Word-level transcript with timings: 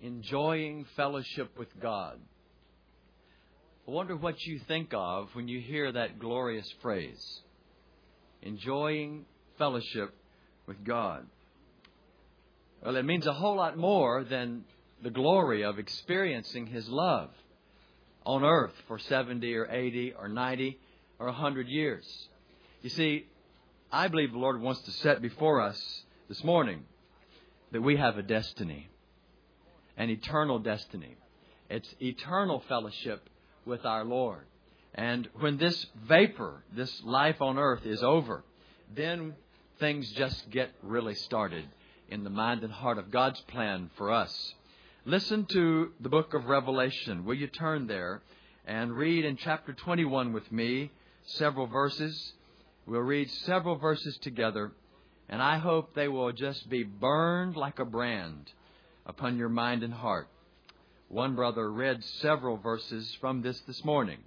enjoying 0.00 0.86
fellowship 0.96 1.58
with 1.58 1.68
God. 1.80 2.18
I 3.86 3.90
wonder 3.90 4.16
what 4.16 4.40
you 4.44 4.58
think 4.68 4.90
of 4.92 5.28
when 5.34 5.48
you 5.48 5.60
hear 5.60 5.90
that 5.92 6.18
glorious 6.18 6.70
phrase 6.82 7.40
enjoying 8.42 9.24
fellowship 9.56 10.14
with 10.66 10.84
God. 10.84 11.26
Well, 12.84 12.96
it 12.96 13.04
means 13.04 13.26
a 13.26 13.32
whole 13.32 13.56
lot 13.56 13.76
more 13.76 14.22
than 14.22 14.64
the 15.02 15.10
glory 15.10 15.64
of 15.64 15.78
experiencing 15.78 16.66
His 16.66 16.88
love 16.88 17.30
on 18.24 18.44
earth 18.44 18.74
for 18.86 18.98
70 18.98 19.54
or 19.56 19.66
80 19.70 20.14
or 20.18 20.28
90 20.28 20.78
or 21.18 21.26
100 21.26 21.68
years. 21.68 22.06
You 22.82 22.90
see, 22.90 23.26
I 23.90 24.08
believe 24.08 24.32
the 24.32 24.38
Lord 24.38 24.60
wants 24.60 24.82
to 24.82 24.92
set 24.92 25.20
before 25.22 25.62
us 25.62 26.02
this 26.28 26.44
morning 26.44 26.84
that 27.72 27.80
we 27.80 27.96
have 27.96 28.18
a 28.18 28.22
destiny, 28.22 28.88
an 29.98 30.08
eternal 30.08 30.60
destiny. 30.60 31.16
It's 31.68 31.94
eternal 32.00 32.62
fellowship 32.68 33.28
with 33.66 33.84
our 33.84 34.04
Lord. 34.04 34.46
And 34.94 35.28
when 35.38 35.58
this 35.58 35.86
vapor, 36.06 36.64
this 36.74 37.02
life 37.04 37.42
on 37.42 37.58
earth 37.58 37.84
is 37.84 38.02
over, 38.02 38.42
then 38.94 39.34
things 39.78 40.10
just 40.12 40.48
get 40.50 40.70
really 40.82 41.14
started 41.14 41.64
in 42.08 42.24
the 42.24 42.30
mind 42.30 42.62
and 42.62 42.72
heart 42.72 42.96
of 42.96 43.10
God's 43.10 43.40
plan 43.42 43.90
for 43.96 44.10
us. 44.10 44.54
Listen 45.04 45.44
to 45.46 45.92
the 46.00 46.08
book 46.08 46.32
of 46.32 46.46
Revelation. 46.46 47.24
Will 47.24 47.34
you 47.34 47.48
turn 47.48 47.86
there 47.86 48.22
and 48.66 48.92
read 48.92 49.24
in 49.24 49.36
chapter 49.36 49.72
21 49.72 50.32
with 50.32 50.50
me 50.50 50.90
several 51.26 51.66
verses? 51.66 52.32
We'll 52.86 53.00
read 53.00 53.30
several 53.30 53.76
verses 53.76 54.16
together 54.22 54.72
and 55.28 55.42
I 55.42 55.58
hope 55.58 55.94
they 55.94 56.08
will 56.08 56.32
just 56.32 56.70
be 56.70 56.84
burned 56.84 57.56
like 57.56 57.78
a 57.78 57.84
brand 57.84 58.50
upon 59.08 59.38
your 59.38 59.48
mind 59.48 59.82
and 59.82 59.92
heart. 59.92 60.28
One 61.08 61.34
brother 61.34 61.72
read 61.72 62.04
several 62.04 62.58
verses 62.58 63.16
from 63.20 63.40
this 63.40 63.58
this 63.60 63.82
morning, 63.82 64.18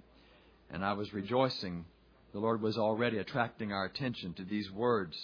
and 0.68 0.84
I 0.84 0.94
was 0.94 1.14
rejoicing. 1.14 1.84
The 2.32 2.40
Lord 2.40 2.60
was 2.60 2.76
already 2.76 3.18
attracting 3.18 3.72
our 3.72 3.84
attention 3.84 4.34
to 4.34 4.44
these 4.44 4.70
words. 4.72 5.16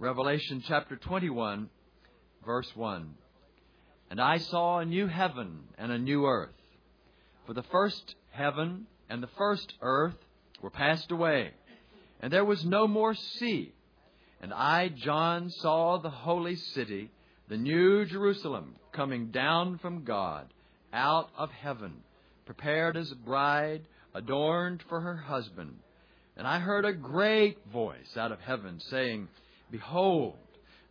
Revelation 0.00 0.64
chapter 0.66 0.96
21, 0.96 1.70
verse 2.44 2.70
1. 2.74 3.14
And 4.10 4.20
I 4.20 4.38
saw 4.38 4.80
a 4.80 4.84
new 4.84 5.06
heaven 5.06 5.60
and 5.78 5.92
a 5.92 5.98
new 5.98 6.26
earth. 6.26 6.50
For 7.46 7.54
the 7.54 7.62
first 7.62 8.16
heaven 8.30 8.86
and 9.08 9.22
the 9.22 9.30
first 9.38 9.72
earth 9.80 10.16
were 10.60 10.70
passed 10.70 11.12
away, 11.12 11.52
and 12.20 12.32
there 12.32 12.44
was 12.44 12.64
no 12.64 12.88
more 12.88 13.14
sea. 13.14 13.72
And 14.40 14.52
I, 14.52 14.88
John, 14.88 15.50
saw 15.50 15.98
the 15.98 16.10
holy 16.10 16.56
city, 16.56 17.10
the 17.50 17.56
new 17.56 18.04
Jerusalem, 18.06 18.76
coming 18.92 19.32
down 19.32 19.78
from 19.78 20.04
God, 20.04 20.46
out 20.92 21.30
of 21.36 21.50
heaven, 21.50 21.94
prepared 22.46 22.96
as 22.96 23.10
a 23.10 23.16
bride, 23.16 23.82
adorned 24.14 24.84
for 24.88 25.00
her 25.00 25.16
husband. 25.16 25.74
And 26.36 26.46
I 26.46 26.60
heard 26.60 26.84
a 26.84 26.92
great 26.92 27.58
voice 27.72 28.16
out 28.16 28.30
of 28.30 28.38
heaven 28.38 28.78
saying, 28.88 29.26
Behold, 29.68 30.36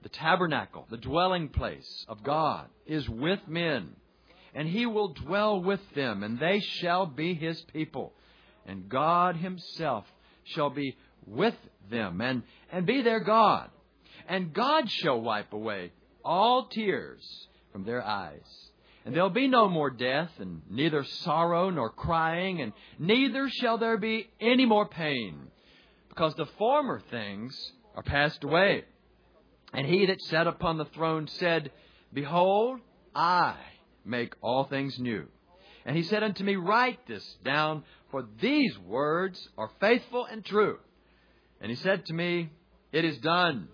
the 0.03 0.09
tabernacle, 0.09 0.85
the 0.89 0.97
dwelling 0.97 1.47
place 1.47 2.05
of 2.09 2.23
God, 2.23 2.67
is 2.85 3.07
with 3.07 3.39
men, 3.47 3.95
and 4.53 4.67
he 4.67 4.85
will 4.85 5.13
dwell 5.13 5.61
with 5.61 5.81
them, 5.95 6.23
and 6.23 6.39
they 6.39 6.59
shall 6.59 7.05
be 7.05 7.35
his 7.35 7.61
people. 7.71 8.11
And 8.65 8.89
God 8.89 9.37
himself 9.37 10.03
shall 10.43 10.69
be 10.69 10.97
with 11.25 11.55
them 11.89 12.19
and, 12.19 12.43
and 12.69 12.85
be 12.85 13.02
their 13.02 13.21
God. 13.21 13.69
And 14.27 14.53
God 14.53 14.89
shall 14.89 15.21
wipe 15.21 15.53
away 15.53 15.93
all 16.23 16.67
tears 16.67 17.47
from 17.71 17.83
their 17.83 18.03
eyes. 18.03 18.69
And 19.05 19.15
there'll 19.15 19.29
be 19.29 19.47
no 19.47 19.69
more 19.69 19.89
death, 19.89 20.31
and 20.39 20.61
neither 20.69 21.03
sorrow 21.03 21.69
nor 21.69 21.89
crying, 21.89 22.61
and 22.61 22.73
neither 22.99 23.49
shall 23.49 23.77
there 23.77 23.97
be 23.97 24.29
any 24.39 24.65
more 24.65 24.87
pain, 24.87 25.47
because 26.09 26.35
the 26.35 26.45
former 26.58 27.02
things 27.09 27.58
are 27.95 28.03
passed 28.03 28.43
away. 28.43 28.83
And 29.73 29.87
he 29.87 30.05
that 30.08 30.21
sat 30.21 30.47
upon 30.47 30.77
the 30.77 30.85
throne 30.85 31.27
said, 31.27 31.71
Behold, 32.13 32.81
I 33.15 33.55
make 34.03 34.33
all 34.41 34.65
things 34.65 34.99
new. 34.99 35.27
And 35.85 35.95
he 35.95 36.03
said 36.03 36.23
unto 36.23 36.43
me, 36.43 36.55
Write 36.55 37.08
this 37.08 37.37
down, 37.43 37.83
for 38.11 38.25
these 38.41 38.77
words 38.79 39.47
are 39.58 39.71
faithful 39.79 40.25
and 40.25 40.43
true. 40.43 40.77
And 41.61 41.69
he 41.69 41.75
said 41.75 42.05
to 42.05 42.13
me, 42.13 42.49
It 42.91 43.05
is 43.05 43.17
done. 43.19 43.69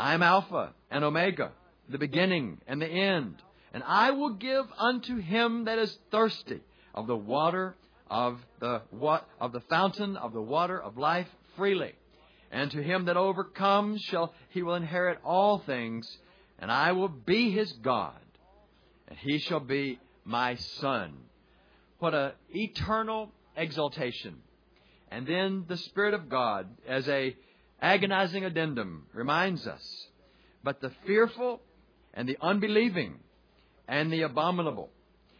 I 0.00 0.14
am 0.14 0.22
Alpha 0.22 0.72
and 0.90 1.04
Omega, 1.04 1.52
the 1.90 1.98
beginning 1.98 2.62
and 2.66 2.80
the 2.80 2.88
end. 2.88 3.36
And 3.74 3.82
I 3.86 4.12
will 4.12 4.30
give 4.30 4.64
unto 4.78 5.18
him 5.18 5.66
that 5.66 5.78
is 5.78 5.94
thirsty 6.10 6.62
of 6.94 7.06
the 7.06 7.18
water 7.18 7.76
of 8.10 8.40
the 8.60 8.80
what 8.88 9.28
of 9.38 9.52
the 9.52 9.60
fountain 9.60 10.16
of 10.16 10.32
the 10.32 10.40
water 10.40 10.80
of 10.80 10.96
life 10.96 11.28
freely. 11.54 11.92
And 12.50 12.70
to 12.70 12.82
him 12.82 13.04
that 13.04 13.18
overcomes 13.18 14.00
shall 14.00 14.32
he 14.48 14.62
will 14.62 14.74
inherit 14.74 15.18
all 15.22 15.58
things, 15.58 16.08
and 16.58 16.72
I 16.72 16.92
will 16.92 17.08
be 17.08 17.50
his 17.50 17.70
God, 17.72 18.22
and 19.06 19.18
he 19.18 19.38
shall 19.38 19.60
be 19.60 20.00
my 20.24 20.54
son. 20.54 21.12
What 21.98 22.14
a 22.14 22.32
eternal 22.48 23.32
exaltation 23.54 24.38
and 25.10 25.26
then 25.26 25.64
the 25.68 25.76
Spirit 25.76 26.14
of 26.14 26.28
God, 26.28 26.68
as 26.86 27.08
a 27.08 27.36
agonizing 27.80 28.44
addendum, 28.44 29.06
reminds 29.12 29.66
us, 29.66 30.06
but 30.62 30.80
the 30.80 30.92
fearful 31.06 31.60
and 32.14 32.28
the 32.28 32.36
unbelieving 32.40 33.18
and 33.88 34.12
the 34.12 34.22
abominable 34.22 34.90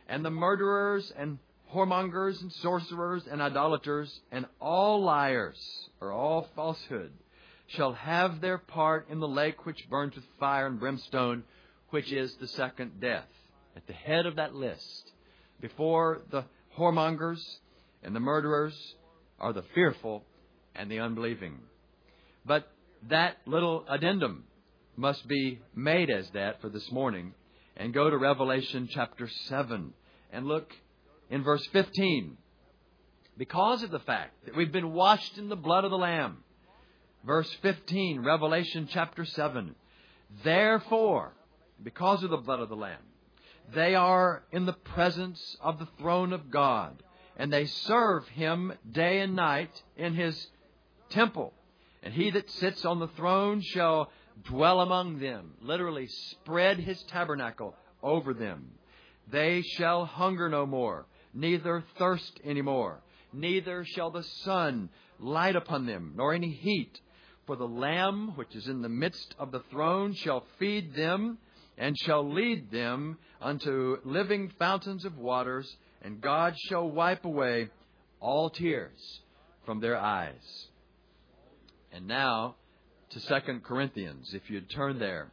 and 0.09 0.25
the 0.25 0.31
murderers 0.31 1.13
and 1.17 1.39
whoremongers 1.73 2.41
and 2.41 2.53
sorcerers 2.55 3.27
and 3.31 3.41
idolaters 3.41 4.21
and 4.33 4.47
all 4.61 5.03
liars 5.03 5.89
or 6.01 6.11
all 6.11 6.49
falsehood 6.57 7.13
shall 7.69 7.93
have 7.93 8.41
their 8.41 8.59
part 8.59 9.09
in 9.09 9.21
the 9.21 9.29
lake 9.29 9.65
which 9.65 9.89
burns 9.89 10.17
with 10.17 10.25
fire 10.41 10.67
and 10.67 10.81
brimstone, 10.81 11.45
which 11.91 12.11
is 12.11 12.35
the 12.37 12.49
second 12.49 13.01
death. 13.01 13.29
At 13.77 13.87
the 13.87 13.93
head 13.93 14.27
of 14.27 14.37
that 14.37 14.55
list, 14.55 15.13
before 15.61 16.23
the 16.31 16.45
whoremongers 16.77 17.41
and 18.03 18.15
the 18.17 18.21
murderers 18.21 18.95
are 19.39 19.53
the 19.53 19.65
fearful 19.75 20.25
and 20.75 20.91
the 20.91 20.99
unbelieving. 20.99 21.61
But 22.45 22.71
that 23.09 23.37
little 23.47 23.85
addendum 23.89 24.45
must 24.97 25.27
be 25.27 25.61
made 25.75 26.11
as 26.11 26.29
that 26.31 26.61
for 26.61 26.69
this 26.69 26.91
morning. 26.91 27.35
And 27.77 27.95
go 27.95 28.11
to 28.11 28.19
Revelation 28.19 28.89
chapter 28.91 29.29
7 29.47 29.93
and 30.33 30.47
look 30.47 30.71
in 31.31 31.43
verse 31.43 31.67
15. 31.73 32.37
Because 33.37 33.83
of 33.83 33.91
the 33.91 34.01
fact 34.01 34.45
that 34.45 34.57
we've 34.57 34.73
been 34.73 34.93
washed 34.93 35.39
in 35.39 35.49
the 35.49 35.57
blood 35.57 35.85
of 35.85 35.91
the 35.91 35.97
Lamb. 35.97 36.39
Verse 37.25 37.51
15, 37.63 38.23
Revelation 38.23 38.89
chapter 38.91 39.25
7. 39.25 39.75
Therefore, 40.45 41.33
because 41.83 42.23
of 42.23 42.31
the 42.31 42.37
blood 42.37 42.61
of 42.61 42.69
the 42.69 42.77
Lamb, 42.77 43.03
they 43.75 43.95
are 43.95 44.43
in 44.53 44.67
the 44.67 44.73
presence 44.73 45.57
of 45.61 45.79
the 45.79 45.89
throne 45.99 46.33
of 46.33 46.51
God 46.51 47.03
and 47.41 47.51
they 47.51 47.65
serve 47.65 48.29
him 48.29 48.71
day 48.93 49.21
and 49.21 49.35
night 49.35 49.83
in 49.97 50.15
his 50.15 50.49
temple. 51.09 51.55
And 52.03 52.15
he 52.15 52.31
that 52.31 52.51
sits 52.51 52.85
on 52.85 52.99
the 52.99 53.09
throne 53.09 53.61
shall 53.61 54.11
dwell 54.45 54.81
among 54.81 55.19
them, 55.19 55.53
literally 55.61 56.07
spread 56.09 56.79
his 56.79 57.03
tabernacle 57.05 57.75
over 58.03 58.33
them. 58.33 58.71
They 59.31 59.63
shall 59.63 60.07
hunger 60.07 60.49
no 60.49 60.67
more, 60.67 61.07
neither 61.35 61.85
thirst 61.99 62.41
any 62.43 62.63
more, 62.63 63.01
neither 63.33 63.85
shall 63.85 64.11
the 64.11 64.23
sun 64.23 64.89
light 65.19 65.57
upon 65.57 65.87
them, 65.87 66.15
nor 66.17 66.33
any 66.33 66.51
heat. 66.51 67.01
For 67.47 67.57
the 67.57 67.69
Lamb 67.69 68.37
which 68.37 68.55
is 68.55 68.67
in 68.67 68.81
the 68.81 68.89
midst 68.89 69.35
of 69.39 69.53
the 69.53 69.63
throne 69.71 70.15
shall 70.15 70.47
feed 70.59 70.95
them, 70.95 71.39
and 71.77 71.97
shall 71.99 72.29
lead 72.29 72.71
them 72.71 73.19
unto 73.41 73.99
living 74.05 74.53
fountains 74.59 75.05
of 75.05 75.19
waters 75.19 75.77
and 76.03 76.21
God 76.21 76.55
shall 76.59 76.89
wipe 76.89 77.25
away 77.25 77.69
all 78.21 78.51
tears 78.51 79.21
from 79.65 79.81
their 79.81 79.97
eyes. 79.97 80.69
And 81.93 82.07
now 82.07 82.57
to 83.11 83.21
2 83.21 83.61
Corinthians, 83.61 84.33
if 84.35 84.49
you'd 84.49 84.71
turn 84.71 84.99
there 84.99 85.31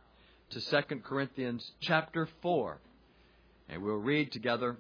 to 0.49 0.61
2 0.61 0.99
Corinthians 1.03 1.71
chapter 1.81 2.27
4, 2.41 2.79
and 3.69 3.83
we'll 3.83 3.95
read 3.95 4.31
together 4.31 4.77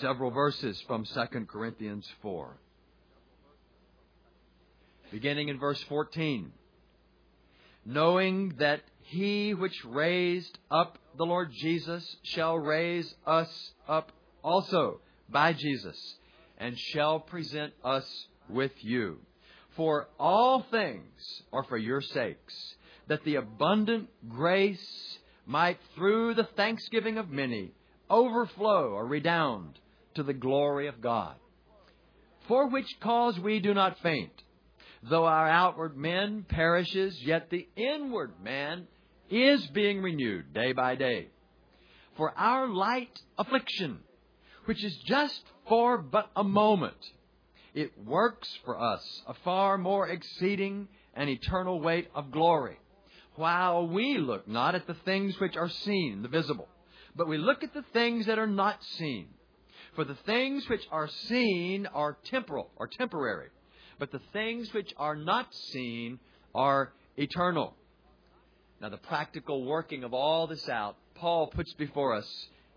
several 0.00 0.30
verses 0.30 0.80
from 0.86 1.04
2 1.04 1.46
Corinthians 1.46 2.08
4. 2.22 2.56
Beginning 5.10 5.48
in 5.48 5.58
verse 5.58 5.82
14. 5.88 6.52
Knowing 7.86 8.54
that 8.58 8.80
he 9.02 9.54
which 9.54 9.84
raised 9.84 10.58
up 10.70 10.98
the 11.16 11.26
Lord 11.26 11.50
Jesus 11.52 12.16
shall 12.22 12.58
raise 12.58 13.14
us 13.26 13.72
up 13.86 14.10
also 14.42 15.00
by 15.28 15.52
Jesus, 15.52 16.16
and 16.58 16.78
shall 16.78 17.20
present 17.20 17.72
us 17.84 18.06
with 18.48 18.72
you. 18.80 19.18
For 19.76 20.08
all 20.18 20.62
things 20.70 21.42
are 21.52 21.64
for 21.64 21.76
your 21.76 22.00
sakes, 22.00 22.74
that 23.08 23.24
the 23.24 23.36
abundant 23.36 24.08
grace 24.28 25.18
might, 25.46 25.78
through 25.94 26.34
the 26.34 26.48
thanksgiving 26.56 27.18
of 27.18 27.28
many, 27.28 27.72
overflow 28.08 28.90
or 28.90 29.06
redound 29.06 29.78
to 30.14 30.22
the 30.22 30.32
glory 30.32 30.86
of 30.86 31.00
God. 31.00 31.34
For 32.46 32.68
which 32.68 32.88
cause 33.00 33.38
we 33.38 33.60
do 33.60 33.74
not 33.74 33.98
faint. 34.00 34.32
Though 35.02 35.26
our 35.26 35.48
outward 35.48 35.96
man 35.96 36.46
perishes, 36.48 37.20
yet 37.22 37.50
the 37.50 37.68
inward 37.76 38.32
man 38.42 38.86
is 39.28 39.66
being 39.68 40.00
renewed 40.00 40.54
day 40.54 40.72
by 40.72 40.94
day. 40.94 41.28
For 42.16 42.32
our 42.38 42.68
light 42.68 43.18
affliction, 43.36 43.98
which 44.66 44.82
is 44.84 44.96
just 45.06 45.42
for 45.68 45.98
but 45.98 46.30
a 46.36 46.44
moment, 46.44 46.96
it 47.74 47.92
works 48.06 48.48
for 48.64 48.80
us 48.80 49.22
a 49.26 49.34
far 49.44 49.76
more 49.76 50.08
exceeding 50.08 50.88
and 51.14 51.28
eternal 51.28 51.80
weight 51.80 52.08
of 52.14 52.30
glory. 52.30 52.78
While 53.36 53.88
we 53.88 54.16
look 54.18 54.46
not 54.46 54.76
at 54.76 54.86
the 54.86 54.96
things 55.04 55.38
which 55.40 55.56
are 55.56 55.68
seen, 55.68 56.22
the 56.22 56.28
visible, 56.28 56.68
but 57.16 57.28
we 57.28 57.36
look 57.36 57.64
at 57.64 57.74
the 57.74 57.84
things 57.92 58.26
that 58.26 58.38
are 58.38 58.46
not 58.46 58.82
seen. 58.96 59.26
For 59.96 60.04
the 60.04 60.16
things 60.26 60.68
which 60.68 60.84
are 60.90 61.08
seen 61.08 61.86
are 61.86 62.16
temporal 62.24 62.70
or 62.76 62.88
temporary, 62.88 63.48
but 63.98 64.12
the 64.12 64.20
things 64.32 64.72
which 64.72 64.92
are 64.96 65.16
not 65.16 65.52
seen 65.54 66.18
are 66.54 66.92
eternal. 67.16 67.74
Now, 68.80 68.88
the 68.88 68.96
practical 68.98 69.64
working 69.64 70.04
of 70.04 70.12
all 70.12 70.46
this 70.46 70.68
out, 70.68 70.96
Paul 71.14 71.46
puts 71.48 71.72
before 71.74 72.14
us 72.14 72.28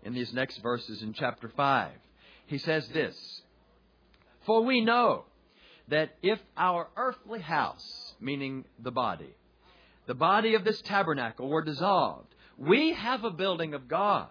in 0.04 0.14
these 0.14 0.32
next 0.32 0.58
verses 0.58 1.02
in 1.02 1.12
chapter 1.12 1.50
5. 1.54 1.90
He 2.46 2.58
says 2.58 2.88
this 2.88 3.16
For 4.46 4.62
we 4.62 4.80
know 4.80 5.24
that 5.88 6.16
if 6.22 6.38
our 6.56 6.88
earthly 6.96 7.40
house, 7.40 8.14
meaning 8.20 8.64
the 8.78 8.90
body, 8.90 9.34
the 10.06 10.14
body 10.14 10.54
of 10.54 10.64
this 10.64 10.80
tabernacle 10.82 11.48
were 11.48 11.62
dissolved, 11.64 12.34
we 12.56 12.92
have 12.92 13.24
a 13.24 13.30
building 13.30 13.74
of 13.74 13.88
God, 13.88 14.28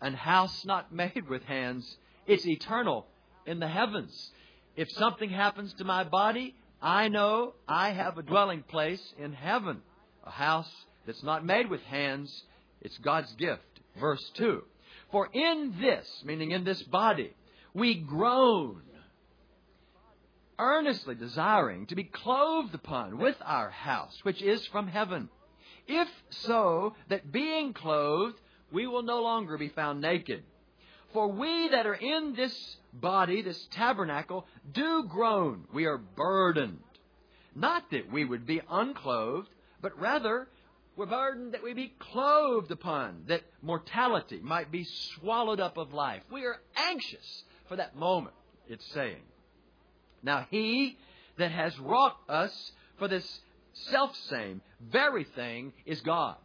an 0.00 0.14
house 0.14 0.64
not 0.64 0.92
made 1.02 1.28
with 1.28 1.42
hands. 1.44 1.96
It's 2.26 2.46
eternal 2.46 3.06
in 3.46 3.60
the 3.60 3.68
heavens. 3.68 4.32
If 4.76 4.90
something 4.92 5.30
happens 5.30 5.72
to 5.74 5.84
my 5.84 6.04
body, 6.04 6.54
I 6.80 7.08
know 7.08 7.54
I 7.66 7.90
have 7.90 8.18
a 8.18 8.22
dwelling 8.22 8.62
place 8.62 9.02
in 9.18 9.32
heaven, 9.32 9.82
a 10.24 10.30
house 10.30 10.70
that's 11.06 11.22
not 11.22 11.44
made 11.44 11.68
with 11.68 11.82
hands. 11.82 12.44
It's 12.80 12.98
God's 12.98 13.32
gift. 13.34 13.62
Verse 13.98 14.30
2. 14.34 14.62
For 15.10 15.28
in 15.32 15.74
this, 15.80 16.06
meaning 16.24 16.52
in 16.52 16.64
this 16.64 16.82
body, 16.82 17.32
we 17.74 17.94
groan, 17.94 18.82
earnestly 20.58 21.14
desiring 21.14 21.86
to 21.86 21.94
be 21.94 22.04
clothed 22.04 22.74
upon 22.74 23.18
with 23.18 23.36
our 23.44 23.70
house, 23.70 24.18
which 24.22 24.42
is 24.42 24.66
from 24.66 24.88
heaven. 24.88 25.28
If 25.86 26.08
so, 26.30 26.94
that 27.08 27.32
being 27.32 27.72
clothed, 27.72 28.38
we 28.72 28.86
will 28.86 29.02
no 29.02 29.22
longer 29.22 29.56
be 29.56 29.68
found 29.68 30.00
naked. 30.00 30.42
For 31.12 31.28
we 31.28 31.68
that 31.68 31.86
are 31.86 31.94
in 31.94 32.34
this 32.34 32.76
body, 32.92 33.40
this 33.42 33.66
tabernacle, 33.70 34.46
do 34.72 35.04
groan. 35.08 35.64
We 35.72 35.86
are 35.86 35.98
burdened. 35.98 36.80
Not 37.54 37.90
that 37.90 38.12
we 38.12 38.24
would 38.24 38.46
be 38.46 38.60
unclothed, 38.68 39.48
but 39.80 39.98
rather 39.98 40.48
we're 40.96 41.06
burdened 41.06 41.54
that 41.54 41.62
we 41.62 41.72
be 41.74 41.94
clothed 41.98 42.70
upon, 42.70 43.22
that 43.28 43.42
mortality 43.62 44.40
might 44.42 44.70
be 44.70 44.84
swallowed 44.84 45.60
up 45.60 45.78
of 45.78 45.94
life. 45.94 46.22
We 46.30 46.44
are 46.44 46.60
anxious 46.76 47.44
for 47.68 47.76
that 47.76 47.96
moment, 47.96 48.34
it's 48.68 48.86
saying. 48.92 49.22
Now, 50.22 50.46
he 50.50 50.96
that 51.36 51.50
has 51.50 51.78
wrought 51.78 52.16
us 52.28 52.72
for 52.98 53.08
this 53.08 53.40
self 53.72 54.14
same 54.28 54.60
very 54.80 55.24
thing 55.24 55.72
is 55.86 56.00
God. 56.00 56.36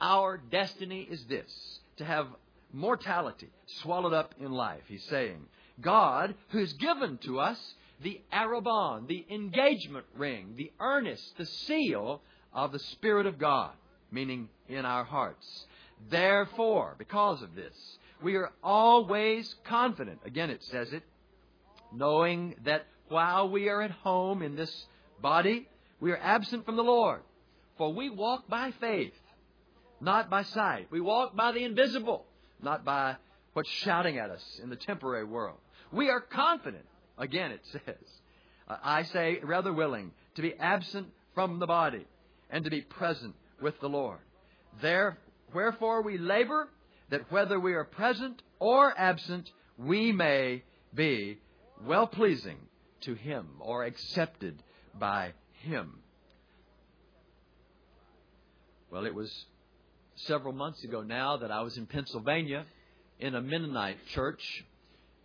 Our 0.00 0.38
destiny 0.38 1.06
is 1.08 1.24
this 1.26 1.80
to 1.96 2.04
have 2.04 2.26
mortality 2.72 3.48
swallowed 3.82 4.12
up 4.12 4.34
in 4.40 4.50
life, 4.52 4.82
he's 4.88 5.04
saying. 5.04 5.46
God, 5.80 6.34
who's 6.50 6.72
given 6.74 7.18
to 7.18 7.40
us 7.40 7.74
the 8.02 8.20
arrabon, 8.32 9.06
the 9.06 9.24
engagement 9.30 10.04
ring, 10.16 10.54
the 10.56 10.72
earnest, 10.80 11.36
the 11.38 11.46
seal 11.46 12.20
of 12.52 12.72
the 12.72 12.78
Spirit 12.78 13.26
of 13.26 13.38
God, 13.38 13.72
meaning 14.10 14.48
in 14.68 14.84
our 14.84 15.04
hearts. 15.04 15.66
Therefore, 16.10 16.96
because 16.98 17.42
of 17.42 17.54
this, 17.54 17.74
we 18.22 18.36
are 18.36 18.52
always 18.62 19.54
confident. 19.64 20.20
Again, 20.24 20.50
it 20.50 20.62
says 20.64 20.92
it, 20.92 21.02
knowing 21.92 22.56
that 22.64 22.86
while 23.08 23.48
we 23.48 23.68
are 23.68 23.82
at 23.82 23.90
home 23.90 24.42
in 24.42 24.56
this 24.56 24.86
body, 25.20 25.68
we 26.00 26.12
are 26.12 26.18
absent 26.18 26.64
from 26.64 26.76
the 26.76 26.82
Lord. 26.82 27.20
For 27.76 27.92
we 27.92 28.10
walk 28.10 28.48
by 28.48 28.72
faith, 28.80 29.14
not 30.00 30.30
by 30.30 30.42
sight. 30.42 30.88
We 30.90 31.00
walk 31.00 31.34
by 31.34 31.52
the 31.52 31.64
invisible, 31.64 32.24
not 32.62 32.84
by 32.84 33.16
what's 33.52 33.70
shouting 33.70 34.18
at 34.18 34.30
us 34.30 34.60
in 34.62 34.70
the 34.70 34.76
temporary 34.76 35.24
world. 35.24 35.58
We 35.92 36.10
are 36.10 36.20
confident, 36.20 36.84
again 37.18 37.52
it 37.52 37.60
says, 37.72 37.96
I 38.68 39.02
say 39.04 39.40
rather 39.42 39.72
willing, 39.72 40.12
to 40.36 40.42
be 40.42 40.54
absent 40.54 41.08
from 41.34 41.58
the 41.58 41.66
body 41.66 42.06
and 42.50 42.64
to 42.64 42.70
be 42.70 42.80
present 42.80 43.34
with 43.60 43.78
the 43.80 43.88
Lord. 43.88 44.18
There, 44.80 45.18
wherefore 45.52 46.02
we 46.02 46.18
labor 46.18 46.68
that 47.10 47.30
whether 47.30 47.60
we 47.60 47.74
are 47.74 47.84
present 47.84 48.42
or 48.58 48.92
absent, 48.96 49.50
we 49.78 50.12
may 50.12 50.62
be 50.94 51.38
well 51.84 52.06
pleasing 52.06 52.56
to 53.04 53.14
Him 53.14 53.46
or 53.60 53.84
accepted 53.84 54.62
by 54.98 55.32
Him. 55.62 56.00
Well, 58.90 59.06
it 59.06 59.14
was 59.14 59.46
several 60.16 60.52
months 60.52 60.84
ago 60.84 61.02
now 61.02 61.38
that 61.38 61.50
I 61.50 61.62
was 61.62 61.76
in 61.76 61.86
Pennsylvania 61.86 62.64
in 63.18 63.34
a 63.34 63.40
Mennonite 63.40 63.98
church, 64.14 64.64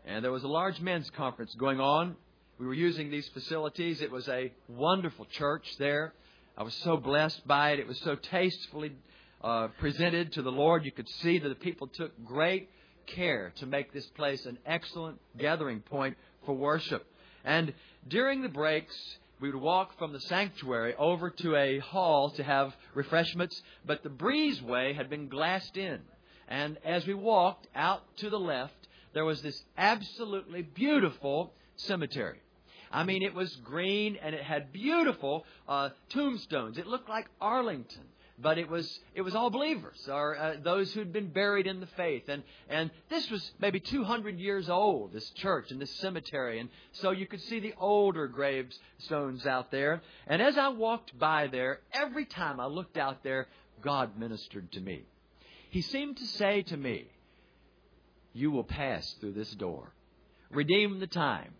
and 0.06 0.24
there 0.24 0.32
was 0.32 0.44
a 0.44 0.48
large 0.48 0.80
men's 0.80 1.10
conference 1.12 1.54
going 1.56 1.80
on. 1.80 2.16
We 2.58 2.66
were 2.66 2.74
using 2.74 3.12
these 3.12 3.28
facilities. 3.30 4.02
It 4.02 4.12
was 4.12 4.28
a 4.28 4.52
wonderful 4.68 5.26
church 5.26 5.66
there. 5.78 6.14
I 6.58 6.64
was 6.64 6.74
so 6.84 6.98
blessed 6.98 7.48
by 7.48 7.72
it. 7.72 7.80
It 7.80 7.88
was 7.88 8.00
so 8.00 8.16
tastefully 8.16 8.94
uh, 9.42 9.68
presented 9.80 10.34
to 10.34 10.42
the 10.42 10.52
Lord. 10.52 10.84
You 10.84 10.92
could 10.92 11.08
see 11.22 11.40
that 11.40 11.48
the 11.48 11.56
people 11.56 11.88
took 11.88 12.12
great 12.26 12.70
care 13.06 13.54
to 13.58 13.66
make 13.66 13.94
this 13.94 14.06
place 14.08 14.46
an 14.46 14.58
excellent 14.66 15.20
gathering 15.38 15.80
point 15.80 16.18
for 16.46 16.54
worship. 16.54 17.06
And 17.44 17.74
during 18.08 18.42
the 18.42 18.50
breaks, 18.50 18.96
we 19.40 19.52
would 19.52 19.62
walk 19.62 19.98
from 19.98 20.14
the 20.14 20.20
sanctuary 20.20 20.96
over 20.96 21.30
to 21.30 21.56
a 21.56 21.80
hall 21.80 22.32
to 22.32 22.44
have 22.44 22.76
refreshments, 22.94 23.62
but 23.86 24.04
the 24.04 24.10
breezeway 24.10 24.94
had 24.94 25.10
been 25.10 25.30
glassed 25.30 25.78
in. 25.78 26.02
And 26.48 26.78
as 26.84 27.06
we 27.06 27.14
walked 27.14 27.68
out 27.76 28.04
to 28.18 28.30
the 28.30 28.40
left, 28.40 28.88
there 29.14 29.26
was 29.26 29.42
this 29.42 29.64
absolutely 29.78 30.62
beautiful 30.62 31.54
cemetery. 31.76 32.42
I 32.92 33.04
mean, 33.04 33.22
it 33.22 33.34
was 33.34 33.56
green 33.58 34.18
and 34.22 34.34
it 34.34 34.44
had 34.44 34.74
beautiful 34.74 35.46
uh, 35.68 35.90
tombstones. 36.10 36.78
It 36.78 36.88
looked 36.88 37.08
like 37.08 37.28
Arlington 37.40 38.04
but 38.42 38.58
it 38.58 38.70
was 38.70 39.00
it 39.14 39.22
was 39.22 39.36
all 39.36 39.50
believers 39.50 40.08
or 40.12 40.38
uh, 40.38 40.56
those 40.64 40.94
who'd 40.94 41.12
been 41.12 41.30
buried 41.30 41.68
in 41.68 41.80
the 41.80 41.88
faith. 41.88 42.30
And 42.30 42.44
and 42.70 42.92
this 43.10 43.30
was 43.30 43.52
maybe 43.60 43.80
200 43.80 44.40
years 44.40 44.70
old 44.70 45.14
this 45.14 45.30
church 45.32 45.72
and 45.72 45.82
this 45.82 45.94
cemetery. 46.00 46.60
And 46.60 46.70
so 46.94 47.12
you 47.12 47.26
could 47.26 47.42
see 47.42 47.60
the 47.60 47.74
older 47.78 48.28
gravestones 48.28 49.46
out 49.46 49.72
there. 49.72 50.02
And 50.28 50.42
as 50.42 50.58
I 50.58 50.70
walked 50.70 51.18
by 51.18 51.48
there 51.48 51.82
every 51.94 52.26
time 52.26 52.60
I 52.60 52.66
looked 52.68 52.98
out 52.98 53.24
there 53.24 53.48
God 53.82 54.18
ministered 54.18 54.72
to 54.74 54.82
me. 54.82 55.04
He 55.70 55.82
seemed 55.82 56.18
to 56.18 56.26
say 56.26 56.64
to 56.64 56.78
me 56.78 57.08
you 58.34 58.52
will 58.52 58.64
pass 58.64 59.16
through 59.20 59.34
this 59.34 59.52
door. 59.52 59.92
Redeem 60.52 61.00
the 61.00 61.08
time. 61.08 61.54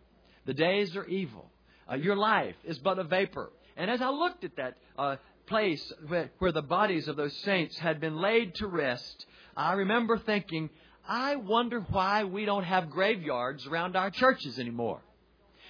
The 0.46 0.54
days 0.54 0.96
are 0.96 1.06
evil. 1.06 1.52
Uh, 1.92 1.96
your 1.96 2.16
life 2.16 2.56
is 2.64 2.80
but 2.80 3.00
a 3.00 3.04
vapor. 3.04 3.52
And 3.80 3.90
as 3.90 4.02
I 4.02 4.10
looked 4.10 4.44
at 4.44 4.58
that 4.58 4.76
uh, 4.98 5.16
place 5.50 5.92
where, 6.08 6.32
where 6.40 6.52
the 6.52 6.62
bodies 6.62 7.08
of 7.08 7.18
those 7.18 7.36
saints 7.40 7.78
had 7.78 8.00
been 8.00 8.22
laid 8.22 8.56
to 8.56 8.68
rest, 8.68 9.26
I 9.58 9.74
remember 9.74 10.18
thinking, 10.18 10.70
I 11.08 11.36
wonder 11.36 11.82
why 11.90 12.24
we 12.24 12.46
don't 12.46 12.64
have 12.64 12.90
graveyards 12.90 13.66
around 13.66 13.96
our 13.96 14.12
churches 14.12 14.60
anymore. 14.60 15.02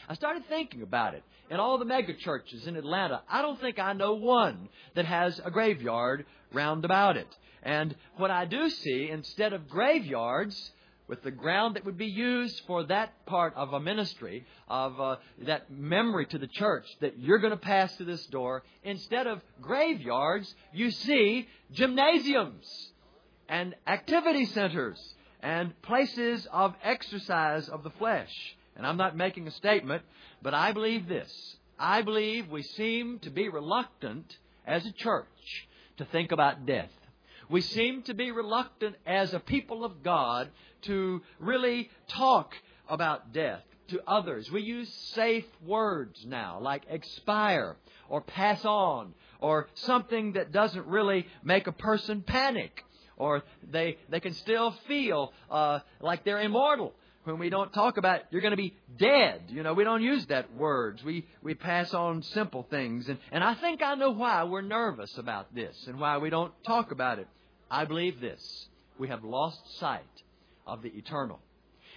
I 0.07 0.13
started 0.15 0.43
thinking 0.48 0.81
about 0.81 1.13
it. 1.13 1.24
In 1.50 1.59
all 1.59 1.79
the 1.79 1.86
mega 1.86 2.13
churches 2.13 2.67
in 2.67 2.75
Atlanta, 2.75 3.24
I 3.27 3.41
don't 3.41 3.59
think 3.59 3.79
I 3.79 3.93
know 3.93 4.13
one 4.13 4.69
that 4.95 5.05
has 5.05 5.39
a 5.43 5.50
graveyard 5.50 6.25
round 6.53 6.86
about 6.86 7.17
it. 7.17 7.27
And 7.63 7.95
what 8.17 8.31
I 8.31 8.45
do 8.45 8.69
see, 8.69 9.09
instead 9.09 9.53
of 9.53 9.67
graveyards, 9.67 10.71
with 11.10 11.24
the 11.24 11.32
ground 11.32 11.75
that 11.75 11.84
would 11.84 11.98
be 11.98 12.06
used 12.06 12.62
for 12.68 12.84
that 12.84 13.25
part 13.25 13.56
of 13.56 13.74
a 13.74 13.80
ministry, 13.80 14.46
of 14.68 15.01
uh, 15.01 15.16
that 15.39 15.70
memory 15.72 16.28
to 16.28 16.38
the 16.38 16.48
church 16.48 16.86
that 17.01 17.18
you're 17.18 17.39
going 17.39 17.51
to 17.51 17.58
pass 17.58 17.94
through 17.96 18.06
this 18.06 18.25
door, 18.28 18.63
instead 18.84 19.25
of 19.25 19.42
graveyards, 19.60 20.54
you 20.72 20.92
see 20.92 21.48
gymnasiums 21.72 22.92
and 23.50 23.75
activity 23.88 24.46
centers 24.46 25.00
and 25.42 25.80
places 25.82 26.48
of 26.54 26.75
exercise 26.84 27.68
of 27.68 27.84
the 27.84 27.92
flesh. 27.92 28.32
And 28.75 28.86
I'm 28.86 28.98
not 28.98 29.18
making 29.18 29.48
a 29.48 29.51
statement, 29.51 30.04
but 30.44 30.54
I 30.54 30.72
believe 30.72 31.08
this. 31.08 31.58
I 31.80 32.04
believe 32.04 32.50
we 32.50 32.62
seem 32.62 33.20
to 33.20 33.32
be 33.32 33.50
reluctant 33.50 34.38
as 34.66 34.86
a 34.86 34.92
church 34.92 35.25
to 35.98 36.06
think 36.06 36.32
about 36.32 36.66
death. 36.66 36.92
We 37.50 37.62
seem 37.62 38.03
to 38.03 38.13
be 38.13 38.32
reluctant 38.32 38.96
as 39.06 39.34
a 39.34 39.39
people 39.39 39.84
of 39.84 40.03
God 40.03 40.50
to 40.84 41.22
really 41.39 41.89
talk 42.08 42.53
about 42.88 43.34
death 43.34 43.63
to 43.88 44.01
others. 44.08 44.51
We 44.51 44.62
use 44.62 44.91
safe 45.13 45.48
words 45.65 46.24
now, 46.25 46.60
like 46.62 46.84
expire 46.89 47.75
or 48.08 48.22
pass 48.22 48.63
on 48.65 49.13
or 49.41 49.68
something 49.74 50.34
that 50.34 50.51
doesn't 50.51 50.86
really 50.86 51.25
make 51.44 51.68
a 51.68 51.72
person 51.72 52.22
panic 52.22 52.84
or 53.18 53.44
they, 53.70 53.98
they 54.10 54.20
can 54.20 54.34
still 54.34 54.72
feel 54.88 55.34
uh, 55.50 55.79
like 56.00 56.24
they're 56.24 56.41
immortal 56.41 56.94
when 57.24 57.38
we 57.38 57.50
don't 57.50 57.74
talk 57.74 57.98
about 57.98 58.22
you're 58.32 58.41
going 58.41 58.51
to 58.51 58.58
be 58.58 58.75
dead. 58.98 59.41
You 59.50 59.63
know, 59.63 59.74
we 59.74 59.84
don't 59.84 60.01
use 60.01 60.25
that 60.27 60.56
words. 60.56 61.03
We 61.03 61.27
we 61.44 61.53
pass 61.53 61.94
on 61.94 62.24
simple 62.24 62.65
things, 62.70 63.08
and 63.10 63.20
and 63.32 63.44
I 63.44 63.56
think 63.56 63.84
I 63.84 63.96
know 63.96 64.12
why 64.12 64.44
we're 64.46 64.62
nervous 64.62 65.15
about 65.18 65.53
this 65.53 65.75
and 65.88 66.00
why 66.00 66.18
we 66.18 66.29
don't 66.29 66.53
talk 66.63 66.91
about 66.91 67.20
it. 67.20 67.27
I 67.69 67.85
believe 67.85 68.19
this: 68.19 68.67
we 68.97 69.07
have 69.09 69.23
lost 69.23 69.79
sight 69.79 70.01
of 70.65 70.81
the 70.81 70.89
eternal, 70.89 71.39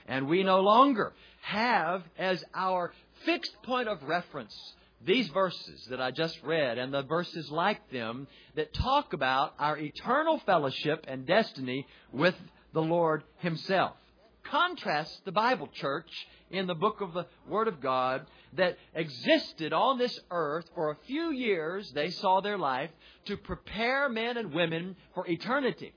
and 0.06 0.28
we 0.28 0.42
no 0.42 0.60
longer 0.60 1.12
have 1.42 2.02
as 2.18 2.44
our 2.54 2.92
fixed 3.24 3.62
point 3.62 3.88
of 3.88 4.02
reference 4.02 4.56
these 5.04 5.28
verses 5.28 5.86
that 5.90 6.00
I 6.00 6.10
just 6.10 6.40
read 6.42 6.78
and 6.78 6.92
the 6.92 7.02
verses 7.02 7.50
like 7.50 7.90
them 7.90 8.28
that 8.54 8.72
talk 8.72 9.12
about 9.12 9.54
our 9.58 9.76
eternal 9.76 10.38
fellowship 10.46 11.04
and 11.08 11.26
destiny 11.26 11.86
with 12.12 12.36
the 12.72 12.82
Lord 12.82 13.24
Himself. 13.38 13.96
Contrast 14.44 15.24
the 15.24 15.32
Bible 15.32 15.68
church 15.74 16.10
in 16.52 16.66
the 16.66 16.74
book 16.74 17.00
of 17.00 17.14
the 17.14 17.26
Word 17.48 17.66
of 17.66 17.80
God 17.80 18.26
that 18.52 18.76
existed 18.94 19.72
on 19.72 19.98
this 19.98 20.18
earth 20.30 20.68
for 20.74 20.90
a 20.90 20.96
few 21.06 21.32
years, 21.32 21.90
they 21.92 22.10
saw 22.10 22.40
their 22.40 22.58
life, 22.58 22.90
to 23.24 23.36
prepare 23.36 24.08
men 24.08 24.36
and 24.36 24.52
women 24.52 24.94
for 25.14 25.26
eternity. 25.26 25.94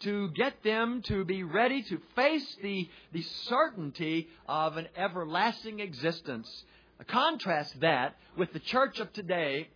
To 0.00 0.28
get 0.30 0.62
them 0.62 1.02
to 1.06 1.24
be 1.24 1.42
ready 1.42 1.82
to 1.84 1.98
face 2.14 2.56
the, 2.62 2.88
the 3.12 3.22
certainty 3.22 4.28
of 4.46 4.76
an 4.76 4.88
everlasting 4.96 5.80
existence. 5.80 6.64
Contrast 7.06 7.80
that 7.80 8.16
with 8.36 8.52
the 8.52 8.60
church 8.60 9.00
of 9.00 9.12
today 9.12 9.68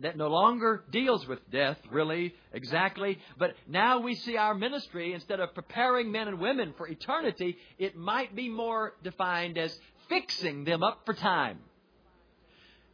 that 0.00 0.16
no 0.16 0.28
longer 0.28 0.84
deals 0.90 1.26
with 1.26 1.38
death, 1.50 1.78
really, 1.90 2.34
exactly. 2.52 3.18
But 3.38 3.54
now 3.66 4.00
we 4.00 4.14
see 4.14 4.36
our 4.36 4.54
ministry, 4.54 5.12
instead 5.12 5.40
of 5.40 5.54
preparing 5.54 6.12
men 6.12 6.28
and 6.28 6.38
women 6.38 6.74
for 6.76 6.86
eternity, 6.86 7.56
it 7.78 7.96
might 7.96 8.34
be 8.34 8.48
more 8.48 8.94
defined 9.02 9.58
as 9.58 9.78
fixing 10.08 10.64
them 10.64 10.82
up 10.82 11.02
for 11.06 11.14
time. 11.14 11.58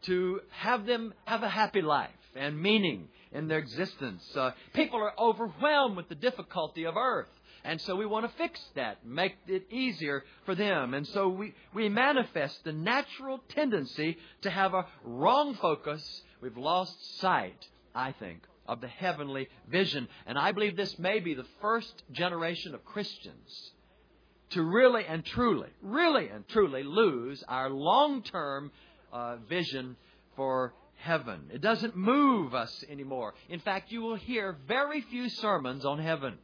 To 0.03 0.41
have 0.51 0.87
them 0.87 1.15
have 1.27 1.43
a 1.43 1.49
happy 1.49 1.83
life 1.83 2.11
and 2.35 2.61
meaning 2.61 3.09
in 3.31 3.49
their 3.49 3.59
existence. 3.59 4.25
Uh, 4.37 4.51
people 4.75 5.01
are 5.01 5.13
overwhelmed 5.19 5.97
with 5.97 6.09
the 6.09 6.15
difficulty 6.15 6.87
of 6.87 6.97
earth. 6.97 7.29
And 7.65 7.81
so 7.81 7.95
we 7.95 8.07
want 8.07 8.29
to 8.29 8.37
fix 8.37 8.61
that, 8.75 9.07
make 9.07 9.37
it 9.47 9.67
easier 9.71 10.25
for 10.45 10.55
them. 10.57 10.95
And 10.95 11.07
so 11.07 11.29
we, 11.29 11.55
we 11.73 11.89
manifest 11.89 12.65
the 12.65 12.73
natural 12.73 13.41
tendency 13.51 14.19
to 14.43 14.51
have 14.51 14.75
a 14.75 14.87
wrong 15.05 15.55
focus 15.55 16.23
We've 16.43 16.57
lost 16.57 17.21
sight, 17.21 17.69
I 17.95 18.11
think, 18.11 18.43
of 18.67 18.81
the 18.81 18.89
heavenly 18.89 19.49
vision. 19.69 20.09
And 20.27 20.37
I 20.37 20.51
believe 20.51 20.77
this 20.77 20.99
may 20.99 21.21
be 21.21 21.35
the 21.35 21.47
first 21.61 22.03
generation 22.11 22.75
of 22.75 22.85
Christians 22.85 23.71
to 24.51 24.63
really 24.63 25.05
and 25.07 25.25
truly, 25.25 25.69
really 25.81 26.29
and 26.29 26.47
truly 26.49 26.83
lose 26.83 27.45
our 27.47 27.71
long 27.71 28.23
term 28.23 28.73
uh, 29.13 29.37
vision 29.49 29.97
for 30.35 30.75
heaven. 30.97 31.49
It 31.53 31.61
doesn't 31.61 31.97
move 31.97 32.55
us 32.55 32.85
anymore. 32.91 33.35
In 33.49 33.61
fact, 33.61 33.93
you 33.93 34.03
will 34.03 34.17
hear 34.17 34.57
very 34.67 35.01
few 35.01 35.29
sermons 35.29 35.85
on 35.85 36.01
heaven. 36.01 36.39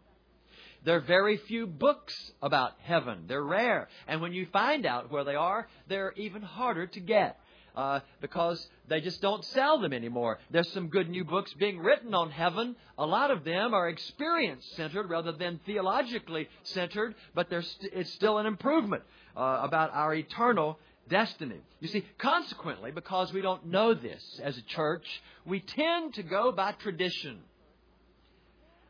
There 0.85 0.97
are 0.97 1.01
very 1.01 1.39
few 1.39 1.67
books 1.67 2.15
about 2.41 2.75
heaven. 2.83 3.25
They're 3.27 3.43
rare. 3.43 3.89
And 4.07 4.21
when 4.21 4.33
you 4.33 4.47
find 4.53 4.87
out 4.87 5.11
where 5.11 5.25
they 5.25 5.35
are, 5.35 5.67
they're 5.89 6.13
even 6.17 6.43
harder 6.43 6.87
to 6.87 7.01
get 7.01 7.41
uh, 7.77 8.01
because 8.21 8.69
they 8.89 9.01
just 9.01 9.21
don't 9.21 9.45
sell 9.45 9.79
them 9.79 9.93
anymore. 9.93 10.39
There's 10.51 10.71
some 10.73 10.89
good 10.89 11.09
new 11.09 11.25
books 11.25 11.53
being 11.55 11.79
written 11.79 12.15
on 12.15 12.31
heaven. 12.31 12.77
A 12.97 13.07
lot 13.07 13.31
of 13.31 13.45
them 13.45 13.75
are 13.75 13.89
experience 13.89 14.65
centered 14.77 15.09
rather 15.09 15.33
than 15.33 15.61
theologically 15.67 16.49
centered, 16.63 17.15
but 17.35 17.49
st- 17.51 17.93
it's 17.93 18.13
still 18.13 18.39
an 18.39 18.47
improvement 18.47 19.03
uh, 19.37 19.61
about 19.63 19.91
our 19.93 20.15
eternal 20.15 20.79
destiny. 21.09 21.61
You 21.81 21.89
see, 21.89 22.05
consequently, 22.19 22.91
because 22.91 23.33
we 23.33 23.41
don't 23.41 23.67
know 23.67 23.95
this 23.95 24.41
as 24.43 24.57
a 24.59 24.63
church, 24.63 25.07
we 25.47 25.61
tend 25.61 26.15
to 26.15 26.23
go 26.23 26.53
by 26.53 26.73
tradition. 26.73 27.39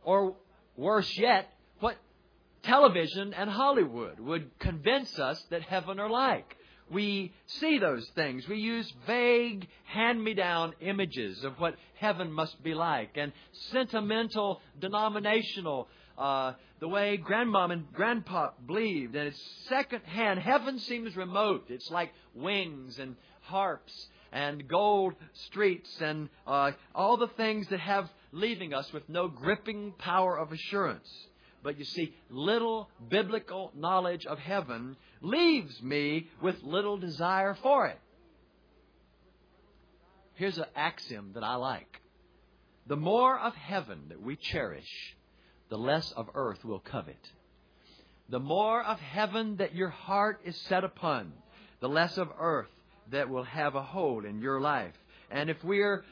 Or 0.05 0.35
worse 0.77 1.17
yet, 1.19 1.53
what 1.81 1.97
television 2.63 3.35
and 3.35 3.51
Hollywood 3.51 4.19
would 4.21 4.59
convince 4.59 5.19
us 5.19 5.43
that 5.51 5.63
heaven 5.63 6.01
are 6.01 6.11
like 6.11 6.57
we 6.91 7.33
see 7.47 7.79
those 7.79 8.07
things. 8.15 8.49
We 8.49 8.59
use 8.59 8.93
vague, 9.07 9.69
hand 9.85 10.23
me 10.23 10.35
down 10.35 10.75
images 10.81 11.45
of 11.45 11.59
what 11.59 11.77
heaven 11.97 12.33
must 12.33 12.63
be 12.63 12.75
like, 12.75 13.11
and 13.17 13.33
sentimental, 13.73 14.61
denominational, 14.81 15.89
uh, 16.17 16.55
the 16.81 16.89
way 16.89 17.19
grandmom 17.19 17.73
and 17.73 17.93
grandpa 17.93 18.51
believed, 18.67 19.15
and 19.15 19.29
it's 19.29 19.41
second 19.69 20.03
hand. 20.05 20.41
Heaven 20.41 20.79
seems 20.79 21.17
remote. 21.17 21.67
It's 21.69 21.91
like 21.91 22.13
wings 22.35 22.99
and 22.99 23.17
harps 23.43 24.09
and 24.33 24.69
gold 24.69 25.15
streets 25.33 25.91
and 26.01 26.29
uh, 26.47 26.73
all 26.95 27.17
the 27.17 27.29
things 27.29 27.67
that 27.69 27.81
have 27.81 28.09
leaving 28.33 28.75
us 28.75 28.93
with 28.93 29.09
no 29.09 29.29
gripping 29.29 29.93
power 29.99 30.39
of 30.39 30.53
assurance. 30.53 31.09
But 31.63 31.79
you 31.79 31.85
see, 31.85 32.15
little 32.31 32.89
biblical 33.09 33.73
knowledge 33.75 34.27
of 34.27 34.39
heaven 34.39 34.97
leaves 35.21 35.83
me 35.83 36.29
with 36.43 36.63
little 36.63 36.97
desire 36.97 37.57
for 37.63 37.87
it. 37.87 37.99
Here's 40.35 40.59
an 40.59 40.67
axiom 40.77 41.33
that 41.35 41.43
I 41.43 41.57
like 41.57 42.01
the 42.87 42.97
more 42.97 43.39
of 43.39 43.55
heaven 43.55 44.05
that 44.09 44.23
we 44.23 44.35
cherish, 44.35 45.17
the 45.69 45.77
less 45.77 46.11
of 46.13 46.31
earth 46.35 46.65
we'll 46.65 46.79
covet. 46.79 47.31
The 48.31 48.41
more 48.41 48.83
of 48.83 48.99
heaven 48.99 49.57
that 49.57 49.75
your 49.75 49.91
heart 49.91 50.41
is 50.45 50.57
set 50.57 50.85
upon, 50.85 51.33
the 51.81 51.89
less 51.89 52.17
of 52.17 52.31
earth 52.39 52.71
that 53.11 53.29
will 53.29 53.45
have 53.45 53.75
a 53.75 53.83
hold 53.83 54.25
in 54.25 54.41
your 54.41 54.61
life. 54.61 54.95
And 55.31 55.51
if 55.51 55.63
we're 55.63 56.03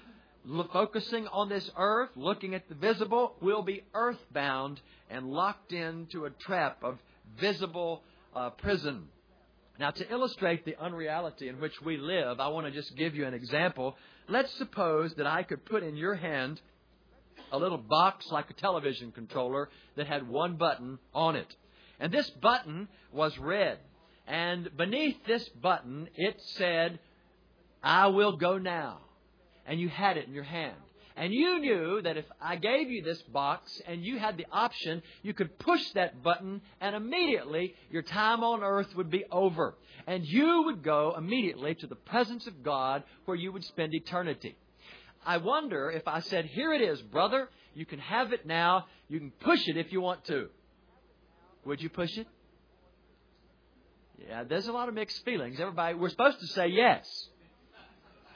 focusing 0.72 1.26
on 1.28 1.48
this 1.48 1.70
earth, 1.76 2.10
looking 2.14 2.54
at 2.54 2.68
the 2.68 2.75
visible, 2.75 3.34
we'll 3.40 3.62
be 3.62 3.84
earthbound 3.94 4.80
and 5.10 5.30
locked 5.30 5.72
into 5.72 6.26
a 6.26 6.30
trap 6.30 6.82
of 6.82 6.98
visible 7.40 8.02
uh, 8.36 8.50
prison. 8.50 9.04
Now, 9.78 9.90
to 9.90 10.10
illustrate 10.10 10.64
the 10.64 10.76
unreality 10.80 11.48
in 11.48 11.60
which 11.60 11.80
we 11.82 11.96
live, 11.96 12.40
I 12.40 12.48
want 12.48 12.66
to 12.66 12.72
just 12.72 12.96
give 12.96 13.14
you 13.14 13.26
an 13.26 13.34
example. 13.34 13.96
Let's 14.28 14.52
suppose 14.54 15.14
that 15.14 15.26
I 15.26 15.42
could 15.42 15.64
put 15.64 15.82
in 15.82 15.96
your 15.96 16.14
hand 16.14 16.60
a 17.52 17.58
little 17.58 17.78
box 17.78 18.30
like 18.30 18.50
a 18.50 18.54
television 18.54 19.12
controller 19.12 19.68
that 19.96 20.06
had 20.06 20.28
one 20.28 20.56
button 20.56 20.98
on 21.14 21.36
it. 21.36 21.54
And 22.00 22.12
this 22.12 22.28
button 22.30 22.88
was 23.12 23.36
red. 23.38 23.78
And 24.26 24.74
beneath 24.76 25.16
this 25.26 25.48
button, 25.48 26.08
it 26.14 26.40
said, 26.56 26.98
I 27.82 28.08
will 28.08 28.36
go 28.36 28.58
now. 28.58 28.98
And 29.66 29.80
you 29.80 29.88
had 29.88 30.16
it 30.16 30.26
in 30.26 30.34
your 30.34 30.44
hand. 30.44 30.76
And 31.16 31.32
you 31.32 31.58
knew 31.61 32.02
that 32.02 32.18
if 32.18 32.26
I 32.40 32.56
gave 32.56 32.90
you 32.90 33.02
this 33.02 33.20
box 33.23 33.80
and 33.87 34.04
you 34.04 34.18
had 34.18 34.37
the 34.37 34.46
option, 34.52 35.02
you 35.23 35.32
could 35.32 35.58
push 35.58 35.82
that 35.94 36.23
button 36.23 36.61
and 36.78 36.94
immediately 36.94 37.75
your 37.90 38.02
time 38.02 38.44
on 38.44 38.62
earth 38.62 38.94
would 38.96 39.11
be 39.11 39.25
over. 39.32 39.75
And 40.06 40.26
you 40.26 40.64
would 40.66 40.82
go 40.82 41.14
immediately 41.16 41.75
to 41.76 41.87
the 41.87 41.94
presence 41.94 42.46
of 42.46 42.62
God 42.62 43.02
where 43.25 43.37
you 43.37 43.50
would 43.50 43.64
spend 43.64 43.94
eternity. 43.94 44.56
I 45.25 45.38
wonder 45.38 45.90
if 45.90 46.06
I 46.06 46.20
said, 46.20 46.44
Here 46.44 46.73
it 46.75 46.82
is, 46.82 47.00
brother. 47.00 47.49
You 47.75 47.87
can 47.87 47.99
have 47.99 48.32
it 48.32 48.46
now. 48.46 48.87
You 49.08 49.18
can 49.18 49.30
push 49.30 49.66
it 49.68 49.76
if 49.78 49.92
you 49.92 50.02
want 50.02 50.25
to. 50.26 50.49
Would 51.64 51.80
you 51.80 51.88
push 51.88 52.16
it? 52.16 52.26
Yeah, 54.28 54.44
there's 54.44 54.68
a 54.68 54.73
lot 54.73 54.88
of 54.88 54.94
mixed 54.94 55.25
feelings. 55.25 55.58
Everybody, 55.58 55.94
we're 55.94 56.11
supposed 56.11 56.40
to 56.40 56.46
say 56.49 56.68
yes. 56.68 57.28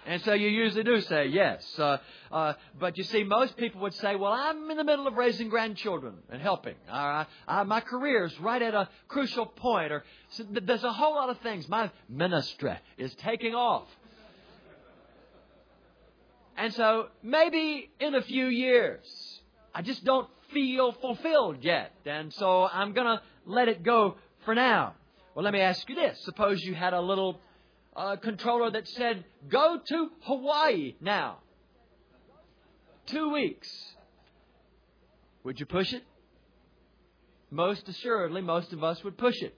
And 0.06 0.22
so 0.22 0.32
you 0.32 0.48
usually 0.48 0.82
do 0.82 1.00
say 1.02 1.26
yes. 1.26 1.78
Uh, 1.78 1.98
uh, 2.32 2.54
but 2.78 2.96
you 2.96 3.04
see, 3.04 3.22
most 3.22 3.56
people 3.56 3.82
would 3.82 3.94
say, 3.94 4.16
well, 4.16 4.32
I'm 4.32 4.70
in 4.70 4.76
the 4.76 4.84
middle 4.84 5.06
of 5.06 5.14
raising 5.14 5.48
grandchildren 5.48 6.14
and 6.30 6.40
helping. 6.40 6.74
My 6.88 7.82
career's 7.84 8.38
right 8.40 8.62
at 8.62 8.74
a 8.74 8.88
crucial 9.08 9.46
point. 9.46 9.92
Or 9.92 10.02
so 10.30 10.44
there's 10.50 10.84
a 10.84 10.92
whole 10.92 11.14
lot 11.14 11.28
of 11.28 11.38
things. 11.40 11.68
My 11.68 11.90
ministry 12.08 12.76
is 12.96 13.14
taking 13.16 13.54
off. 13.54 13.86
And 16.56 16.74
so 16.74 17.08
maybe 17.22 17.90
in 18.00 18.14
a 18.14 18.22
few 18.22 18.46
years, 18.46 19.40
I 19.74 19.82
just 19.82 20.04
don't 20.04 20.28
feel 20.52 20.92
fulfilled 20.92 21.58
yet. 21.62 21.92
And 22.04 22.32
so 22.34 22.68
I'm 22.70 22.92
going 22.92 23.06
to 23.06 23.22
let 23.46 23.68
it 23.68 23.82
go 23.82 24.16
for 24.44 24.54
now. 24.54 24.94
Well, 25.34 25.44
let 25.44 25.52
me 25.52 25.60
ask 25.60 25.88
you 25.88 25.94
this. 25.94 26.20
Suppose 26.24 26.62
you 26.62 26.74
had 26.74 26.92
a 26.92 27.00
little 27.00 27.40
uh, 27.96 28.16
controller 28.16 28.70
that 28.70 28.88
said, 28.88 29.24
Go 29.48 29.80
to 29.88 30.10
Hawaii 30.22 30.94
now. 31.00 31.38
Two 33.06 33.32
weeks. 33.32 33.68
Would 35.44 35.58
you 35.58 35.66
push 35.66 35.92
it? 35.92 36.04
Most 37.50 37.88
assuredly, 37.88 38.42
most 38.42 38.72
of 38.72 38.84
us 38.84 39.02
would 39.02 39.18
push 39.18 39.40
it. 39.42 39.54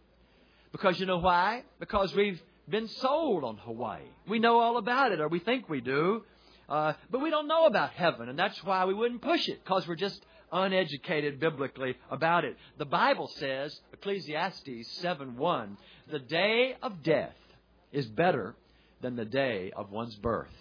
Because 0.70 0.98
you 0.98 1.06
know 1.06 1.18
why? 1.18 1.64
Because 1.78 2.14
we've 2.14 2.40
been 2.68 2.88
sold 2.88 3.44
on 3.44 3.58
Hawaii. 3.58 4.04
We 4.26 4.38
know 4.38 4.58
all 4.60 4.78
about 4.78 5.12
it, 5.12 5.20
or 5.20 5.28
we 5.28 5.38
think 5.38 5.68
we 5.68 5.80
do. 5.80 6.24
Uh, 6.68 6.94
but 7.10 7.20
we 7.20 7.28
don't 7.28 7.48
know 7.48 7.66
about 7.66 7.90
heaven, 7.90 8.30
and 8.30 8.38
that's 8.38 8.62
why 8.64 8.86
we 8.86 8.94
wouldn't 8.94 9.20
push 9.20 9.48
it, 9.48 9.62
because 9.62 9.86
we're 9.86 9.96
just 9.96 10.24
uneducated 10.50 11.38
biblically 11.38 11.96
about 12.10 12.44
it. 12.44 12.56
The 12.78 12.86
Bible 12.86 13.28
says, 13.36 13.78
Ecclesiastes 13.92 15.00
7 15.00 15.36
1, 15.36 15.76
the 16.10 16.18
day 16.18 16.76
of 16.82 17.02
death 17.02 17.34
is 17.92 18.06
better 18.06 18.56
than 19.00 19.16
the 19.16 19.24
day 19.24 19.72
of 19.76 19.90
one's 19.90 20.16
birth. 20.16 20.54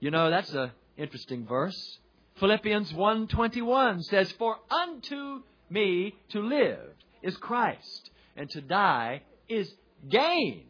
You 0.00 0.10
know, 0.10 0.30
that's 0.30 0.52
an 0.52 0.70
interesting 0.96 1.46
verse. 1.46 1.98
Philippians 2.36 2.92
1:21 2.92 4.02
says, 4.02 4.30
"For 4.32 4.58
unto 4.70 5.42
me 5.70 6.14
to 6.30 6.40
live 6.40 6.94
is 7.22 7.36
Christ, 7.36 8.10
and 8.36 8.50
to 8.50 8.60
die 8.60 9.22
is 9.48 9.74
gain." 10.08 10.66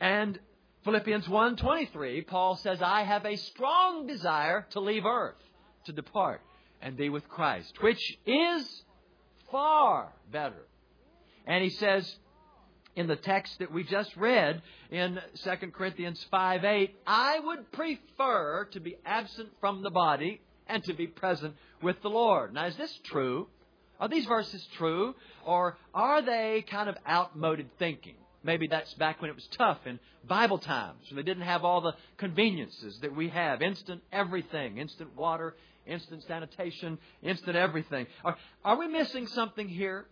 And 0.00 0.38
Philippians 0.84 1.28
1:23, 1.28 2.22
Paul 2.22 2.56
says, 2.56 2.80
"I 2.80 3.02
have 3.02 3.26
a 3.26 3.36
strong 3.36 4.06
desire 4.06 4.66
to 4.70 4.80
leave 4.80 5.04
earth, 5.04 5.42
to 5.86 5.92
depart 5.92 6.40
and 6.80 6.96
be 6.96 7.08
with 7.08 7.28
Christ, 7.28 7.82
which 7.82 8.18
is 8.26 8.84
far 9.50 10.12
better." 10.30 10.68
And 11.46 11.62
he 11.62 11.70
says, 11.70 12.18
in 12.96 13.06
the 13.06 13.16
text 13.16 13.58
that 13.58 13.72
we 13.72 13.84
just 13.84 14.16
read 14.16 14.62
in 14.90 15.20
2 15.42 15.50
Corinthians 15.72 16.24
5 16.30 16.64
8, 16.64 16.96
I 17.06 17.40
would 17.40 17.72
prefer 17.72 18.68
to 18.72 18.80
be 18.80 18.96
absent 19.04 19.50
from 19.60 19.82
the 19.82 19.90
body 19.90 20.40
and 20.66 20.82
to 20.84 20.94
be 20.94 21.06
present 21.06 21.54
with 21.82 22.00
the 22.02 22.10
Lord. 22.10 22.54
Now, 22.54 22.66
is 22.66 22.76
this 22.76 22.98
true? 23.04 23.48
Are 24.00 24.08
these 24.08 24.26
verses 24.26 24.66
true? 24.76 25.14
Or 25.44 25.76
are 25.92 26.22
they 26.22 26.64
kind 26.68 26.88
of 26.88 26.96
outmoded 27.08 27.68
thinking? 27.78 28.14
Maybe 28.42 28.66
that's 28.68 28.92
back 28.94 29.22
when 29.22 29.30
it 29.30 29.34
was 29.34 29.48
tough 29.56 29.78
in 29.86 29.98
Bible 30.28 30.58
times, 30.58 31.00
when 31.08 31.16
they 31.16 31.22
didn't 31.22 31.44
have 31.44 31.64
all 31.64 31.80
the 31.80 31.94
conveniences 32.18 32.98
that 33.00 33.14
we 33.14 33.28
have 33.30 33.62
instant 33.62 34.02
everything, 34.12 34.78
instant 34.78 35.16
water, 35.16 35.56
instant 35.86 36.22
sanitation, 36.24 36.98
instant 37.22 37.56
everything. 37.56 38.06
Are, 38.24 38.36
are 38.64 38.78
we 38.78 38.88
missing 38.88 39.26
something 39.28 39.68
here? 39.68 40.06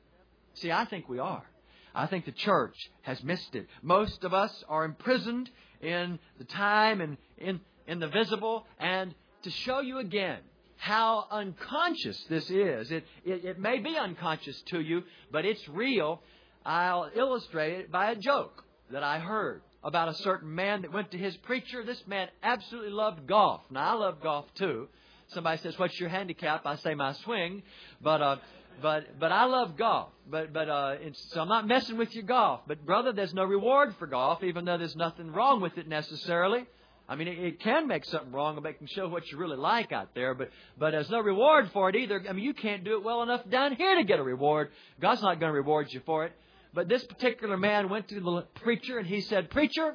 See, 0.55 0.73
I 0.73 0.87
think 0.87 1.09
we 1.09 1.19
are. 1.19 1.45
I 1.95 2.07
think 2.07 2.25
the 2.25 2.33
church 2.33 2.77
has 3.03 3.23
missed 3.23 3.55
it. 3.55 3.67
Most 3.83 4.25
of 4.25 4.33
us 4.35 4.65
are 4.69 4.85
imprisoned 4.85 5.51
in 5.81 6.19
the 6.39 6.45
time 6.45 7.01
and 7.01 7.17
in, 7.39 7.61
in 7.87 8.01
the 8.01 8.09
visible. 8.09 8.67
And 8.79 9.15
to 9.43 9.51
show 9.51 9.81
you 9.81 9.99
again 9.99 10.39
how 10.77 11.27
unconscious 11.31 12.23
this 12.29 12.51
is, 12.51 12.91
it, 12.91 13.05
it, 13.25 13.45
it 13.45 13.59
may 13.59 13.79
be 13.79 13.97
unconscious 13.97 14.61
to 14.67 14.81
you, 14.81 15.03
but 15.31 15.45
it's 15.45 15.69
real. 15.69 16.23
I'll 16.65 17.11
illustrate 17.15 17.81
it 17.81 17.93
by 17.93 18.13
a 18.13 18.17
joke 18.17 18.65
that 18.91 19.03
I 19.03 19.19
heard 19.19 19.63
about 19.85 20.09
a 20.09 20.15
certain 20.15 20.55
man 20.55 20.83
that 20.83 20.93
went 20.93 21.11
to 21.11 21.19
his 21.19 21.37
preacher. 21.39 21.85
This 21.85 22.03
man 22.07 22.29
absolutely 22.43 22.91
loved 22.91 23.27
golf. 23.27 23.63
Now, 23.71 23.97
I 23.97 23.99
love 23.99 24.23
golf 24.23 24.47
too. 24.55 24.89
Somebody 25.29 25.61
says, 25.63 25.79
What's 25.79 25.99
your 25.99 26.09
handicap? 26.09 26.63
I 26.67 26.77
say, 26.77 26.95
My 26.95 27.13
swing. 27.15 27.63
But, 28.01 28.23
uh, 28.23 28.37
but 28.83 29.19
but 29.19 29.33
I 29.33 29.45
love 29.45 29.77
golf. 29.77 30.11
But 30.29 30.53
but 30.53 30.69
uh, 30.69 30.97
so 31.13 31.41
I'm 31.41 31.49
not 31.49 31.67
messing 31.67 31.97
with 31.97 32.15
your 32.15 32.25
golf. 32.25 32.61
But 32.67 32.85
brother, 32.85 33.13
there's 33.13 33.35
no 33.35 33.45
reward 33.45 33.95
for 33.99 34.07
golf, 34.07 34.43
even 34.43 34.65
though 34.65 34.79
there's 34.79 34.97
nothing 34.97 35.33
wrong 35.33 35.61
with 35.61 35.79
it 35.79 35.89
necessarily. 35.89 36.67
I 37.09 37.17
mean, 37.17 37.29
it, 37.29 37.39
it 37.39 37.61
can 37.61 37.89
make 37.89 38.05
something 38.05 38.33
wrong, 38.33 38.59
but 38.63 38.69
it 38.69 38.79
can 38.79 38.87
show 38.87 39.09
what 39.09 39.31
you 39.31 39.39
really 39.39 39.57
like 39.57 39.93
out 39.93 40.15
there. 40.15 40.35
But 40.35 40.51
but 40.79 40.91
there's 40.91 41.11
no 41.11 41.21
reward 41.21 41.71
for 41.73 41.89
it 41.89 41.97
either. 41.97 42.23
I 42.29 42.33
mean, 42.33 42.45
you 42.45 42.55
can't 42.55 42.85
do 42.85 42.95
it 42.95 43.05
well 43.05 43.23
enough 43.23 43.49
down 43.49 43.75
here 43.75 43.97
to 43.97 44.05
get 44.05 44.19
a 44.19 44.23
reward. 44.23 44.71
God's 45.01 45.23
not 45.23 45.41
going 45.41 45.51
to 45.51 45.57
reward 45.57 45.93
you 45.93 46.01
for 46.05 46.25
it. 46.25 46.33
But 46.75 46.89
this 46.89 47.05
particular 47.05 47.57
man 47.57 47.89
went 47.89 48.09
to 48.09 48.21
the 48.21 48.47
preacher 48.63 48.99
and 48.99 49.07
he 49.07 49.21
said, 49.21 49.51
"Preacher, 49.51 49.95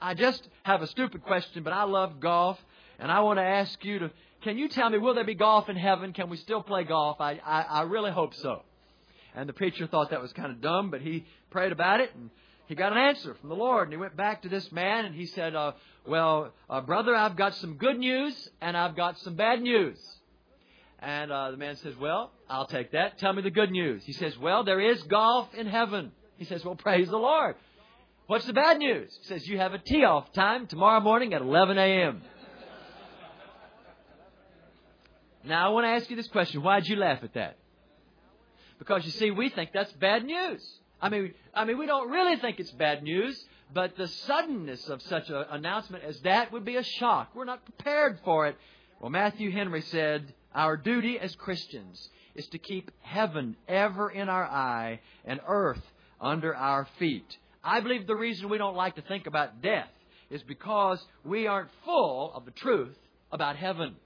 I 0.00 0.14
just 0.14 0.48
have 0.62 0.82
a 0.82 0.86
stupid 0.86 1.22
question, 1.22 1.62
but 1.62 1.72
I 1.72 1.84
love 1.84 2.20
golf, 2.20 2.58
and 2.98 3.10
I 3.10 3.20
want 3.20 3.38
to 3.38 3.44
ask 3.44 3.84
you 3.84 3.98
to 4.00 4.10
can 4.44 4.58
you 4.58 4.68
tell 4.68 4.90
me, 4.90 4.98
will 4.98 5.14
there 5.14 5.24
be 5.24 5.34
golf 5.34 5.70
in 5.70 5.76
heaven? 5.76 6.12
Can 6.12 6.28
we 6.28 6.36
still 6.36 6.62
play 6.62 6.84
golf? 6.84 7.18
I, 7.18 7.40
I, 7.44 7.62
I 7.62 7.82
really 7.82 8.10
hope 8.10 8.34
so. 8.34 8.62
And 9.34 9.48
the 9.48 9.54
preacher 9.54 9.86
thought 9.86 10.10
that 10.10 10.20
was 10.20 10.34
kind 10.34 10.52
of 10.52 10.60
dumb, 10.60 10.90
but 10.90 11.00
he 11.00 11.24
prayed 11.50 11.72
about 11.72 12.00
it 12.00 12.10
and 12.14 12.28
he 12.66 12.74
got 12.74 12.92
an 12.92 12.98
answer 12.98 13.34
from 13.40 13.48
the 13.48 13.56
Lord. 13.56 13.88
And 13.88 13.92
he 13.92 13.96
went 13.96 14.16
back 14.16 14.42
to 14.42 14.50
this 14.50 14.70
man 14.70 15.06
and 15.06 15.14
he 15.14 15.24
said, 15.26 15.54
uh, 15.54 15.72
Well, 16.06 16.52
uh, 16.68 16.82
brother, 16.82 17.14
I've 17.16 17.36
got 17.36 17.54
some 17.56 17.76
good 17.76 17.98
news 17.98 18.48
and 18.60 18.76
I've 18.76 18.94
got 18.94 19.18
some 19.20 19.34
bad 19.34 19.62
news. 19.62 19.98
And 20.98 21.32
uh, 21.32 21.50
the 21.50 21.56
man 21.56 21.76
says, 21.76 21.94
Well, 21.96 22.30
I'll 22.48 22.66
take 22.66 22.92
that. 22.92 23.18
Tell 23.18 23.32
me 23.32 23.40
the 23.40 23.50
good 23.50 23.70
news. 23.70 24.04
He 24.04 24.12
says, 24.12 24.36
Well, 24.38 24.62
there 24.62 24.80
is 24.80 25.02
golf 25.04 25.54
in 25.54 25.66
heaven. 25.66 26.12
He 26.36 26.44
says, 26.44 26.62
Well, 26.62 26.76
praise 26.76 27.08
the 27.08 27.16
Lord. 27.16 27.56
What's 28.26 28.46
the 28.46 28.52
bad 28.52 28.78
news? 28.78 29.16
He 29.22 29.26
says, 29.26 29.48
You 29.48 29.58
have 29.58 29.72
a 29.72 29.78
tee 29.78 30.04
off 30.04 30.32
time 30.34 30.66
tomorrow 30.66 31.00
morning 31.00 31.32
at 31.32 31.40
11 31.40 31.78
a.m. 31.78 32.22
Now, 35.46 35.66
I 35.66 35.68
want 35.72 35.84
to 35.84 35.90
ask 35.90 36.08
you 36.08 36.16
this 36.16 36.28
question. 36.28 36.62
Why'd 36.62 36.86
you 36.86 36.96
laugh 36.96 37.22
at 37.22 37.34
that? 37.34 37.56
Because 38.78 39.04
you 39.04 39.10
see, 39.10 39.30
we 39.30 39.50
think 39.50 39.70
that's 39.72 39.92
bad 39.92 40.24
news. 40.24 40.66
I 41.00 41.10
mean, 41.10 41.34
I 41.54 41.64
mean, 41.64 41.78
we 41.78 41.86
don't 41.86 42.10
really 42.10 42.36
think 42.36 42.60
it's 42.60 42.70
bad 42.70 43.02
news, 43.02 43.42
but 43.72 43.96
the 43.96 44.08
suddenness 44.08 44.88
of 44.88 45.02
such 45.02 45.28
an 45.28 45.44
announcement 45.50 46.04
as 46.04 46.18
that 46.20 46.50
would 46.52 46.64
be 46.64 46.76
a 46.76 46.82
shock. 46.82 47.30
We're 47.34 47.44
not 47.44 47.64
prepared 47.64 48.20
for 48.24 48.46
it. 48.46 48.56
Well, 49.00 49.10
Matthew 49.10 49.50
Henry 49.50 49.82
said, 49.82 50.32
Our 50.54 50.76
duty 50.76 51.18
as 51.18 51.34
Christians 51.36 52.08
is 52.34 52.46
to 52.48 52.58
keep 52.58 52.90
heaven 53.02 53.56
ever 53.68 54.10
in 54.10 54.28
our 54.28 54.44
eye 54.44 55.00
and 55.24 55.40
earth 55.46 55.82
under 56.20 56.54
our 56.56 56.88
feet. 56.98 57.36
I 57.62 57.80
believe 57.80 58.06
the 58.06 58.16
reason 58.16 58.48
we 58.48 58.58
don't 58.58 58.76
like 58.76 58.96
to 58.96 59.02
think 59.02 59.26
about 59.26 59.60
death 59.60 59.90
is 60.30 60.42
because 60.42 61.04
we 61.22 61.46
aren't 61.46 61.70
full 61.84 62.32
of 62.34 62.44
the 62.44 62.50
truth 62.50 62.96
about 63.30 63.56
heaven 63.56 63.96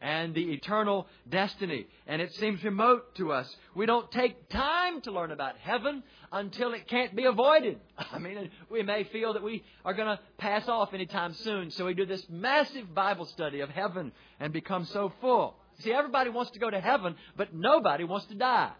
and 0.00 0.34
the 0.34 0.52
eternal 0.52 1.06
destiny. 1.28 1.86
And 2.06 2.20
it 2.22 2.34
seems 2.34 2.62
remote 2.62 3.14
to 3.16 3.32
us. 3.32 3.54
We 3.74 3.86
don't 3.86 4.10
take 4.10 4.48
time 4.48 5.00
to 5.02 5.10
learn 5.10 5.30
about 5.30 5.56
heaven 5.58 6.02
until 6.32 6.74
it 6.74 6.86
can't 6.88 7.14
be 7.14 7.24
avoided. 7.24 7.80
I 7.98 8.18
mean, 8.18 8.50
we 8.70 8.82
may 8.82 9.04
feel 9.04 9.32
that 9.34 9.42
we 9.42 9.64
are 9.84 9.94
going 9.94 10.08
to 10.08 10.20
pass 10.38 10.68
off 10.68 10.94
anytime 10.94 11.34
soon. 11.34 11.70
So 11.70 11.86
we 11.86 11.94
do 11.94 12.06
this 12.06 12.24
massive 12.28 12.94
Bible 12.94 13.26
study 13.26 13.60
of 13.60 13.70
heaven 13.70 14.12
and 14.40 14.52
become 14.52 14.84
so 14.84 15.12
full. 15.20 15.56
See, 15.80 15.92
everybody 15.92 16.30
wants 16.30 16.52
to 16.52 16.58
go 16.58 16.70
to 16.70 16.80
heaven, 16.80 17.16
but 17.36 17.54
nobody 17.54 18.04
wants 18.04 18.26
to 18.26 18.34
die. 18.34 18.72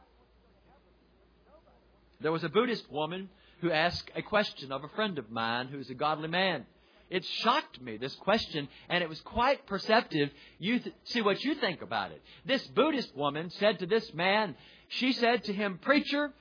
There 2.20 2.33
was 2.33 2.44
a 2.44 2.48
Buddhist 2.48 2.90
woman 2.90 3.29
who 3.61 3.70
asked 3.70 4.11
a 4.14 4.22
question 4.22 4.72
of 4.72 4.85
a 4.85 4.88
friend 4.88 5.18
of 5.18 5.31
mine 5.31 5.68
who's 5.68 5.90
a 5.90 5.94
godly 5.94 6.29
man. 6.29 6.66
It 7.09 7.25
shocked 7.25 7.81
me, 7.81 7.99
this 7.99 8.14
question, 8.16 8.69
and 8.88 9.03
it 9.03 9.09
was 9.09 9.21
quite 9.21 9.66
perceptive. 9.66 10.31
You 10.59 10.81
th- 10.81 10.95
see 11.05 11.23
what 11.23 11.45
you 11.45 11.55
think 11.55 11.81
about 11.83 12.11
it. 12.11 12.21
This 12.45 12.66
Buddhist 12.66 13.16
woman 13.16 13.51
said 13.51 13.79
to 13.79 13.87
this 13.87 14.12
man, 14.12 14.57
she 14.88 15.12
said 15.12 15.45
to 15.45 15.53
him, 15.53 15.79
Preacher, 15.81 16.33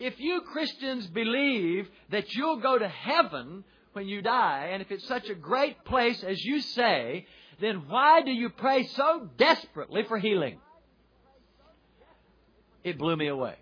if 0.00 0.18
you 0.18 0.40
Christians 0.40 1.06
believe 1.06 1.88
that 2.10 2.34
you'll 2.34 2.60
go 2.60 2.78
to 2.78 2.88
heaven 2.88 3.64
when 3.92 4.08
you 4.08 4.20
die, 4.22 4.70
and 4.72 4.82
if 4.82 4.90
it's 4.90 5.06
such 5.06 5.28
a 5.28 5.34
great 5.34 5.84
place 5.84 6.22
as 6.24 6.44
you 6.44 6.60
say, 6.60 7.26
then 7.60 7.88
why 7.88 8.22
do 8.22 8.32
you 8.32 8.48
pray 8.48 8.86
so 8.86 9.28
desperately 9.36 10.02
for 10.04 10.18
healing? 10.18 10.58
It 12.82 12.98
blew 12.98 13.16
me 13.16 13.28
away. 13.28 13.56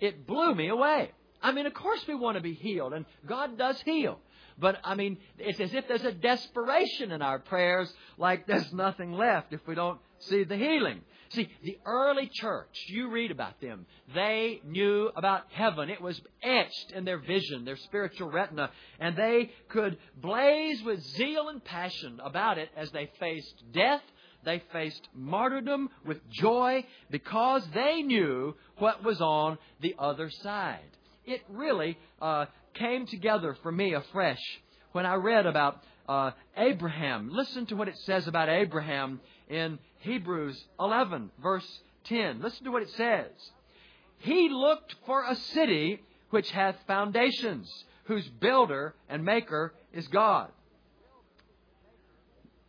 It 0.00 0.26
blew 0.26 0.54
me 0.54 0.68
away. 0.68 1.12
I 1.40 1.52
mean, 1.52 1.66
of 1.66 1.74
course 1.74 2.04
we 2.06 2.14
want 2.14 2.36
to 2.36 2.42
be 2.42 2.54
healed, 2.54 2.92
and 2.92 3.06
God 3.26 3.56
does 3.58 3.80
heal. 3.82 4.20
But 4.58 4.80
I 4.84 4.94
mean, 4.94 5.18
it's 5.38 5.60
as 5.60 5.72
if 5.72 5.86
there's 5.86 6.04
a 6.04 6.12
desperation 6.12 7.12
in 7.12 7.22
our 7.22 7.38
prayers, 7.38 7.92
like 8.16 8.46
there's 8.46 8.72
nothing 8.72 9.12
left 9.12 9.52
if 9.52 9.60
we 9.66 9.74
don't 9.74 10.00
see 10.18 10.44
the 10.44 10.56
healing. 10.56 11.02
See, 11.30 11.50
the 11.62 11.78
early 11.84 12.30
church, 12.32 12.74
you 12.88 13.10
read 13.10 13.30
about 13.30 13.60
them, 13.60 13.86
they 14.14 14.60
knew 14.64 15.10
about 15.14 15.44
heaven. 15.50 15.90
It 15.90 16.00
was 16.00 16.18
etched 16.42 16.92
in 16.94 17.04
their 17.04 17.18
vision, 17.18 17.64
their 17.64 17.76
spiritual 17.76 18.30
retina, 18.30 18.70
and 18.98 19.14
they 19.14 19.50
could 19.68 19.98
blaze 20.16 20.82
with 20.82 21.02
zeal 21.02 21.50
and 21.50 21.62
passion 21.62 22.18
about 22.24 22.56
it 22.56 22.70
as 22.76 22.90
they 22.92 23.10
faced 23.20 23.62
death. 23.72 24.02
They 24.44 24.62
faced 24.72 25.06
martyrdom 25.14 25.90
with 26.06 26.26
joy 26.30 26.84
because 27.10 27.68
they 27.74 28.02
knew 28.02 28.54
what 28.78 29.04
was 29.04 29.20
on 29.20 29.58
the 29.80 29.96
other 29.98 30.30
side. 30.30 30.97
It 31.28 31.42
really 31.50 31.98
uh, 32.22 32.46
came 32.72 33.06
together 33.06 33.54
for 33.62 33.70
me 33.70 33.92
afresh 33.92 34.40
when 34.92 35.04
I 35.04 35.16
read 35.16 35.44
about 35.44 35.82
uh, 36.08 36.30
Abraham. 36.56 37.28
Listen 37.30 37.66
to 37.66 37.76
what 37.76 37.86
it 37.86 37.98
says 37.98 38.26
about 38.26 38.48
Abraham 38.48 39.20
in 39.46 39.78
Hebrews 39.98 40.58
11, 40.80 41.30
verse 41.42 41.80
10. 42.04 42.40
Listen 42.40 42.64
to 42.64 42.70
what 42.70 42.80
it 42.80 42.88
says. 42.96 43.30
He 44.20 44.48
looked 44.48 44.94
for 45.04 45.22
a 45.22 45.36
city 45.36 46.00
which 46.30 46.50
hath 46.50 46.76
foundations, 46.86 47.70
whose 48.04 48.26
builder 48.26 48.94
and 49.10 49.22
maker 49.22 49.74
is 49.92 50.08
God. 50.08 50.48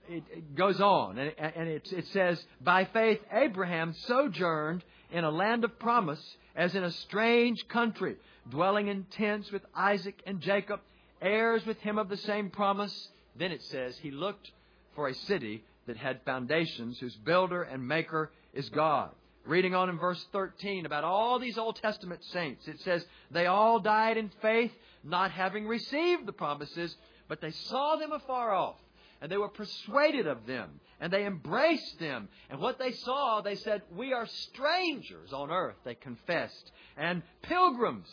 It, 0.09 0.23
it 0.31 0.55
goes 0.55 0.81
on, 0.81 1.17
and, 1.17 1.33
and 1.37 1.69
it, 1.69 1.91
it 1.91 2.07
says, 2.07 2.43
By 2.61 2.85
faith, 2.85 3.19
Abraham 3.31 3.93
sojourned 3.93 4.83
in 5.11 5.23
a 5.23 5.31
land 5.31 5.63
of 5.63 5.79
promise, 5.79 6.21
as 6.55 6.75
in 6.75 6.83
a 6.83 6.91
strange 6.91 7.67
country, 7.67 8.15
dwelling 8.49 8.87
in 8.87 9.05
tents 9.11 9.51
with 9.51 9.61
Isaac 9.75 10.21
and 10.25 10.41
Jacob, 10.41 10.81
heirs 11.21 11.65
with 11.65 11.79
him 11.79 11.97
of 11.97 12.09
the 12.09 12.17
same 12.17 12.49
promise. 12.49 13.09
Then 13.35 13.51
it 13.51 13.61
says, 13.63 13.97
He 13.97 14.11
looked 14.11 14.51
for 14.95 15.07
a 15.07 15.13
city 15.13 15.63
that 15.87 15.97
had 15.97 16.21
foundations, 16.25 16.99
whose 16.99 17.15
builder 17.15 17.63
and 17.63 17.87
maker 17.87 18.31
is 18.53 18.69
God. 18.69 19.11
Reading 19.45 19.73
on 19.73 19.89
in 19.89 19.97
verse 19.97 20.23
13 20.31 20.85
about 20.85 21.03
all 21.03 21.39
these 21.39 21.57
Old 21.57 21.77
Testament 21.77 22.23
saints, 22.25 22.67
it 22.67 22.79
says, 22.81 23.05
They 23.31 23.45
all 23.45 23.79
died 23.79 24.17
in 24.17 24.31
faith, 24.41 24.71
not 25.03 25.31
having 25.31 25.67
received 25.67 26.25
the 26.25 26.33
promises, 26.33 26.95
but 27.27 27.41
they 27.41 27.51
saw 27.51 27.95
them 27.95 28.11
afar 28.11 28.53
off, 28.53 28.75
and 29.21 29.31
they 29.31 29.37
were 29.37 29.49
persuaded 29.49 30.27
of 30.27 30.45
them, 30.45 30.79
and 30.99 31.11
they 31.11 31.25
embraced 31.25 31.99
them. 31.99 32.29
And 32.49 32.59
what 32.59 32.79
they 32.79 32.93
saw, 32.93 33.41
they 33.41 33.55
said, 33.55 33.81
We 33.95 34.13
are 34.13 34.25
strangers 34.25 35.33
on 35.33 35.51
earth, 35.51 35.75
they 35.83 35.95
confessed, 35.95 36.71
and 36.97 37.21
pilgrims. 37.41 38.07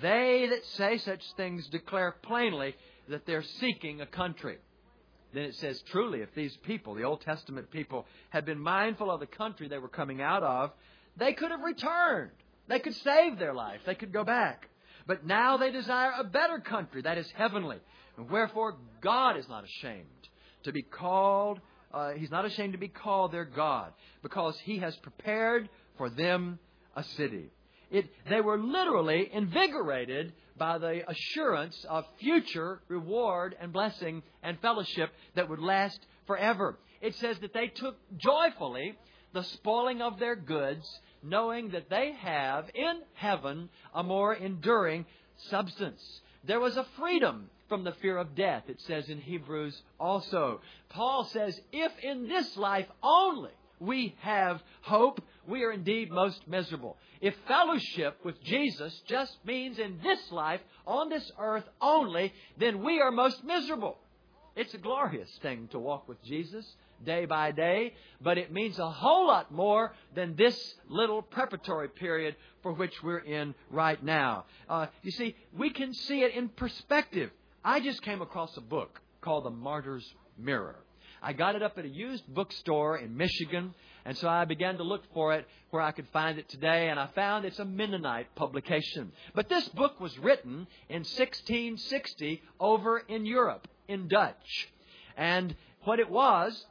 They 0.00 0.46
that 0.50 0.64
say 0.64 0.98
such 0.98 1.22
things 1.36 1.68
declare 1.68 2.16
plainly 2.22 2.76
that 3.08 3.24
they're 3.24 3.42
seeking 3.42 4.00
a 4.00 4.06
country. 4.06 4.58
Then 5.32 5.44
it 5.44 5.54
says, 5.56 5.82
truly, 5.90 6.20
if 6.20 6.34
these 6.34 6.56
people, 6.58 6.94
the 6.94 7.04
Old 7.04 7.22
Testament 7.22 7.70
people, 7.70 8.06
had 8.30 8.44
been 8.44 8.58
mindful 8.58 9.10
of 9.10 9.20
the 9.20 9.26
country 9.26 9.68
they 9.68 9.78
were 9.78 9.88
coming 9.88 10.20
out 10.20 10.42
of, 10.42 10.70
they 11.16 11.32
could 11.32 11.50
have 11.50 11.62
returned. 11.62 12.30
They 12.68 12.78
could 12.78 12.94
save 12.94 13.38
their 13.38 13.54
life. 13.54 13.80
They 13.86 13.94
could 13.94 14.12
go 14.12 14.24
back. 14.24 14.68
But 15.06 15.24
now 15.24 15.56
they 15.56 15.70
desire 15.70 16.12
a 16.18 16.24
better 16.24 16.58
country 16.58 17.02
that 17.02 17.18
is 17.18 17.30
heavenly. 17.32 17.78
And 18.16 18.30
wherefore 18.30 18.76
God 19.00 19.36
is 19.36 19.48
not 19.48 19.64
ashamed 19.64 20.06
to 20.66 20.72
be 20.72 20.82
called, 20.82 21.60
uh, 21.92 22.12
He's 22.12 22.30
not 22.30 22.44
ashamed 22.44 22.74
to 22.74 22.78
be 22.78 22.88
called 22.88 23.32
their 23.32 23.44
God, 23.44 23.92
because 24.22 24.56
He 24.60 24.78
has 24.78 24.94
prepared 24.96 25.68
for 25.96 26.10
them 26.10 26.58
a 26.94 27.02
city. 27.02 27.50
It, 27.90 28.06
they 28.28 28.40
were 28.40 28.58
literally 28.58 29.28
invigorated 29.32 30.32
by 30.58 30.78
the 30.78 31.08
assurance 31.08 31.84
of 31.88 32.04
future 32.18 32.80
reward 32.88 33.56
and 33.60 33.72
blessing 33.72 34.22
and 34.42 34.60
fellowship 34.60 35.10
that 35.34 35.48
would 35.48 35.60
last 35.60 36.00
forever. 36.26 36.78
It 37.00 37.14
says 37.16 37.38
that 37.40 37.52
they 37.54 37.68
took 37.68 37.96
joyfully 38.16 38.96
the 39.32 39.44
spoiling 39.44 40.02
of 40.02 40.18
their 40.18 40.34
goods, 40.34 40.86
knowing 41.22 41.70
that 41.70 41.90
they 41.90 42.12
have 42.18 42.70
in 42.74 43.00
heaven 43.14 43.68
a 43.94 44.02
more 44.02 44.34
enduring 44.34 45.04
substance. 45.50 46.02
There 46.44 46.60
was 46.60 46.76
a 46.76 46.86
freedom 46.98 47.50
from 47.68 47.84
the 47.84 47.92
fear 47.92 48.16
of 48.18 48.34
death, 48.34 48.64
it 48.68 48.80
says 48.82 49.08
in 49.08 49.20
Hebrews 49.20 49.80
also. 49.98 50.60
Paul 50.88 51.24
says, 51.24 51.60
if 51.72 51.92
in 52.02 52.28
this 52.28 52.56
life 52.56 52.86
only 53.02 53.50
we 53.78 54.14
have 54.20 54.62
hope, 54.82 55.22
we 55.46 55.64
are 55.64 55.72
indeed 55.72 56.10
most 56.10 56.46
miserable. 56.48 56.96
If 57.20 57.34
fellowship 57.46 58.18
with 58.24 58.42
Jesus 58.42 59.02
just 59.06 59.36
means 59.44 59.78
in 59.78 59.98
this 60.02 60.30
life, 60.30 60.60
on 60.86 61.08
this 61.08 61.30
earth 61.38 61.64
only, 61.80 62.32
then 62.58 62.82
we 62.82 63.00
are 63.00 63.10
most 63.10 63.44
miserable. 63.44 63.98
It's 64.54 64.72
a 64.72 64.78
glorious 64.78 65.30
thing 65.42 65.68
to 65.72 65.78
walk 65.78 66.08
with 66.08 66.22
Jesus 66.24 66.64
day 67.04 67.26
by 67.26 67.52
day, 67.52 67.92
but 68.22 68.38
it 68.38 68.50
means 68.50 68.78
a 68.78 68.90
whole 68.90 69.26
lot 69.26 69.52
more 69.52 69.92
than 70.14 70.34
this 70.34 70.74
little 70.88 71.20
preparatory 71.20 71.88
period 71.88 72.36
for 72.62 72.72
which 72.72 73.02
we're 73.02 73.18
in 73.18 73.54
right 73.70 74.02
now. 74.02 74.46
Uh, 74.68 74.86
you 75.02 75.10
see, 75.10 75.36
we 75.56 75.68
can 75.68 75.92
see 75.92 76.22
it 76.22 76.34
in 76.34 76.48
perspective. 76.48 77.30
I 77.66 77.80
just 77.80 78.00
came 78.02 78.22
across 78.22 78.56
a 78.56 78.60
book 78.60 79.00
called 79.20 79.44
The 79.44 79.50
Martyr's 79.50 80.08
Mirror. 80.38 80.76
I 81.20 81.32
got 81.32 81.56
it 81.56 81.64
up 81.64 81.76
at 81.76 81.84
a 81.84 81.88
used 81.88 82.22
bookstore 82.32 82.96
in 82.96 83.16
Michigan, 83.16 83.74
and 84.04 84.16
so 84.16 84.28
I 84.28 84.44
began 84.44 84.76
to 84.76 84.84
look 84.84 85.02
for 85.12 85.34
it 85.34 85.48
where 85.70 85.82
I 85.82 85.90
could 85.90 86.06
find 86.12 86.38
it 86.38 86.48
today, 86.48 86.90
and 86.90 87.00
I 87.00 87.08
found 87.08 87.44
it's 87.44 87.58
a 87.58 87.64
Mennonite 87.64 88.32
publication. 88.36 89.10
But 89.34 89.48
this 89.48 89.68
book 89.70 89.98
was 90.00 90.16
written 90.16 90.68
in 90.88 91.00
1660 91.00 92.40
over 92.60 92.98
in 93.00 93.26
Europe, 93.26 93.66
in 93.88 94.06
Dutch. 94.06 94.68
And 95.16 95.56
what 95.82 95.98
it 95.98 96.08
was, 96.08 96.66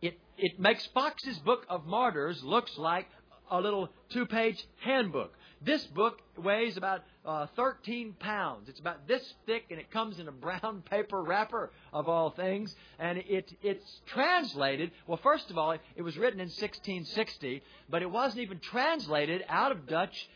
it, 0.00 0.18
it 0.38 0.58
makes 0.58 0.86
Foxe's 0.94 1.38
Book 1.40 1.66
of 1.68 1.84
Martyrs 1.84 2.42
looks 2.42 2.78
like 2.78 3.08
a 3.50 3.60
little 3.60 3.90
two 4.08 4.24
page 4.24 4.64
handbook. 4.80 5.34
This 5.64 5.84
book 5.86 6.18
weighs 6.36 6.76
about 6.76 7.04
uh, 7.24 7.46
13 7.56 8.16
pounds. 8.18 8.68
It's 8.68 8.80
about 8.80 9.08
this 9.08 9.22
thick, 9.46 9.64
and 9.70 9.80
it 9.80 9.90
comes 9.90 10.18
in 10.18 10.28
a 10.28 10.32
brown 10.32 10.82
paper 10.90 11.22
wrapper 11.22 11.70
of 11.92 12.08
all 12.08 12.30
things. 12.30 12.74
And 12.98 13.18
it, 13.18 13.50
it's 13.62 14.00
translated. 14.06 14.90
Well, 15.06 15.20
first 15.22 15.50
of 15.50 15.56
all, 15.56 15.72
it 15.96 16.02
was 16.02 16.18
written 16.18 16.40
in 16.40 16.48
1660, 16.48 17.62
but 17.88 18.02
it 18.02 18.10
wasn't 18.10 18.42
even 18.42 18.58
translated 18.58 19.42
out 19.48 19.72
of 19.72 19.86
Dutch 19.86 20.28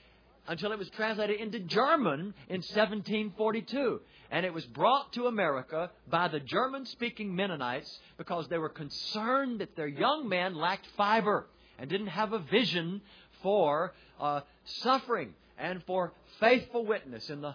until 0.46 0.72
it 0.72 0.78
was 0.78 0.88
translated 0.90 1.40
into 1.40 1.58
German 1.58 2.32
in 2.48 2.62
1742. 2.62 4.00
And 4.30 4.46
it 4.46 4.54
was 4.54 4.64
brought 4.64 5.12
to 5.12 5.26
America 5.26 5.90
by 6.08 6.28
the 6.28 6.40
German 6.40 6.86
speaking 6.86 7.36
Mennonites 7.36 7.98
because 8.16 8.48
they 8.48 8.58
were 8.58 8.70
concerned 8.70 9.60
that 9.60 9.76
their 9.76 9.88
young 9.88 10.28
men 10.28 10.54
lacked 10.54 10.86
fiber 10.96 11.46
and 11.78 11.88
didn't 11.88 12.08
have 12.08 12.32
a 12.32 12.38
vision 12.38 13.00
for 13.42 13.92
uh, 14.20 14.40
suffering 14.64 15.34
and 15.58 15.82
for 15.84 16.12
faithful 16.40 16.84
witness 16.84 17.30
in 17.30 17.40
the 17.40 17.54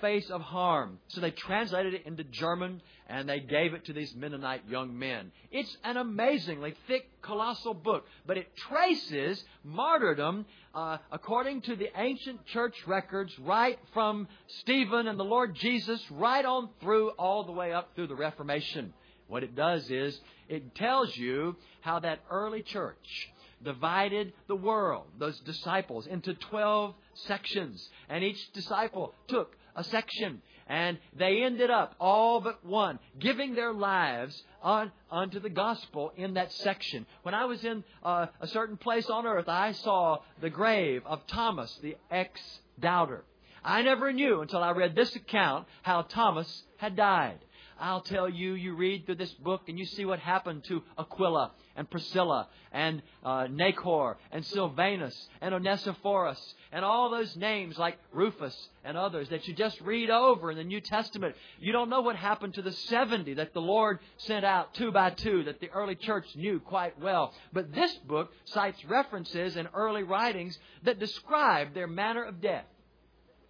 face 0.00 0.28
of 0.30 0.40
harm. 0.40 0.98
So 1.08 1.20
they 1.20 1.30
translated 1.30 1.94
it 1.94 2.06
into 2.06 2.24
German 2.24 2.82
and 3.08 3.28
they 3.28 3.40
gave 3.40 3.74
it 3.74 3.86
to 3.86 3.92
these 3.92 4.14
Mennonite 4.14 4.68
young 4.68 4.98
men. 4.98 5.32
It's 5.50 5.74
an 5.84 5.96
amazingly 5.96 6.74
thick, 6.86 7.08
colossal 7.22 7.74
book, 7.74 8.06
but 8.26 8.36
it 8.36 8.54
traces 8.56 9.42
martyrdom 9.64 10.46
uh, 10.74 10.98
according 11.10 11.62
to 11.62 11.76
the 11.76 11.88
ancient 11.96 12.46
church 12.46 12.76
records, 12.86 13.36
right 13.38 13.78
from 13.92 14.28
Stephen 14.60 15.08
and 15.08 15.18
the 15.18 15.24
Lord 15.24 15.54
Jesus, 15.54 16.00
right 16.10 16.44
on 16.44 16.68
through, 16.80 17.10
all 17.10 17.44
the 17.44 17.52
way 17.52 17.72
up 17.72 17.90
through 17.94 18.06
the 18.06 18.14
Reformation. 18.14 18.92
What 19.28 19.42
it 19.42 19.54
does 19.54 19.90
is 19.90 20.20
it 20.48 20.74
tells 20.74 21.16
you 21.16 21.56
how 21.80 22.00
that 22.00 22.20
early 22.30 22.62
church 22.62 23.30
divided 23.62 24.32
the 24.48 24.56
world, 24.56 25.06
those 25.18 25.38
disciples, 25.40 26.06
into 26.06 26.34
12 26.34 26.94
sections. 27.14 27.88
And 28.08 28.24
each 28.24 28.52
disciple 28.52 29.14
took 29.28 29.56
a 29.76 29.84
section. 29.84 30.42
And 30.66 30.98
they 31.18 31.42
ended 31.42 31.68
up, 31.70 31.96
all 31.98 32.40
but 32.40 32.64
one, 32.64 33.00
giving 33.18 33.54
their 33.54 33.72
lives 33.72 34.40
on, 34.62 34.92
unto 35.10 35.40
the 35.40 35.50
gospel 35.50 36.12
in 36.16 36.34
that 36.34 36.52
section. 36.52 37.06
When 37.22 37.34
I 37.34 37.46
was 37.46 37.64
in 37.64 37.82
uh, 38.04 38.26
a 38.40 38.46
certain 38.46 38.76
place 38.76 39.10
on 39.10 39.26
earth, 39.26 39.48
I 39.48 39.72
saw 39.72 40.18
the 40.40 40.50
grave 40.50 41.02
of 41.06 41.26
Thomas, 41.26 41.76
the 41.82 41.96
ex 42.10 42.40
doubter. 42.78 43.24
I 43.64 43.82
never 43.82 44.12
knew 44.12 44.40
until 44.40 44.62
I 44.62 44.70
read 44.70 44.94
this 44.94 45.14
account 45.16 45.66
how 45.82 46.02
Thomas 46.02 46.62
had 46.76 46.96
died. 46.96 47.38
I'll 47.80 48.02
tell 48.02 48.28
you, 48.28 48.52
you 48.52 48.74
read 48.74 49.06
through 49.06 49.14
this 49.14 49.32
book 49.32 49.62
and 49.68 49.78
you 49.78 49.86
see 49.86 50.04
what 50.04 50.18
happened 50.18 50.64
to 50.64 50.82
Aquila 50.98 51.52
and 51.76 51.90
Priscilla 51.90 52.48
and 52.72 53.00
uh, 53.24 53.46
Nachor 53.46 54.16
and 54.30 54.44
Silvanus 54.44 55.28
and 55.40 55.54
Onesiphorus 55.54 56.54
and 56.72 56.84
all 56.84 57.10
those 57.10 57.34
names 57.36 57.78
like 57.78 57.98
Rufus 58.12 58.54
and 58.84 58.98
others 58.98 59.30
that 59.30 59.48
you 59.48 59.54
just 59.54 59.80
read 59.80 60.10
over 60.10 60.50
in 60.50 60.58
the 60.58 60.64
New 60.64 60.82
Testament. 60.82 61.34
You 61.58 61.72
don't 61.72 61.88
know 61.88 62.02
what 62.02 62.16
happened 62.16 62.54
to 62.54 62.62
the 62.62 62.72
70 62.72 63.34
that 63.34 63.54
the 63.54 63.62
Lord 63.62 63.98
sent 64.18 64.44
out 64.44 64.74
two 64.74 64.92
by 64.92 65.10
two 65.10 65.44
that 65.44 65.60
the 65.60 65.70
early 65.70 65.94
church 65.94 66.26
knew 66.36 66.60
quite 66.60 67.00
well. 67.00 67.32
But 67.52 67.72
this 67.72 67.94
book 68.06 68.30
cites 68.44 68.84
references 68.84 69.56
in 69.56 69.68
early 69.72 70.02
writings 70.02 70.58
that 70.84 70.98
describe 70.98 71.72
their 71.72 71.86
manner 71.86 72.24
of 72.24 72.42
death. 72.42 72.66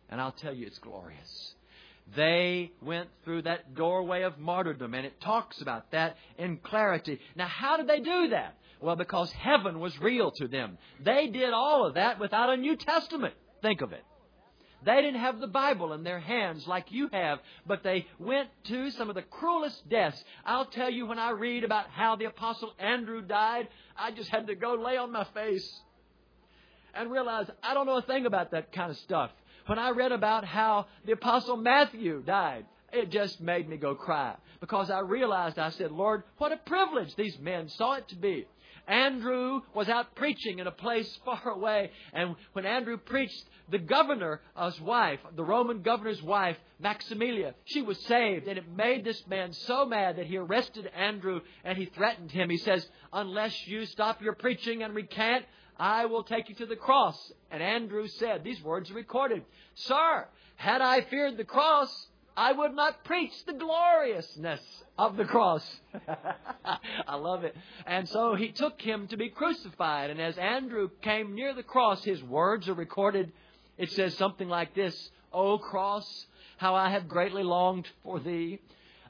And 0.08 0.20
I'll 0.20 0.32
tell 0.32 0.54
you, 0.54 0.66
it's 0.68 0.78
glorious. 0.78 1.54
They 2.16 2.73
went 2.83 3.09
through 3.25 3.42
that 3.42 3.75
doorway 3.75 4.23
of 4.23 4.38
martyrdom, 4.38 4.94
and 4.94 5.07
it 5.07 5.20
talks 5.20 5.61
about 5.61 5.90
that 5.92 6.16
in 6.38 6.57
clarity. 6.59 7.20
Now, 7.37 7.46
how 7.46 7.77
did 7.77 7.87
they 7.87 8.01
do 8.01 8.29
that? 8.29 8.57
Well, 8.81 8.96
because 8.96 9.31
heaven 9.33 9.79
was 9.79 9.99
real 10.01 10.31
to 10.33 10.49
them. 10.49 10.79
They 11.05 11.29
did 11.29 11.53
all 11.53 11.87
of 11.87 11.94
that 11.94 12.18
without 12.18 12.51
a 12.51 12.57
New 12.57 12.77
Testament. 12.77 13.35
Think 13.62 13.83
of 13.83 13.92
it. 13.92 14.03
They 14.83 14.96
didn't 14.96 15.20
have 15.20 15.40
the 15.40 15.46
Bible 15.46 15.92
in 15.92 16.05
their 16.05 16.20
hands 16.20 16.66
like 16.66 16.90
you 16.90 17.11
have, 17.12 17.38
but 17.66 17.83
they 17.83 18.07
went 18.18 18.49
to 18.64 18.90
some 18.92 19.11
of 19.11 19.14
the 19.14 19.23
cruelest 19.23 19.87
deaths. 19.90 20.23
I'll 20.44 20.64
tell 20.64 20.90
you, 20.90 21.07
when 21.07 21.18
I 21.18 21.31
read 21.31 21.64
about 21.64 21.90
how 21.90 22.16
the 22.16 22.25
Apostle 22.25 22.73
Andrew 22.79 23.20
died, 23.20 23.68
I 23.96 24.11
just 24.11 24.31
had 24.31 24.46
to 24.46 24.55
go 24.55 24.75
lay 24.75 24.96
on 24.96 25.12
my 25.12 25.25
face 25.35 25.81
and 26.94 27.11
realize 27.11 27.46
I 27.62 27.75
don't 27.75 27.87
know 27.87 27.99
a 27.99 28.03
thing 28.03 28.25
about 28.25 28.53
that 28.53 28.73
kind 28.73 28.90
of 28.90 28.96
stuff. 28.99 29.31
When 29.70 29.78
I 29.78 29.90
read 29.90 30.11
about 30.11 30.44
how 30.44 30.87
the 31.06 31.12
Apostle 31.12 31.56
Matthew 31.56 32.24
died, 32.26 32.66
it 32.92 33.09
just 33.09 33.40
made 33.40 33.68
me 33.68 33.76
go 33.76 33.94
cry 33.94 34.35
because 34.61 34.90
I 34.90 34.98
realized, 34.98 35.61
I 35.61 35.70
said, 35.70 35.92
Lord, 35.92 36.24
what 36.38 36.50
a 36.50 36.56
privilege 36.56 37.14
these 37.14 37.38
men 37.38 37.68
saw 37.68 37.92
it 37.92 38.09
to 38.09 38.16
be. 38.16 38.48
Andrew 38.88 39.61
was 39.72 39.88
out 39.88 40.16
preaching 40.16 40.59
in 40.59 40.66
a 40.66 40.72
place 40.72 41.16
far 41.24 41.50
away. 41.50 41.92
And 42.12 42.35
when 42.52 42.66
Andrew 42.66 42.96
preached, 42.96 43.44
the 43.70 43.78
governor's 43.78 44.40
wife, 44.80 45.20
the 45.37 45.44
Roman 45.44 45.83
governor's 45.83 46.20
wife, 46.20 46.56
Maximilla, 46.83 47.54
she 47.64 47.80
was 47.80 48.04
saved. 48.06 48.48
And 48.48 48.59
it 48.59 48.68
made 48.76 49.04
this 49.04 49.24
man 49.28 49.52
so 49.52 49.87
mad 49.87 50.16
that 50.16 50.26
he 50.26 50.37
arrested 50.37 50.90
Andrew 50.96 51.42
and 51.62 51.78
he 51.78 51.85
threatened 51.85 52.33
him. 52.33 52.50
He 52.50 52.56
says, 52.56 52.85
Unless 53.12 53.68
you 53.68 53.87
stop 53.87 54.20
your 54.20 54.35
preaching 54.35 54.83
and 54.83 54.96
recant, 54.96 55.44
I 55.80 56.04
will 56.04 56.22
take 56.22 56.50
you 56.50 56.54
to 56.56 56.66
the 56.66 56.76
cross. 56.76 57.32
And 57.50 57.62
Andrew 57.62 58.06
said, 58.06 58.44
These 58.44 58.62
words 58.62 58.90
are 58.90 58.94
recorded 58.94 59.42
Sir, 59.74 60.28
had 60.56 60.82
I 60.82 61.00
feared 61.00 61.38
the 61.38 61.44
cross, 61.44 61.90
I 62.36 62.52
would 62.52 62.74
not 62.74 63.02
preach 63.04 63.32
the 63.46 63.54
gloriousness 63.54 64.60
of 64.98 65.16
the 65.16 65.24
cross. 65.24 65.64
I 67.08 67.16
love 67.16 67.44
it. 67.44 67.56
And 67.86 68.06
so 68.08 68.34
he 68.34 68.52
took 68.52 68.80
him 68.80 69.08
to 69.08 69.16
be 69.16 69.30
crucified. 69.30 70.10
And 70.10 70.20
as 70.20 70.36
Andrew 70.36 70.90
came 71.00 71.34
near 71.34 71.54
the 71.54 71.62
cross, 71.62 72.04
his 72.04 72.22
words 72.22 72.68
are 72.68 72.74
recorded. 72.74 73.32
It 73.78 73.90
says 73.92 74.16
something 74.16 74.48
like 74.48 74.74
this 74.74 75.10
O 75.32 75.58
cross, 75.58 76.26
how 76.58 76.74
I 76.74 76.90
have 76.90 77.08
greatly 77.08 77.42
longed 77.42 77.88
for 78.02 78.20
thee. 78.20 78.60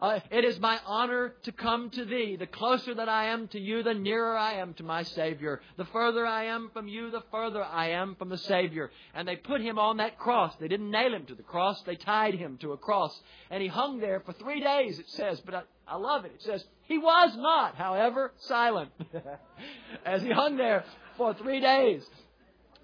Uh, 0.00 0.20
it 0.30 0.44
is 0.44 0.58
my 0.58 0.78
honor 0.86 1.34
to 1.42 1.52
come 1.52 1.90
to 1.90 2.04
thee. 2.06 2.36
The 2.36 2.46
closer 2.46 2.94
that 2.94 3.08
I 3.08 3.26
am 3.26 3.48
to 3.48 3.60
you, 3.60 3.82
the 3.82 3.92
nearer 3.92 4.34
I 4.36 4.54
am 4.54 4.72
to 4.74 4.82
my 4.82 5.02
Savior. 5.02 5.60
The 5.76 5.84
further 5.86 6.26
I 6.26 6.44
am 6.44 6.70
from 6.72 6.88
you, 6.88 7.10
the 7.10 7.22
further 7.30 7.62
I 7.62 7.90
am 7.90 8.14
from 8.14 8.30
the 8.30 8.38
Savior. 8.38 8.90
And 9.14 9.28
they 9.28 9.36
put 9.36 9.60
him 9.60 9.78
on 9.78 9.98
that 9.98 10.18
cross. 10.18 10.54
They 10.58 10.68
didn't 10.68 10.90
nail 10.90 11.12
him 11.12 11.26
to 11.26 11.34
the 11.34 11.42
cross, 11.42 11.82
they 11.82 11.96
tied 11.96 12.34
him 12.34 12.56
to 12.62 12.72
a 12.72 12.78
cross. 12.78 13.18
And 13.50 13.62
he 13.62 13.68
hung 13.68 14.00
there 14.00 14.20
for 14.20 14.32
three 14.32 14.60
days, 14.60 14.98
it 14.98 15.08
says. 15.10 15.40
But 15.40 15.54
I, 15.54 15.62
I 15.86 15.96
love 15.96 16.24
it. 16.24 16.32
It 16.34 16.42
says, 16.42 16.64
He 16.84 16.96
was 16.96 17.36
not, 17.36 17.74
however, 17.74 18.32
silent. 18.38 18.92
As 20.06 20.22
he 20.22 20.30
hung 20.30 20.56
there 20.56 20.84
for 21.18 21.34
three 21.34 21.60
days. 21.60 22.02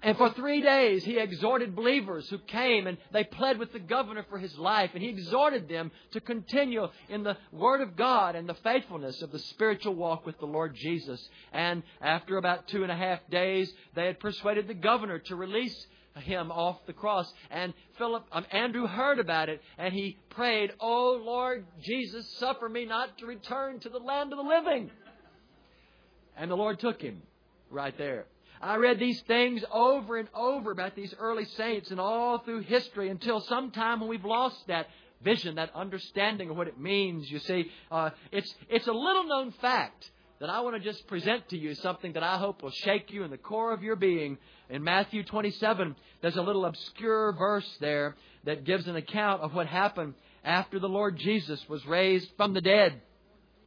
And 0.03 0.15
for 0.15 0.31
three 0.33 0.61
days, 0.61 1.03
he 1.03 1.17
exhorted 1.17 1.75
believers 1.75 2.29
who 2.29 2.37
came 2.37 2.85
and 2.85 2.99
they 3.11 3.23
pled 3.23 3.57
with 3.57 3.73
the 3.73 3.79
governor 3.79 4.23
for 4.29 4.37
his 4.37 4.55
life. 4.57 4.91
And 4.93 5.01
he 5.01 5.09
exhorted 5.09 5.67
them 5.67 5.91
to 6.11 6.21
continue 6.21 6.87
in 7.09 7.23
the 7.23 7.35
Word 7.51 7.81
of 7.81 7.95
God 7.95 8.35
and 8.35 8.47
the 8.47 8.53
faithfulness 8.53 9.21
of 9.23 9.31
the 9.31 9.39
spiritual 9.39 9.95
walk 9.95 10.25
with 10.25 10.37
the 10.39 10.45
Lord 10.45 10.75
Jesus. 10.75 11.27
And 11.51 11.81
after 11.99 12.37
about 12.37 12.67
two 12.67 12.83
and 12.83 12.91
a 12.91 12.95
half 12.95 13.27
days, 13.31 13.73
they 13.95 14.05
had 14.05 14.19
persuaded 14.19 14.67
the 14.67 14.75
governor 14.75 15.17
to 15.19 15.35
release 15.35 15.87
him 16.15 16.51
off 16.51 16.77
the 16.85 16.93
cross. 16.93 17.31
And 17.49 17.73
Philip, 17.97 18.25
um, 18.31 18.45
Andrew 18.51 18.85
heard 18.85 19.17
about 19.17 19.49
it 19.49 19.61
and 19.79 19.93
he 19.93 20.17
prayed, 20.29 20.73
Oh 20.79 21.19
Lord 21.23 21.65
Jesus, 21.81 22.27
suffer 22.37 22.69
me 22.69 22.85
not 22.85 23.17
to 23.17 23.25
return 23.25 23.79
to 23.79 23.89
the 23.89 23.99
land 23.99 24.31
of 24.31 24.37
the 24.37 24.43
living. 24.43 24.91
And 26.35 26.51
the 26.51 26.55
Lord 26.55 26.79
took 26.79 27.01
him 27.01 27.23
right 27.71 27.97
there. 27.97 28.25
I 28.61 28.77
read 28.77 28.99
these 28.99 29.21
things 29.21 29.63
over 29.71 30.17
and 30.17 30.27
over 30.33 30.71
about 30.71 30.95
these 30.95 31.13
early 31.19 31.45
saints 31.45 31.91
and 31.91 31.99
all 31.99 32.39
through 32.39 32.61
history 32.61 33.09
until 33.09 33.39
sometime 33.41 33.99
when 33.99 34.09
we've 34.09 34.25
lost 34.25 34.65
that 34.67 34.87
vision, 35.21 35.55
that 35.55 35.71
understanding 35.75 36.49
of 36.49 36.57
what 36.57 36.67
it 36.67 36.79
means. 36.79 37.29
You 37.29 37.39
see, 37.39 37.71
uh, 37.91 38.11
it's 38.31 38.53
it's 38.69 38.87
a 38.87 38.93
little 38.93 39.25
known 39.25 39.51
fact 39.51 40.11
that 40.39 40.49
I 40.49 40.61
want 40.61 40.75
to 40.75 40.81
just 40.81 41.07
present 41.07 41.49
to 41.49 41.57
you 41.57 41.73
something 41.75 42.13
that 42.13 42.23
I 42.23 42.37
hope 42.37 42.61
will 42.61 42.71
shake 42.71 43.11
you 43.11 43.23
in 43.23 43.31
the 43.31 43.37
core 43.37 43.73
of 43.73 43.83
your 43.83 43.95
being. 43.95 44.37
In 44.69 44.83
Matthew 44.83 45.23
27, 45.23 45.95
there's 46.21 46.35
a 46.35 46.41
little 46.41 46.65
obscure 46.65 47.33
verse 47.33 47.77
there 47.79 48.15
that 48.43 48.63
gives 48.63 48.87
an 48.87 48.95
account 48.95 49.41
of 49.41 49.55
what 49.55 49.67
happened 49.67 50.13
after 50.43 50.79
the 50.79 50.89
Lord 50.89 51.17
Jesus 51.17 51.67
was 51.67 51.85
raised 51.85 52.29
from 52.37 52.53
the 52.53 52.61
dead. 52.61 53.01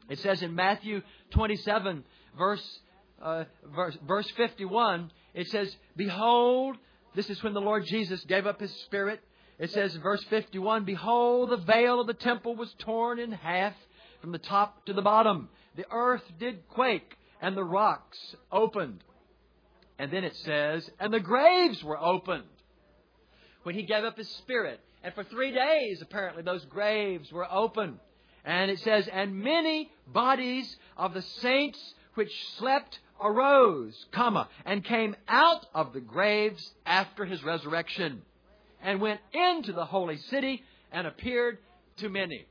It 0.08 0.20
says 0.20 0.42
in 0.42 0.54
Matthew 0.54 1.02
27, 1.30 2.04
verse 2.38 2.80
uh, 3.22 3.44
verse, 3.74 3.96
verse 4.06 4.30
51, 4.36 5.10
it 5.34 5.48
says, 5.48 5.74
Behold, 5.96 6.76
this 7.14 7.28
is 7.28 7.42
when 7.42 7.54
the 7.54 7.60
Lord 7.60 7.84
Jesus 7.86 8.24
gave 8.24 8.46
up 8.46 8.60
his 8.60 8.74
spirit. 8.82 9.20
It 9.58 9.70
says 9.70 9.94
verse 9.96 10.24
51, 10.30 10.84
Behold, 10.84 11.50
the 11.50 11.58
veil 11.58 12.00
of 12.00 12.06
the 12.06 12.14
temple 12.14 12.56
was 12.56 12.74
torn 12.78 13.18
in 13.18 13.32
half 13.32 13.74
from 14.20 14.32
the 14.32 14.38
top 14.38 14.86
to 14.86 14.92
the 14.92 15.02
bottom. 15.02 15.48
The 15.76 15.86
earth 15.90 16.24
did 16.38 16.66
quake, 16.68 17.16
and 17.40 17.56
the 17.56 17.64
rocks 17.64 18.18
opened. 18.50 19.04
And 19.98 20.10
then 20.10 20.24
it 20.24 20.34
says, 20.36 20.88
And 20.98 21.12
the 21.12 21.20
graves 21.20 21.84
were 21.84 22.00
opened. 22.00 22.44
When 23.64 23.74
he 23.74 23.82
gave 23.82 24.04
up 24.04 24.16
his 24.16 24.30
spirit. 24.38 24.80
And 25.02 25.14
for 25.14 25.24
three 25.24 25.52
days, 25.52 26.00
apparently, 26.00 26.42
those 26.42 26.64
graves 26.64 27.30
were 27.30 27.50
open. 27.50 28.00
And 28.44 28.70
it 28.70 28.80
says, 28.80 29.08
And 29.08 29.42
many 29.42 29.90
bodies 30.06 30.74
of 30.96 31.12
the 31.12 31.22
saints 31.22 31.78
which 32.14 32.32
slept 32.58 32.98
arose, 33.22 34.06
comma, 34.12 34.48
and 34.64 34.84
came 34.84 35.14
out 35.28 35.66
of 35.74 35.92
the 35.92 36.00
graves 36.00 36.72
after 36.86 37.24
his 37.24 37.42
resurrection, 37.42 38.22
and 38.82 39.00
went 39.00 39.20
into 39.32 39.72
the 39.72 39.84
holy 39.84 40.16
city 40.16 40.62
and 40.90 41.06
appeared 41.06 41.58
to 41.98 42.08
many. 42.08 42.46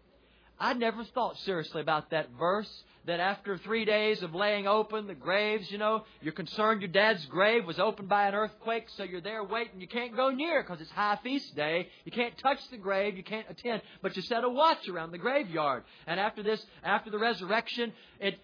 I 0.60 0.74
never 0.74 1.04
thought 1.04 1.38
seriously 1.40 1.82
about 1.82 2.12
that 2.12 2.30
verse. 2.38 2.70
That 3.06 3.22
after 3.22 3.58
three 3.58 3.86
days 3.86 4.22
of 4.22 4.36
laying 4.36 4.68
open 4.68 5.08
the 5.08 5.16
graves, 5.16 5.72
you 5.72 5.78
know, 5.78 6.04
you're 6.22 6.34
concerned 6.34 6.82
your 6.82 6.90
dad's 6.92 7.26
grave 7.26 7.66
was 7.66 7.80
opened 7.80 8.10
by 8.10 8.28
an 8.28 8.36
earthquake, 8.36 8.88
so 8.98 9.04
you're 9.04 9.22
there 9.22 9.44
waiting. 9.44 9.80
You 9.80 9.88
can't 9.88 10.16
go 10.16 10.30
near 10.30 10.62
because 10.62 10.82
it's 10.82 10.92
high 10.92 11.18
feast 11.24 11.56
day. 11.56 11.88
You 12.04 12.12
can't 12.12 12.38
touch 12.38 12.60
the 12.70 12.78
grave. 12.78 13.16
You 13.16 13.24
can't 13.24 13.48
attend, 13.50 13.82
but 14.04 14.16
you 14.16 14.22
set 14.22 14.44
a 14.44 14.50
watch 14.50 14.88
around 14.90 15.12
the 15.12 15.18
graveyard. 15.18 15.86
And 16.06 16.20
after 16.20 16.44
this, 16.44 16.64
after 16.84 17.10
the 17.10 17.18
resurrection, 17.18 17.94
it 18.20 18.38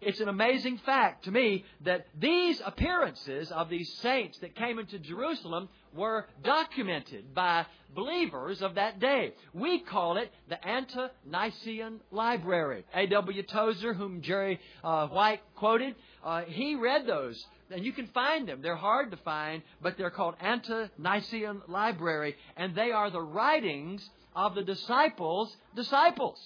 it's 0.00 0.20
an 0.20 0.28
amazing 0.28 0.78
fact 0.78 1.24
to 1.24 1.30
me 1.30 1.64
that 1.82 2.06
these 2.18 2.60
appearances 2.64 3.50
of 3.50 3.68
these 3.68 3.92
saints 3.98 4.38
that 4.38 4.54
came 4.54 4.78
into 4.78 4.98
Jerusalem 4.98 5.68
were 5.94 6.26
documented 6.42 7.34
by 7.34 7.66
believers 7.94 8.62
of 8.62 8.76
that 8.76 8.98
day. 8.98 9.34
We 9.52 9.80
call 9.80 10.16
it 10.16 10.32
the 10.48 10.64
Ante-Nicene 10.66 12.00
Library. 12.10 12.84
A.W. 12.94 13.42
Tozer, 13.42 13.92
whom 13.92 14.22
Jerry 14.22 14.60
uh, 14.82 15.08
White 15.08 15.40
quoted, 15.56 15.96
uh, 16.24 16.42
he 16.42 16.76
read 16.76 17.06
those. 17.06 17.44
And 17.70 17.84
you 17.84 17.92
can 17.92 18.06
find 18.08 18.48
them. 18.48 18.62
They're 18.62 18.76
hard 18.76 19.10
to 19.10 19.16
find, 19.18 19.62
but 19.82 19.98
they're 19.98 20.10
called 20.10 20.34
Ante-Nicene 20.40 21.62
Library. 21.68 22.36
And 22.56 22.74
they 22.74 22.90
are 22.90 23.10
the 23.10 23.22
writings 23.22 24.08
of 24.34 24.54
the 24.54 24.62
disciples' 24.62 25.54
disciples. 25.74 26.38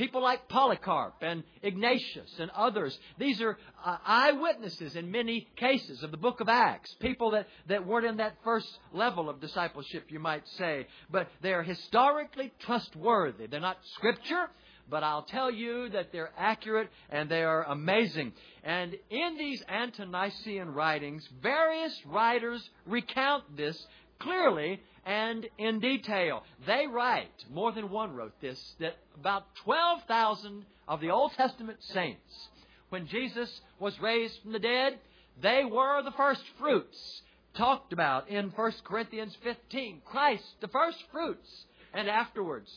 People 0.00 0.22
like 0.22 0.48
Polycarp 0.48 1.16
and 1.20 1.44
Ignatius 1.62 2.34
and 2.38 2.50
others. 2.52 2.98
These 3.18 3.42
are 3.42 3.58
uh, 3.84 3.98
eyewitnesses 4.06 4.96
in 4.96 5.10
many 5.10 5.46
cases 5.56 6.02
of 6.02 6.10
the 6.10 6.16
book 6.16 6.40
of 6.40 6.48
Acts. 6.48 6.94
People 7.00 7.32
that, 7.32 7.48
that 7.68 7.86
weren't 7.86 8.06
in 8.06 8.16
that 8.16 8.36
first 8.42 8.66
level 8.94 9.28
of 9.28 9.42
discipleship, 9.42 10.06
you 10.08 10.18
might 10.18 10.48
say. 10.56 10.86
But 11.10 11.28
they're 11.42 11.62
historically 11.62 12.50
trustworthy. 12.60 13.46
They're 13.46 13.60
not 13.60 13.76
scripture, 13.96 14.48
but 14.88 15.04
I'll 15.04 15.24
tell 15.24 15.50
you 15.50 15.90
that 15.90 16.12
they're 16.12 16.32
accurate 16.34 16.88
and 17.10 17.28
they 17.28 17.42
are 17.42 17.64
amazing. 17.64 18.32
And 18.64 18.96
in 19.10 19.36
these 19.36 19.62
ante-Nicene 19.68 20.68
writings, 20.68 21.28
various 21.42 21.94
writers 22.06 22.66
recount 22.86 23.54
this 23.54 23.76
clearly 24.20 24.80
and 25.04 25.46
in 25.58 25.80
detail. 25.80 26.44
They 26.66 26.86
write, 26.86 27.44
more 27.50 27.72
than 27.72 27.90
one 27.90 28.14
wrote 28.14 28.40
this, 28.40 28.74
that 28.78 28.96
about 29.18 29.44
12,000 29.64 30.64
of 30.86 31.00
the 31.00 31.10
Old 31.10 31.32
Testament 31.32 31.78
saints, 31.80 32.48
when 32.90 33.06
Jesus 33.06 33.60
was 33.78 34.00
raised 34.00 34.40
from 34.42 34.52
the 34.52 34.58
dead, 34.58 34.98
they 35.42 35.64
were 35.64 36.02
the 36.02 36.12
first 36.12 36.42
fruits 36.58 37.22
talked 37.56 37.92
about 37.92 38.28
in 38.28 38.50
1 38.50 38.72
Corinthians 38.84 39.36
15. 39.42 40.02
Christ, 40.04 40.44
the 40.60 40.68
first 40.68 40.98
fruits, 41.12 41.48
and 41.92 42.08
afterwards, 42.08 42.70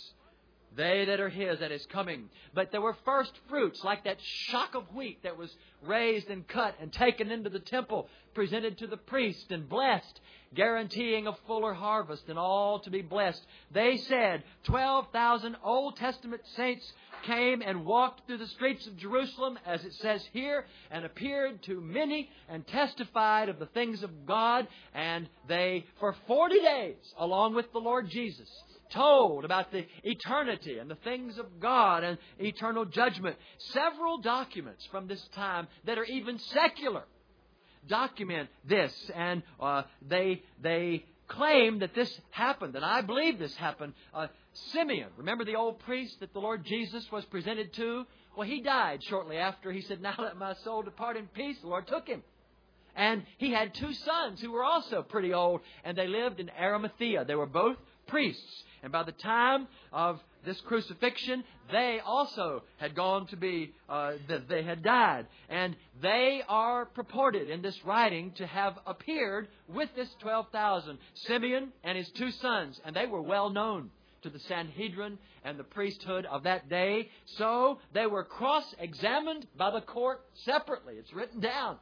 they 0.75 1.05
that 1.05 1.19
are 1.19 1.29
His 1.29 1.59
that 1.59 1.71
is 1.71 1.85
coming. 1.87 2.29
But 2.53 2.71
there 2.71 2.81
were 2.81 2.97
first 3.05 3.31
fruits, 3.49 3.83
like 3.83 4.03
that 4.05 4.17
shock 4.21 4.75
of 4.75 4.93
wheat 4.93 5.23
that 5.23 5.37
was 5.37 5.55
raised 5.83 6.29
and 6.29 6.47
cut 6.47 6.75
and 6.81 6.91
taken 6.91 7.31
into 7.31 7.49
the 7.49 7.59
temple, 7.59 8.09
presented 8.33 8.77
to 8.79 8.87
the 8.87 8.97
priest 8.97 9.51
and 9.51 9.67
blessed 9.67 10.19
guaranteeing 10.53 11.27
a 11.27 11.33
fuller 11.47 11.73
harvest 11.73 12.23
and 12.27 12.37
all 12.37 12.79
to 12.79 12.89
be 12.89 13.01
blessed. 13.01 13.41
They 13.71 13.97
said 13.97 14.43
12,000 14.65 15.57
Old 15.63 15.97
Testament 15.97 16.41
saints 16.55 16.91
came 17.23 17.61
and 17.61 17.85
walked 17.85 18.27
through 18.27 18.37
the 18.37 18.47
streets 18.47 18.85
of 18.85 18.97
Jerusalem, 18.97 19.57
as 19.65 19.83
it 19.85 19.93
says 19.93 20.27
here, 20.33 20.65
and 20.91 21.05
appeared 21.05 21.63
to 21.63 21.79
many 21.79 22.29
and 22.49 22.67
testified 22.67 23.49
of 23.49 23.59
the 23.59 23.65
things 23.67 24.03
of 24.03 24.25
God. 24.25 24.67
And 24.93 25.29
they, 25.47 25.85
for 25.99 26.15
40 26.27 26.59
days, 26.59 27.13
along 27.17 27.55
with 27.55 27.71
the 27.71 27.79
Lord 27.79 28.09
Jesus, 28.09 28.49
told 28.93 29.45
about 29.45 29.71
the 29.71 29.85
eternity 30.03 30.77
and 30.77 30.89
the 30.89 30.95
things 30.95 31.37
of 31.37 31.59
God 31.59 32.03
and 32.03 32.17
eternal 32.39 32.85
judgment. 32.85 33.35
Several 33.57 34.19
documents 34.19 34.85
from 34.91 35.07
this 35.07 35.23
time 35.35 35.67
that 35.85 35.97
are 35.97 36.05
even 36.05 36.39
secular 36.39 37.03
document 37.87 38.49
this, 38.65 38.93
and 39.15 39.43
uh, 39.59 39.83
they 40.07 40.41
they 40.61 41.05
claim 41.27 41.79
that 41.79 41.95
this 41.95 42.11
happened, 42.31 42.75
and 42.75 42.85
I 42.85 43.01
believe 43.01 43.39
this 43.39 43.55
happened. 43.55 43.93
Uh, 44.13 44.27
Simeon, 44.71 45.09
remember 45.17 45.45
the 45.45 45.55
old 45.55 45.79
priest 45.79 46.19
that 46.19 46.33
the 46.33 46.39
Lord 46.39 46.63
Jesus 46.65 47.05
was 47.11 47.25
presented 47.25 47.73
to 47.73 48.05
Well, 48.37 48.47
he 48.47 48.61
died 48.61 48.99
shortly 49.03 49.37
after. 49.37 49.71
He 49.71 49.81
said, 49.81 50.01
Now 50.01 50.15
let 50.17 50.37
my 50.37 50.53
soul 50.63 50.83
depart 50.83 51.17
in 51.17 51.27
peace. 51.27 51.57
The 51.61 51.67
Lord 51.67 51.87
took 51.87 52.07
him. 52.07 52.23
And 52.95 53.23
he 53.37 53.51
had 53.51 53.73
two 53.73 53.93
sons 53.93 54.41
who 54.41 54.51
were 54.51 54.63
also 54.63 55.01
pretty 55.01 55.33
old, 55.33 55.61
and 55.83 55.97
they 55.97 56.07
lived 56.07 56.39
in 56.39 56.51
Arimathea. 56.51 57.25
They 57.25 57.35
were 57.35 57.47
both 57.47 57.77
priests. 58.07 58.63
And 58.83 58.91
by 58.91 59.03
the 59.03 59.13
time 59.13 59.67
of 59.93 60.19
this 60.45 60.59
crucifixion, 60.61 61.45
they 61.71 62.01
also 62.05 62.63
had 62.77 62.95
gone 62.95 63.27
to 63.27 63.37
be, 63.37 63.73
uh, 63.87 64.13
they 64.49 64.61
had 64.61 64.83
died. 64.83 65.25
And 65.49 65.75
they 66.01 66.43
are 66.49 66.85
purported 66.85 67.49
in 67.49 67.61
this 67.61 67.79
writing 67.85 68.33
to 68.33 68.45
have 68.45 68.77
appeared 68.85 69.47
with 69.69 69.89
this 69.95 70.13
12,000, 70.19 70.97
Simeon 71.13 71.71
and 71.83 71.97
his 71.97 72.09
two 72.09 72.31
sons, 72.31 72.79
and 72.83 72.93
they 72.93 73.05
were 73.05 73.21
well 73.21 73.49
known 73.49 73.89
to 74.23 74.29
the 74.29 74.39
Sanhedrin 74.39 75.17
and 75.45 75.57
the 75.57 75.63
priesthood 75.63 76.25
of 76.25 76.43
that 76.43 76.69
day. 76.69 77.09
So 77.25 77.79
they 77.93 78.05
were 78.05 78.23
cross 78.23 78.65
examined 78.79 79.47
by 79.57 79.71
the 79.71 79.81
court 79.81 80.21
separately. 80.45 80.95
It's 80.95 81.13
written 81.13 81.39
down. 81.39 81.77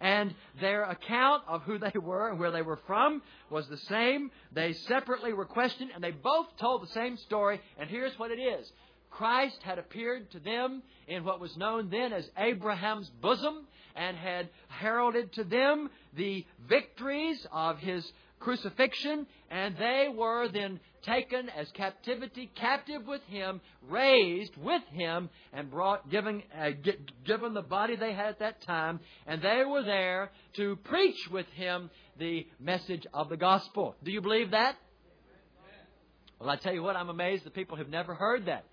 And 0.00 0.34
their 0.60 0.84
account 0.84 1.42
of 1.48 1.62
who 1.62 1.78
they 1.78 1.92
were 2.00 2.28
and 2.28 2.38
where 2.38 2.50
they 2.50 2.62
were 2.62 2.78
from 2.86 3.22
was 3.50 3.68
the 3.68 3.76
same. 3.76 4.30
They 4.52 4.72
separately 4.72 5.32
were 5.32 5.46
questioned, 5.46 5.90
and 5.94 6.02
they 6.02 6.10
both 6.10 6.46
told 6.58 6.82
the 6.82 6.92
same 6.92 7.16
story. 7.16 7.60
And 7.78 7.88
here's 7.88 8.18
what 8.18 8.30
it 8.30 8.40
is 8.40 8.70
Christ 9.10 9.58
had 9.62 9.78
appeared 9.78 10.30
to 10.32 10.40
them 10.40 10.82
in 11.08 11.24
what 11.24 11.40
was 11.40 11.56
known 11.56 11.88
then 11.90 12.12
as 12.12 12.28
Abraham's 12.36 13.10
bosom 13.22 13.66
and 13.94 14.16
had 14.16 14.50
heralded 14.68 15.32
to 15.34 15.44
them 15.44 15.88
the 16.14 16.44
victories 16.68 17.46
of 17.50 17.78
his 17.78 18.06
crucifixion, 18.38 19.26
and 19.50 19.76
they 19.76 20.08
were 20.14 20.48
then 20.48 20.80
taken 21.02 21.48
as 21.50 21.70
captivity, 21.72 22.50
captive 22.56 23.06
with 23.06 23.22
him, 23.28 23.60
raised 23.88 24.56
with 24.56 24.82
him, 24.90 25.30
and 25.52 25.70
brought, 25.70 26.10
given, 26.10 26.42
uh, 26.58 26.70
given 27.24 27.54
the 27.54 27.62
body 27.62 27.96
they 27.96 28.12
had 28.12 28.26
at 28.26 28.38
that 28.40 28.62
time, 28.62 28.98
and 29.26 29.40
they 29.40 29.62
were 29.64 29.84
there 29.84 30.30
to 30.56 30.76
preach 30.84 31.28
with 31.30 31.46
him 31.54 31.90
the 32.18 32.46
message 32.58 33.06
of 33.14 33.28
the 33.28 33.36
gospel. 33.36 33.94
Do 34.02 34.10
you 34.10 34.20
believe 34.20 34.50
that? 34.50 34.76
Well, 36.40 36.50
I 36.50 36.56
tell 36.56 36.74
you 36.74 36.82
what, 36.82 36.96
I'm 36.96 37.08
amazed 37.08 37.44
that 37.44 37.54
people 37.54 37.76
have 37.76 37.88
never 37.88 38.14
heard 38.14 38.46
that. 38.46 38.64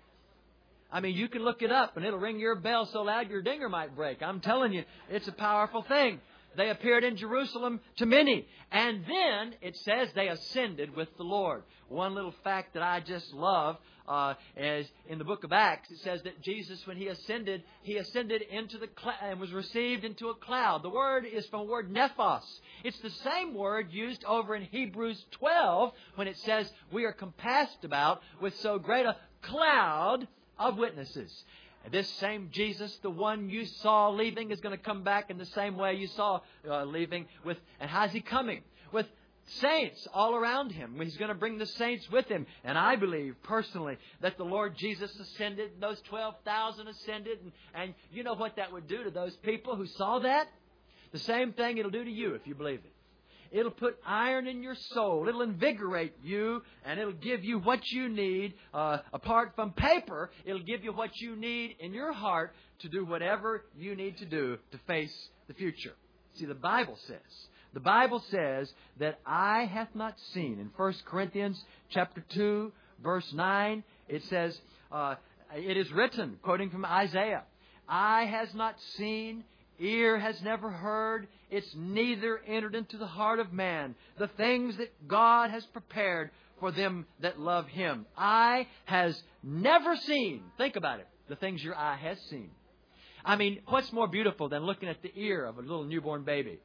I 0.92 1.00
mean, 1.00 1.16
you 1.16 1.28
can 1.28 1.42
look 1.42 1.62
it 1.62 1.72
up 1.72 1.96
and 1.96 2.04
it'll 2.04 2.20
ring 2.20 2.38
your 2.38 2.54
bell 2.56 2.88
so 2.92 3.02
loud 3.02 3.28
your 3.28 3.42
dinger 3.42 3.68
might 3.68 3.96
break. 3.96 4.22
I'm 4.22 4.40
telling 4.40 4.72
you, 4.72 4.84
it's 5.10 5.26
a 5.26 5.32
powerful 5.32 5.82
thing. 5.82 6.20
They 6.56 6.70
appeared 6.70 7.04
in 7.04 7.16
Jerusalem 7.16 7.80
to 7.96 8.06
many. 8.06 8.46
And 8.70 9.04
then 9.06 9.54
it 9.60 9.76
says 9.78 10.08
they 10.14 10.28
ascended 10.28 10.94
with 10.96 11.14
the 11.16 11.24
Lord. 11.24 11.62
One 11.88 12.14
little 12.14 12.34
fact 12.42 12.74
that 12.74 12.82
I 12.82 13.00
just 13.00 13.32
love 13.32 13.76
uh, 14.06 14.34
is 14.56 14.86
in 15.08 15.18
the 15.18 15.24
book 15.24 15.44
of 15.44 15.52
Acts, 15.52 15.90
it 15.90 15.98
says 15.98 16.22
that 16.24 16.42
Jesus, 16.42 16.86
when 16.86 16.96
he 16.96 17.08
ascended, 17.08 17.62
he 17.82 17.96
ascended 17.96 18.42
into 18.42 18.78
the 18.78 18.86
cloud 18.86 19.16
and 19.22 19.40
was 19.40 19.52
received 19.52 20.04
into 20.04 20.28
a 20.28 20.34
cloud. 20.34 20.82
The 20.82 20.90
word 20.90 21.24
is 21.24 21.46
from 21.46 21.60
the 21.60 21.72
word 21.72 21.92
nephos. 21.92 22.42
It's 22.82 22.98
the 22.98 23.10
same 23.10 23.54
word 23.54 23.92
used 23.92 24.24
over 24.24 24.54
in 24.54 24.64
Hebrews 24.64 25.24
12 25.32 25.92
when 26.16 26.28
it 26.28 26.36
says 26.38 26.70
we 26.92 27.04
are 27.04 27.12
compassed 27.12 27.84
about 27.84 28.20
with 28.40 28.54
so 28.56 28.78
great 28.78 29.06
a 29.06 29.16
cloud 29.42 30.28
of 30.58 30.76
witnesses. 30.76 31.44
This 31.90 32.08
same 32.14 32.48
Jesus, 32.50 32.96
the 33.02 33.10
one 33.10 33.50
you 33.50 33.66
saw 33.66 34.10
leaving, 34.10 34.50
is 34.50 34.60
going 34.60 34.76
to 34.76 34.82
come 34.82 35.02
back 35.02 35.30
in 35.30 35.38
the 35.38 35.46
same 35.46 35.76
way 35.76 35.94
you 35.94 36.06
saw 36.06 36.40
uh, 36.68 36.84
leaving. 36.84 37.26
With 37.44 37.58
and 37.78 37.90
how's 37.90 38.12
he 38.12 38.20
coming? 38.20 38.62
With 38.90 39.06
saints 39.46 40.08
all 40.14 40.34
around 40.34 40.72
him. 40.72 40.98
He's 41.02 41.16
going 41.16 41.28
to 41.28 41.34
bring 41.34 41.58
the 41.58 41.66
saints 41.66 42.08
with 42.10 42.26
him. 42.26 42.46
And 42.64 42.78
I 42.78 42.96
believe 42.96 43.36
personally 43.42 43.98
that 44.20 44.38
the 44.38 44.44
Lord 44.44 44.76
Jesus 44.76 45.14
ascended, 45.18 45.72
and 45.74 45.82
those 45.82 46.00
12,000 46.02 46.88
ascended. 46.88 47.38
And, 47.42 47.52
and 47.74 47.94
you 48.10 48.22
know 48.22 48.34
what 48.34 48.56
that 48.56 48.72
would 48.72 48.88
do 48.88 49.04
to 49.04 49.10
those 49.10 49.36
people 49.36 49.76
who 49.76 49.86
saw 49.86 50.20
that? 50.20 50.48
The 51.12 51.18
same 51.18 51.52
thing 51.52 51.78
it'll 51.78 51.90
do 51.90 52.04
to 52.04 52.10
you 52.10 52.34
if 52.34 52.46
you 52.46 52.54
believe 52.54 52.80
it. 52.84 52.93
It'll 53.54 53.70
put 53.70 53.96
iron 54.04 54.48
in 54.48 54.64
your 54.64 54.74
soul. 54.74 55.26
It'll 55.28 55.42
invigorate 55.42 56.14
you, 56.24 56.62
and 56.84 56.98
it'll 56.98 57.12
give 57.12 57.44
you 57.44 57.60
what 57.60 57.86
you 57.86 58.08
need. 58.08 58.54
Uh, 58.74 58.98
apart 59.12 59.52
from 59.54 59.70
paper, 59.70 60.32
it'll 60.44 60.64
give 60.64 60.82
you 60.82 60.92
what 60.92 61.10
you 61.20 61.36
need 61.36 61.76
in 61.78 61.94
your 61.94 62.12
heart 62.12 62.52
to 62.80 62.88
do 62.88 63.04
whatever 63.04 63.64
you 63.78 63.94
need 63.94 64.18
to 64.18 64.24
do 64.24 64.58
to 64.72 64.78
face 64.88 65.14
the 65.46 65.54
future. 65.54 65.94
See, 66.34 66.46
the 66.46 66.54
Bible 66.54 66.98
says, 67.06 67.20
the 67.74 67.80
Bible 67.80 68.24
says 68.28 68.72
that 68.98 69.20
I 69.24 69.66
hath 69.66 69.94
not 69.94 70.16
seen. 70.32 70.58
In 70.58 70.70
1 70.76 70.94
Corinthians 71.04 71.64
chapter 71.90 72.24
2, 72.30 72.72
verse 73.04 73.32
9, 73.32 73.84
it 74.08 74.24
says, 74.24 74.58
uh, 74.90 75.14
it 75.54 75.76
is 75.76 75.92
written, 75.92 76.38
quoting 76.42 76.70
from 76.70 76.84
Isaiah, 76.84 77.44
Eye 77.88 78.24
has 78.24 78.52
not 78.52 78.74
seen, 78.96 79.44
ear 79.78 80.18
has 80.18 80.40
never 80.42 80.70
heard, 80.70 81.28
it's 81.50 81.74
neither 81.76 82.40
entered 82.46 82.74
into 82.74 82.96
the 82.96 83.06
heart 83.06 83.38
of 83.38 83.52
man 83.52 83.94
the 84.18 84.28
things 84.28 84.76
that 84.76 85.08
God 85.08 85.50
has 85.50 85.64
prepared 85.66 86.30
for 86.60 86.70
them 86.70 87.06
that 87.20 87.40
love 87.40 87.68
Him. 87.68 88.06
Eye 88.16 88.66
has 88.84 89.20
never 89.42 89.96
seen, 89.96 90.42
think 90.56 90.76
about 90.76 91.00
it, 91.00 91.08
the 91.28 91.36
things 91.36 91.62
your 91.62 91.76
eye 91.76 91.96
has 91.96 92.18
seen. 92.30 92.50
I 93.24 93.36
mean, 93.36 93.60
what's 93.66 93.92
more 93.92 94.06
beautiful 94.06 94.48
than 94.48 94.64
looking 94.64 94.88
at 94.88 95.02
the 95.02 95.12
ear 95.16 95.46
of 95.46 95.58
a 95.58 95.62
little 95.62 95.84
newborn 95.84 96.24
baby? 96.24 96.60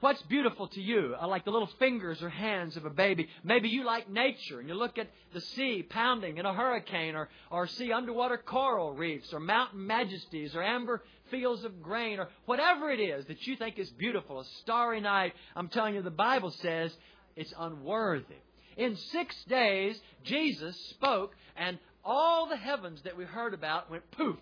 What's 0.00 0.22
beautiful 0.22 0.68
to 0.68 0.80
you? 0.80 1.16
Like 1.26 1.44
the 1.44 1.50
little 1.50 1.70
fingers 1.80 2.22
or 2.22 2.28
hands 2.28 2.76
of 2.76 2.84
a 2.84 2.90
baby. 2.90 3.28
Maybe 3.42 3.68
you 3.68 3.84
like 3.84 4.08
nature 4.08 4.60
and 4.60 4.68
you 4.68 4.76
look 4.76 4.96
at 4.96 5.08
the 5.34 5.40
sea 5.40 5.82
pounding 5.82 6.38
in 6.38 6.46
a 6.46 6.54
hurricane 6.54 7.16
or, 7.16 7.28
or 7.50 7.66
see 7.66 7.92
underwater 7.92 8.38
coral 8.38 8.92
reefs 8.92 9.32
or 9.32 9.40
mountain 9.40 9.84
majesties 9.84 10.54
or 10.54 10.62
amber 10.62 11.02
fields 11.30 11.64
of 11.64 11.82
grain 11.82 12.18
or 12.18 12.28
whatever 12.46 12.90
it 12.90 13.00
is 13.00 13.26
that 13.26 13.46
you 13.46 13.56
think 13.56 13.78
is 13.78 13.90
beautiful, 13.90 14.40
a 14.40 14.44
starry 14.62 15.00
night. 15.00 15.34
I'm 15.56 15.68
telling 15.68 15.94
you, 15.94 16.02
the 16.02 16.10
Bible 16.10 16.50
says 16.50 16.96
it's 17.36 17.54
unworthy. 17.58 18.36
In 18.76 18.96
six 18.96 19.34
days, 19.44 20.00
Jesus 20.24 20.76
spoke 20.90 21.34
and 21.56 21.78
all 22.04 22.48
the 22.48 22.56
heavens 22.56 23.02
that 23.02 23.16
we 23.16 23.24
heard 23.24 23.54
about 23.54 23.90
went 23.90 24.10
poof 24.12 24.38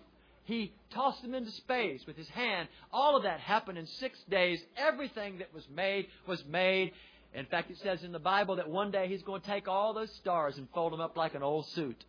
he 0.47 0.71
tossed 0.91 1.21
them 1.21 1.35
into 1.35 1.51
space 1.51 2.05
with 2.07 2.15
his 2.15 2.29
hand. 2.29 2.69
All 2.93 3.17
of 3.17 3.23
that 3.23 3.41
happened 3.41 3.77
in 3.77 3.85
six 3.85 4.17
days. 4.29 4.63
Everything 4.77 5.39
that 5.39 5.53
was 5.53 5.67
made 5.69 6.07
was 6.25 6.41
made. 6.45 6.93
In 7.33 7.45
fact, 7.47 7.69
it 7.69 7.77
says 7.83 8.01
in 8.01 8.13
the 8.13 8.19
Bible 8.19 8.55
that 8.55 8.69
one 8.69 8.89
day 8.89 9.09
he's 9.09 9.23
going 9.23 9.41
to 9.41 9.47
take 9.47 9.67
all 9.67 9.93
those 9.93 10.11
stars 10.15 10.57
and 10.57 10.69
fold 10.73 10.93
them 10.93 11.01
up 11.01 11.17
like 11.17 11.35
an 11.35 11.43
old 11.43 11.67
suit. 11.67 12.01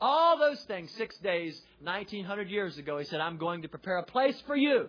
All 0.00 0.38
those 0.38 0.60
things, 0.62 0.90
six 0.96 1.16
days, 1.18 1.60
1900 1.82 2.48
years 2.48 2.78
ago, 2.78 2.98
he 2.98 3.04
said, 3.04 3.20
I'm 3.20 3.36
going 3.36 3.62
to 3.62 3.68
prepare 3.68 3.98
a 3.98 4.04
place 4.04 4.40
for 4.46 4.56
you. 4.56 4.88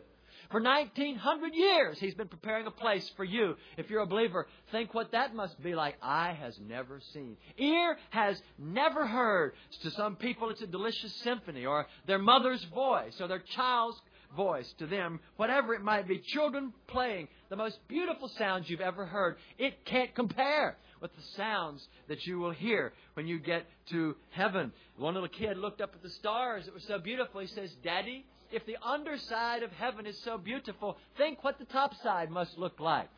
For 0.52 0.62
1900 0.62 1.54
years, 1.54 2.00
He's 2.00 2.15
been 2.15 2.28
preparing 2.28 2.65
a 2.65 2.72
place 2.72 3.08
for 3.15 3.24
you. 3.24 3.56
If 3.78 3.89
you're 3.89 4.02
a 4.02 4.08
believer, 4.08 4.48
think 4.72 4.93
what 4.93 5.12
that 5.12 5.36
must 5.36 5.62
be 5.62 5.76
like. 5.76 5.95
Eye 6.02 6.36
has 6.39 6.60
never 6.60 7.00
seen. 7.13 7.38
Ear 7.58 7.98
has 8.10 8.41
never 8.58 9.06
heard. 9.06 9.54
To 9.84 9.91
some 9.91 10.15
people, 10.15 10.50
it's 10.50 10.62
a 10.62 10.67
delicious 10.67 11.13
symphony 11.17 11.65
or 11.65 11.86
their 12.08 12.17
mother's 12.17 12.63
voice 12.65 13.19
or 13.22 13.28
their 13.28 13.43
child's 13.56 14.02
voice 14.36 14.72
to 14.80 14.88
them, 14.88 15.19
whatever 15.38 15.74
it 15.74 15.82
might 15.82 16.08
be. 16.08 16.19
Children 16.19 16.74
playing 16.88 17.28
the 17.50 17.56
most 17.56 17.80
beautiful 17.88 18.28
sounds 18.30 18.69
you've 18.69 18.82
ever 18.82 19.06
heard. 19.06 19.38
It 19.58 19.86
can't 19.86 20.13
compare 20.15 20.78
with 21.01 21.15
the 21.15 21.21
sounds 21.35 21.88
that 22.07 22.25
you 22.25 22.39
will 22.39 22.51
hear 22.51 22.93
when 23.13 23.27
you 23.27 23.39
get 23.39 23.65
to 23.91 24.15
heaven. 24.31 24.71
One 24.97 25.13
little 25.13 25.29
kid 25.29 25.57
looked 25.57 25.81
up 25.81 25.91
at 25.93 26.03
the 26.03 26.09
stars. 26.09 26.67
It 26.67 26.73
was 26.73 26.83
so 26.83 26.99
beautiful. 26.99 27.41
He 27.41 27.47
says, 27.47 27.71
Daddy, 27.83 28.25
if 28.51 28.65
the 28.65 28.77
underside 28.83 29.63
of 29.63 29.71
heaven 29.71 30.05
is 30.05 30.19
so 30.23 30.38
beautiful, 30.38 30.97
think 31.17 31.43
what 31.43 31.59
the 31.59 31.65
top 31.65 31.93
side 32.01 32.29
must 32.29 32.57
look 32.57 32.79
like. 32.79 33.09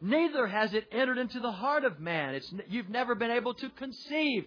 Neither 0.00 0.48
has 0.48 0.74
it 0.74 0.88
entered 0.90 1.18
into 1.18 1.38
the 1.38 1.52
heart 1.52 1.84
of 1.84 2.00
man. 2.00 2.34
It's, 2.34 2.52
you've 2.68 2.90
never 2.90 3.14
been 3.14 3.30
able 3.30 3.54
to 3.54 3.70
conceive. 3.70 4.44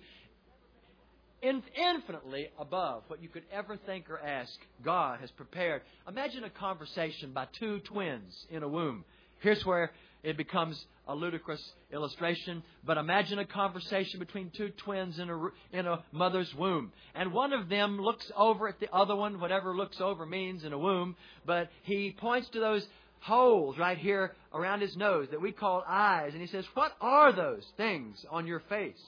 In, 1.41 1.63
infinitely 1.75 2.49
above 2.59 3.03
what 3.07 3.21
you 3.21 3.29
could 3.29 3.43
ever 3.51 3.77
think 3.85 4.09
or 4.09 4.19
ask, 4.19 4.51
God 4.83 5.21
has 5.21 5.31
prepared. 5.31 5.83
Imagine 6.07 6.43
a 6.43 6.49
conversation 6.49 7.31
by 7.31 7.47
two 7.57 7.79
twins 7.79 8.45
in 8.49 8.63
a 8.63 8.67
womb. 8.67 9.05
Here's 9.39 9.65
where 9.65 9.91
it 10.25 10.37
becomes 10.37 10.83
a 11.07 11.15
ludicrous 11.15 11.61
illustration. 11.93 12.63
But 12.83 12.97
imagine 12.97 13.37
a 13.39 13.45
conversation 13.45 14.19
between 14.19 14.49
two 14.49 14.69
twins 14.69 15.19
in 15.19 15.29
a, 15.29 15.47
in 15.71 15.85
a 15.85 16.03
mother's 16.11 16.53
womb. 16.55 16.91
And 17.13 17.31
one 17.31 17.53
of 17.53 17.69
them 17.69 18.01
looks 18.01 18.29
over 18.35 18.67
at 18.67 18.79
the 18.79 18.91
other 18.91 19.15
one, 19.15 19.39
whatever 19.39 19.75
looks 19.75 20.01
over 20.01 20.25
means 20.25 20.63
in 20.63 20.73
a 20.73 20.79
womb, 20.79 21.15
but 21.45 21.69
he 21.83 22.15
points 22.17 22.49
to 22.49 22.59
those 22.59 22.85
holes 23.19 23.77
right 23.77 23.97
here 23.97 24.33
around 24.53 24.81
his 24.81 24.97
nose 24.97 25.27
that 25.31 25.41
we 25.41 25.51
call 25.51 25.83
eyes. 25.87 26.33
And 26.33 26.41
he 26.41 26.47
says, 26.47 26.65
What 26.73 26.93
are 26.99 27.31
those 27.31 27.65
things 27.77 28.25
on 28.31 28.47
your 28.47 28.61
face? 28.61 29.01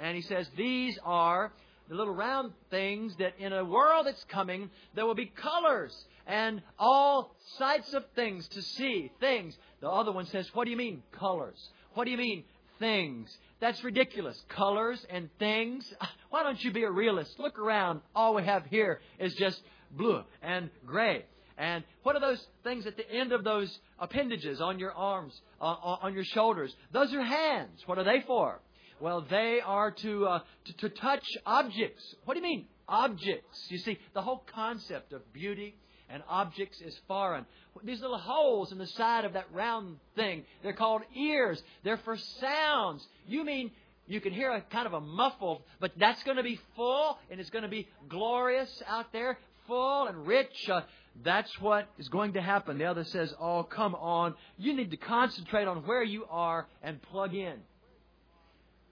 And 0.00 0.16
he 0.16 0.22
says, 0.22 0.48
These 0.56 0.98
are 1.04 1.52
the 1.88 1.94
little 1.94 2.14
round 2.14 2.52
things 2.70 3.14
that 3.20 3.34
in 3.38 3.52
a 3.52 3.64
world 3.64 4.06
that's 4.06 4.24
coming, 4.24 4.70
there 4.94 5.06
will 5.06 5.14
be 5.14 5.26
colors 5.26 5.94
and 6.26 6.62
all 6.78 7.36
sights 7.58 7.92
of 7.94 8.04
things 8.14 8.48
to 8.48 8.62
see, 8.62 9.12
things. 9.20 9.56
The 9.80 9.88
other 9.88 10.12
one 10.12 10.26
says, 10.26 10.48
What 10.54 10.64
do 10.64 10.70
you 10.70 10.76
mean, 10.76 11.02
colors? 11.12 11.70
What 11.94 12.04
do 12.04 12.10
you 12.10 12.18
mean, 12.18 12.44
things. 12.78 13.36
That's 13.60 13.82
ridiculous. 13.82 14.42
Colors 14.48 15.04
and 15.08 15.28
things. 15.38 15.92
Why 16.30 16.42
don't 16.42 16.62
you 16.62 16.72
be 16.72 16.84
a 16.84 16.90
realist? 16.90 17.38
Look 17.38 17.58
around. 17.58 18.00
All 18.14 18.34
we 18.34 18.44
have 18.44 18.66
here 18.66 19.00
is 19.18 19.34
just 19.34 19.60
blue 19.90 20.22
and 20.42 20.70
gray. 20.84 21.24
And 21.58 21.84
what 22.02 22.14
are 22.14 22.20
those 22.20 22.44
things 22.64 22.86
at 22.86 22.96
the 22.96 23.10
end 23.10 23.32
of 23.32 23.42
those 23.42 23.78
appendages 23.98 24.60
on 24.60 24.78
your 24.78 24.92
arms, 24.92 25.40
uh, 25.60 25.64
on 25.64 26.12
your 26.12 26.24
shoulders? 26.24 26.74
Those 26.92 27.14
are 27.14 27.22
hands. 27.22 27.80
What 27.86 27.98
are 27.98 28.04
they 28.04 28.22
for? 28.26 28.60
Well, 29.00 29.26
they 29.28 29.60
are 29.64 29.90
to, 29.90 30.26
uh, 30.26 30.38
to, 30.66 30.72
to 30.76 30.88
touch 30.90 31.24
objects. 31.46 32.14
What 32.24 32.34
do 32.34 32.40
you 32.40 32.46
mean, 32.46 32.66
objects? 32.88 33.70
You 33.70 33.78
see, 33.78 33.98
the 34.14 34.22
whole 34.22 34.44
concept 34.54 35.12
of 35.12 35.32
beauty 35.32 35.76
and 36.08 36.22
objects 36.28 36.80
is 36.80 36.98
foreign. 37.08 37.46
These 37.82 38.00
little 38.00 38.18
holes 38.18 38.72
in 38.72 38.78
the 38.78 38.86
side 38.86 39.24
of 39.24 39.34
that 39.34 39.46
round 39.52 39.96
thing, 40.14 40.44
they're 40.62 40.72
called 40.72 41.02
ears. 41.14 41.62
They're 41.84 41.98
for 41.98 42.16
sounds. 42.16 43.06
You 43.26 43.44
mean 43.44 43.70
you 44.06 44.20
can 44.20 44.32
hear 44.32 44.52
a 44.52 44.60
kind 44.60 44.86
of 44.86 44.92
a 44.92 45.00
muffled, 45.00 45.62
but 45.80 45.92
that's 45.96 46.22
going 46.22 46.36
to 46.36 46.42
be 46.42 46.60
full 46.76 47.18
and 47.30 47.40
it's 47.40 47.50
going 47.50 47.64
to 47.64 47.68
be 47.68 47.88
glorious 48.08 48.82
out 48.86 49.12
there, 49.12 49.38
full 49.66 50.06
and 50.06 50.26
rich. 50.26 50.68
Uh, 50.68 50.82
that's 51.24 51.60
what 51.60 51.88
is 51.98 52.08
going 52.08 52.34
to 52.34 52.42
happen. 52.42 52.78
The 52.78 52.84
other 52.84 53.04
says, 53.04 53.34
Oh, 53.40 53.64
come 53.64 53.94
on. 53.94 54.34
You 54.58 54.74
need 54.74 54.90
to 54.92 54.96
concentrate 54.96 55.66
on 55.66 55.86
where 55.86 56.02
you 56.02 56.24
are 56.30 56.66
and 56.82 57.00
plug 57.02 57.34
in. 57.34 57.56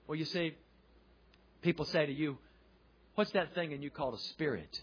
Well, 0.07 0.17
you 0.17 0.25
see, 0.25 0.55
people 1.63 1.85
say 1.85 2.07
to 2.07 2.13
you, 2.13 2.39
What's 3.15 3.31
that 3.33 3.55
thing 3.55 3.73
and 3.73 3.83
you 3.83 3.91
call 3.91 4.15
a 4.15 4.19
spirit? 4.19 4.81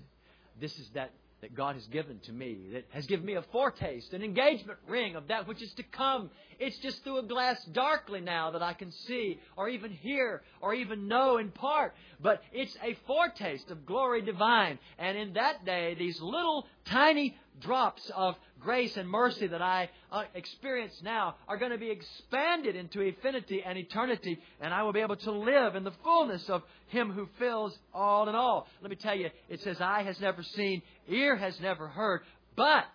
This 0.59 0.77
is 0.79 0.87
that 0.93 1.11
that 1.41 1.55
God 1.55 1.75
has 1.75 1.85
given 1.87 2.19
to 2.25 2.31
me, 2.31 2.57
that 2.73 2.85
has 2.91 3.07
given 3.07 3.25
me 3.25 3.33
a 3.33 3.41
foretaste, 3.41 4.13
an 4.13 4.21
engagement 4.23 4.77
ring 4.87 5.15
of 5.15 5.27
that 5.27 5.47
which 5.47 5.61
is 5.61 5.73
to 5.73 5.83
come. 5.83 6.29
It's 6.59 6.77
just 6.77 7.03
through 7.03 7.17
a 7.17 7.23
glass 7.23 7.63
darkly 7.65 8.21
now 8.21 8.51
that 8.51 8.61
I 8.61 8.73
can 8.73 8.91
see, 8.91 9.39
or 9.57 9.67
even 9.67 9.91
hear, 9.91 10.43
or 10.61 10.75
even 10.75 11.07
know 11.07 11.37
in 11.37 11.49
part. 11.49 11.95
But 12.21 12.43
it's 12.53 12.77
a 12.83 12.95
foretaste 13.07 13.71
of 13.71 13.85
glory 13.85 14.21
divine. 14.21 14.77
And 14.99 15.17
in 15.17 15.33
that 15.33 15.65
day, 15.65 15.95
these 15.95 16.21
little 16.21 16.67
tiny 16.85 17.35
drops 17.59 18.09
of 18.15 18.35
grace 18.59 18.95
and 18.97 19.09
mercy 19.09 19.47
that 19.47 19.61
I 19.61 19.89
uh, 20.11 20.23
experience 20.35 20.99
now 21.03 21.35
are 21.47 21.57
going 21.57 21.71
to 21.71 21.77
be 21.77 21.89
expanded 21.89 22.75
into 22.75 23.01
infinity 23.01 23.63
and 23.65 23.77
eternity, 23.77 24.39
and 24.59 24.73
I 24.73 24.83
will 24.83 24.93
be 24.93 25.01
able 25.01 25.15
to 25.17 25.31
live 25.31 25.75
in 25.75 25.83
the 25.83 25.93
fullness 26.03 26.49
of 26.49 26.63
Him 26.87 27.11
who 27.11 27.27
fills 27.39 27.77
all 27.93 28.29
in 28.29 28.35
all. 28.35 28.67
Let 28.81 28.89
me 28.89 28.95
tell 28.95 29.15
you, 29.15 29.29
it 29.49 29.61
says, 29.61 29.81
Eye 29.81 30.03
has 30.03 30.19
never 30.19 30.43
seen, 30.43 30.81
ear 31.09 31.35
has 31.35 31.59
never 31.59 31.87
heard, 31.87 32.21
but 32.55 32.85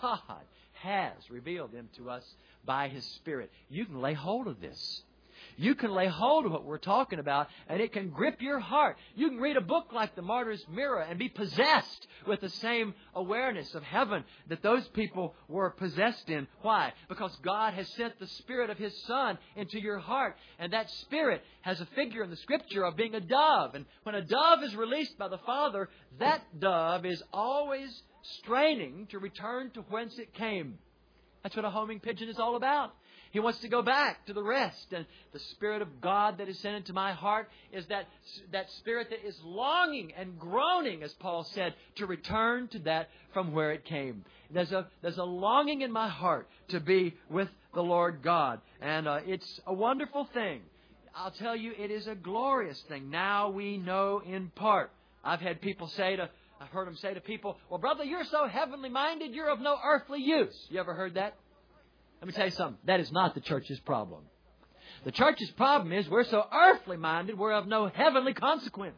God 0.00 0.20
has 0.74 1.12
revealed 1.30 1.72
them 1.72 1.88
to 1.96 2.10
us 2.10 2.24
by 2.64 2.88
His 2.88 3.04
Spirit. 3.16 3.50
You 3.68 3.84
can 3.84 4.00
lay 4.00 4.14
hold 4.14 4.46
of 4.46 4.60
this 4.60 5.02
you 5.56 5.74
can 5.74 5.92
lay 5.92 6.08
hold 6.08 6.46
of 6.46 6.52
what 6.52 6.64
we're 6.64 6.78
talking 6.78 7.18
about 7.18 7.48
and 7.68 7.80
it 7.80 7.92
can 7.92 8.10
grip 8.10 8.40
your 8.40 8.58
heart. 8.58 8.96
You 9.14 9.28
can 9.28 9.38
read 9.38 9.56
a 9.56 9.60
book 9.60 9.92
like 9.92 10.14
The 10.14 10.22
Martyr's 10.22 10.64
Mirror 10.70 11.02
and 11.02 11.18
be 11.18 11.28
possessed 11.28 12.06
with 12.26 12.40
the 12.40 12.48
same 12.48 12.94
awareness 13.14 13.74
of 13.74 13.82
heaven 13.82 14.24
that 14.48 14.62
those 14.62 14.86
people 14.88 15.34
were 15.48 15.70
possessed 15.70 16.28
in. 16.28 16.46
Why? 16.62 16.92
Because 17.08 17.34
God 17.42 17.74
has 17.74 17.88
sent 17.94 18.18
the 18.18 18.26
Spirit 18.26 18.70
of 18.70 18.78
His 18.78 18.96
Son 19.04 19.38
into 19.56 19.80
your 19.80 19.98
heart 19.98 20.36
and 20.58 20.72
that 20.72 20.90
Spirit 20.90 21.42
has 21.62 21.80
a 21.80 21.86
figure 21.94 22.22
in 22.22 22.30
the 22.30 22.36
Scripture 22.36 22.84
of 22.84 22.96
being 22.96 23.14
a 23.14 23.20
dove. 23.20 23.74
And 23.74 23.86
when 24.02 24.14
a 24.14 24.22
dove 24.22 24.62
is 24.62 24.74
released 24.74 25.18
by 25.18 25.28
the 25.28 25.38
Father, 25.38 25.88
that 26.18 26.42
dove 26.58 27.04
is 27.04 27.22
always 27.32 28.02
straining 28.38 29.06
to 29.10 29.18
return 29.18 29.70
to 29.72 29.80
whence 29.82 30.18
it 30.18 30.32
came. 30.34 30.78
That's 31.42 31.56
what 31.56 31.64
a 31.64 31.70
homing 31.70 32.00
pigeon 32.00 32.28
is 32.28 32.38
all 32.38 32.56
about. 32.56 32.94
He 33.32 33.40
wants 33.40 33.60
to 33.60 33.68
go 33.68 33.80
back 33.80 34.26
to 34.26 34.34
the 34.34 34.42
rest. 34.42 34.92
And 34.92 35.06
the 35.32 35.38
Spirit 35.38 35.80
of 35.80 36.00
God 36.00 36.38
that 36.38 36.48
is 36.48 36.58
sent 36.58 36.76
into 36.76 36.92
my 36.92 37.12
heart 37.12 37.48
is 37.72 37.86
that, 37.86 38.06
that 38.52 38.70
Spirit 38.78 39.08
that 39.10 39.26
is 39.26 39.36
longing 39.42 40.12
and 40.16 40.38
groaning, 40.38 41.02
as 41.02 41.12
Paul 41.14 41.44
said, 41.54 41.74
to 41.96 42.06
return 42.06 42.68
to 42.68 42.78
that 42.80 43.08
from 43.32 43.52
where 43.52 43.72
it 43.72 43.86
came. 43.86 44.24
There's 44.50 44.70
a, 44.70 44.86
there's 45.00 45.16
a 45.16 45.24
longing 45.24 45.80
in 45.80 45.90
my 45.90 46.08
heart 46.08 46.46
to 46.68 46.78
be 46.78 47.14
with 47.30 47.48
the 47.74 47.82
Lord 47.82 48.20
God. 48.22 48.60
And 48.82 49.08
uh, 49.08 49.20
it's 49.26 49.60
a 49.66 49.72
wonderful 49.72 50.28
thing. 50.34 50.60
I'll 51.14 51.30
tell 51.30 51.56
you, 51.56 51.72
it 51.78 51.90
is 51.90 52.06
a 52.06 52.14
glorious 52.14 52.80
thing. 52.82 53.10
Now 53.10 53.48
we 53.48 53.78
know 53.78 54.22
in 54.24 54.50
part. 54.54 54.90
I've 55.24 55.40
had 55.40 55.62
people 55.62 55.88
say 55.88 56.16
to, 56.16 56.28
I've 56.60 56.68
heard 56.68 56.86
them 56.86 56.96
say 56.96 57.14
to 57.14 57.20
people, 57.20 57.56
well, 57.70 57.78
brother, 57.78 58.04
you're 58.04 58.24
so 58.24 58.46
heavenly 58.46 58.90
minded, 58.90 59.34
you're 59.34 59.50
of 59.50 59.60
no 59.60 59.78
earthly 59.82 60.20
use. 60.20 60.54
You 60.68 60.80
ever 60.80 60.92
heard 60.92 61.14
that? 61.14 61.34
Let 62.22 62.28
me 62.28 62.34
tell 62.34 62.44
you 62.44 62.52
something. 62.52 62.78
That 62.84 63.00
is 63.00 63.10
not 63.10 63.34
the 63.34 63.40
church's 63.40 63.80
problem. 63.80 64.22
The 65.04 65.10
church's 65.10 65.50
problem 65.50 65.92
is 65.92 66.08
we're 66.08 66.22
so 66.22 66.46
earthly 66.54 66.96
minded, 66.96 67.36
we're 67.36 67.52
of 67.52 67.66
no 67.66 67.88
heavenly 67.88 68.32
consequence. 68.32 68.94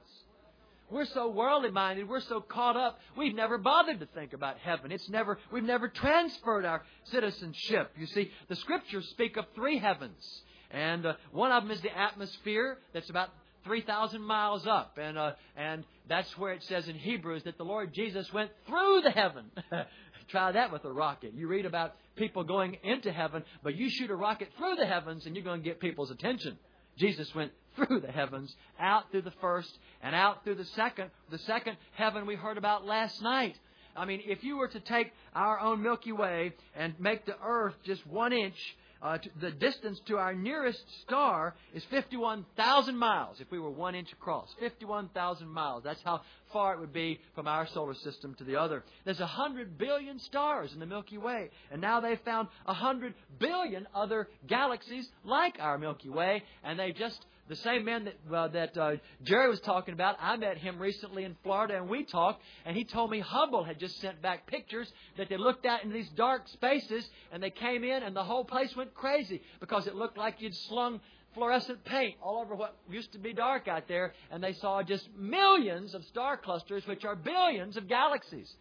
We're 0.90 1.06
so 1.06 1.30
worldly 1.30 1.70
minded, 1.70 2.06
we're 2.06 2.20
so 2.20 2.42
caught 2.42 2.76
up, 2.76 3.00
we've 3.16 3.34
never 3.34 3.56
bothered 3.56 4.00
to 4.00 4.06
think 4.14 4.34
about 4.34 4.58
heaven. 4.58 4.92
It's 4.92 5.08
never, 5.08 5.38
we've 5.50 5.64
never 5.64 5.88
transferred 5.88 6.66
our 6.66 6.82
citizenship. 7.04 7.92
You 7.98 8.04
see, 8.08 8.30
the 8.48 8.56
scriptures 8.56 9.08
speak 9.08 9.38
of 9.38 9.46
three 9.54 9.78
heavens. 9.78 10.42
And 10.70 11.06
uh, 11.06 11.14
one 11.32 11.50
of 11.50 11.62
them 11.62 11.72
is 11.72 11.80
the 11.80 11.96
atmosphere 11.96 12.76
that's 12.92 13.08
about 13.08 13.30
3,000 13.64 14.20
miles 14.20 14.66
up. 14.66 14.98
And, 15.00 15.16
uh, 15.16 15.32
and 15.56 15.84
that's 16.10 16.36
where 16.36 16.52
it 16.52 16.62
says 16.64 16.88
in 16.88 16.96
Hebrews 16.96 17.44
that 17.44 17.56
the 17.56 17.64
Lord 17.64 17.94
Jesus 17.94 18.30
went 18.34 18.50
through 18.66 19.00
the 19.02 19.10
heaven. 19.10 19.46
Try 20.28 20.52
that 20.52 20.72
with 20.72 20.84
a 20.84 20.92
rocket. 20.92 21.34
You 21.34 21.48
read 21.48 21.66
about 21.66 21.94
people 22.16 22.44
going 22.44 22.78
into 22.82 23.12
heaven, 23.12 23.44
but 23.62 23.76
you 23.76 23.90
shoot 23.90 24.10
a 24.10 24.16
rocket 24.16 24.48
through 24.56 24.76
the 24.76 24.86
heavens 24.86 25.26
and 25.26 25.34
you're 25.34 25.44
going 25.44 25.60
to 25.60 25.68
get 25.68 25.80
people's 25.80 26.10
attention. 26.10 26.58
Jesus 26.96 27.34
went 27.34 27.52
through 27.76 28.00
the 28.00 28.12
heavens, 28.12 28.54
out 28.78 29.10
through 29.10 29.22
the 29.22 29.32
first, 29.40 29.78
and 30.02 30.14
out 30.14 30.44
through 30.44 30.54
the 30.54 30.64
second. 30.64 31.10
The 31.30 31.38
second 31.38 31.76
heaven 31.92 32.26
we 32.26 32.36
heard 32.36 32.58
about 32.58 32.86
last 32.86 33.20
night. 33.22 33.56
I 33.96 34.04
mean, 34.04 34.22
if 34.24 34.42
you 34.42 34.56
were 34.56 34.68
to 34.68 34.80
take 34.80 35.12
our 35.34 35.60
own 35.60 35.82
Milky 35.82 36.12
Way 36.12 36.54
and 36.74 36.98
make 36.98 37.26
the 37.26 37.36
earth 37.44 37.74
just 37.84 38.06
one 38.06 38.32
inch 38.32 38.56
uh, 39.02 39.18
the 39.40 39.50
distance 39.50 40.00
to 40.06 40.16
our 40.16 40.34
nearest 40.34 40.82
star 41.02 41.54
is 41.74 41.84
51,000 41.90 42.96
miles 42.96 43.40
if 43.40 43.50
we 43.50 43.58
were 43.58 43.70
one 43.70 43.94
inch 43.94 44.12
across. 44.12 44.48
51,000 44.60 45.48
miles. 45.48 45.82
That's 45.84 46.02
how 46.02 46.22
far 46.52 46.74
it 46.74 46.80
would 46.80 46.92
be 46.92 47.20
from 47.34 47.46
our 47.48 47.66
solar 47.66 47.94
system 47.94 48.34
to 48.34 48.44
the 48.44 48.56
other. 48.56 48.82
There's 49.04 49.20
100 49.20 49.76
billion 49.76 50.18
stars 50.20 50.72
in 50.72 50.80
the 50.80 50.86
Milky 50.86 51.18
Way, 51.18 51.50
and 51.70 51.80
now 51.80 52.00
they've 52.00 52.20
found 52.20 52.48
100 52.64 53.14
billion 53.38 53.86
other 53.94 54.28
galaxies 54.46 55.08
like 55.24 55.56
our 55.60 55.78
Milky 55.78 56.08
Way, 56.08 56.42
and 56.62 56.78
they've 56.78 56.94
just 56.94 57.24
the 57.48 57.56
same 57.56 57.84
man 57.84 58.04
that 58.04 58.34
uh, 58.34 58.48
that 58.48 58.76
uh, 58.78 58.96
Jerry 59.22 59.50
was 59.50 59.60
talking 59.60 59.92
about, 59.92 60.16
I 60.18 60.36
met 60.36 60.56
him 60.56 60.78
recently 60.78 61.24
in 61.24 61.36
Florida, 61.42 61.76
and 61.76 61.88
we 61.88 62.04
talked. 62.04 62.42
And 62.64 62.76
he 62.76 62.84
told 62.84 63.10
me 63.10 63.20
Hubble 63.20 63.64
had 63.64 63.78
just 63.78 64.00
sent 64.00 64.22
back 64.22 64.46
pictures 64.46 64.90
that 65.18 65.28
they 65.28 65.36
looked 65.36 65.66
at 65.66 65.84
in 65.84 65.92
these 65.92 66.08
dark 66.10 66.48
spaces, 66.48 67.08
and 67.32 67.42
they 67.42 67.50
came 67.50 67.84
in, 67.84 68.02
and 68.02 68.16
the 68.16 68.24
whole 68.24 68.44
place 68.44 68.74
went 68.74 68.94
crazy 68.94 69.42
because 69.60 69.86
it 69.86 69.94
looked 69.94 70.16
like 70.16 70.40
you'd 70.40 70.54
slung 70.54 71.00
fluorescent 71.34 71.84
paint 71.84 72.14
all 72.22 72.40
over 72.40 72.54
what 72.54 72.76
used 72.88 73.12
to 73.12 73.18
be 73.18 73.34
dark 73.34 73.68
out 73.68 73.88
there, 73.88 74.14
and 74.30 74.42
they 74.42 74.52
saw 74.54 74.82
just 74.82 75.08
millions 75.18 75.94
of 75.94 76.04
star 76.04 76.36
clusters, 76.36 76.86
which 76.86 77.04
are 77.04 77.16
billions 77.16 77.76
of 77.76 77.88
galaxies, 77.88 78.54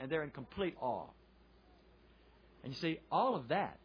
and 0.00 0.10
they're 0.10 0.22
in 0.22 0.30
complete 0.30 0.74
awe. 0.80 1.06
And 2.64 2.72
you 2.72 2.80
see, 2.80 3.00
all 3.10 3.34
of 3.34 3.48
that, 3.48 3.78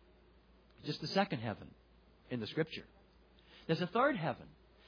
just 0.85 1.01
the 1.01 1.07
second 1.07 1.39
heaven 1.39 1.67
in 2.29 2.39
the 2.39 2.47
Scripture. 2.47 2.85
There's 3.71 3.79
a 3.79 3.87
third 3.87 4.17
heaven. 4.17 4.47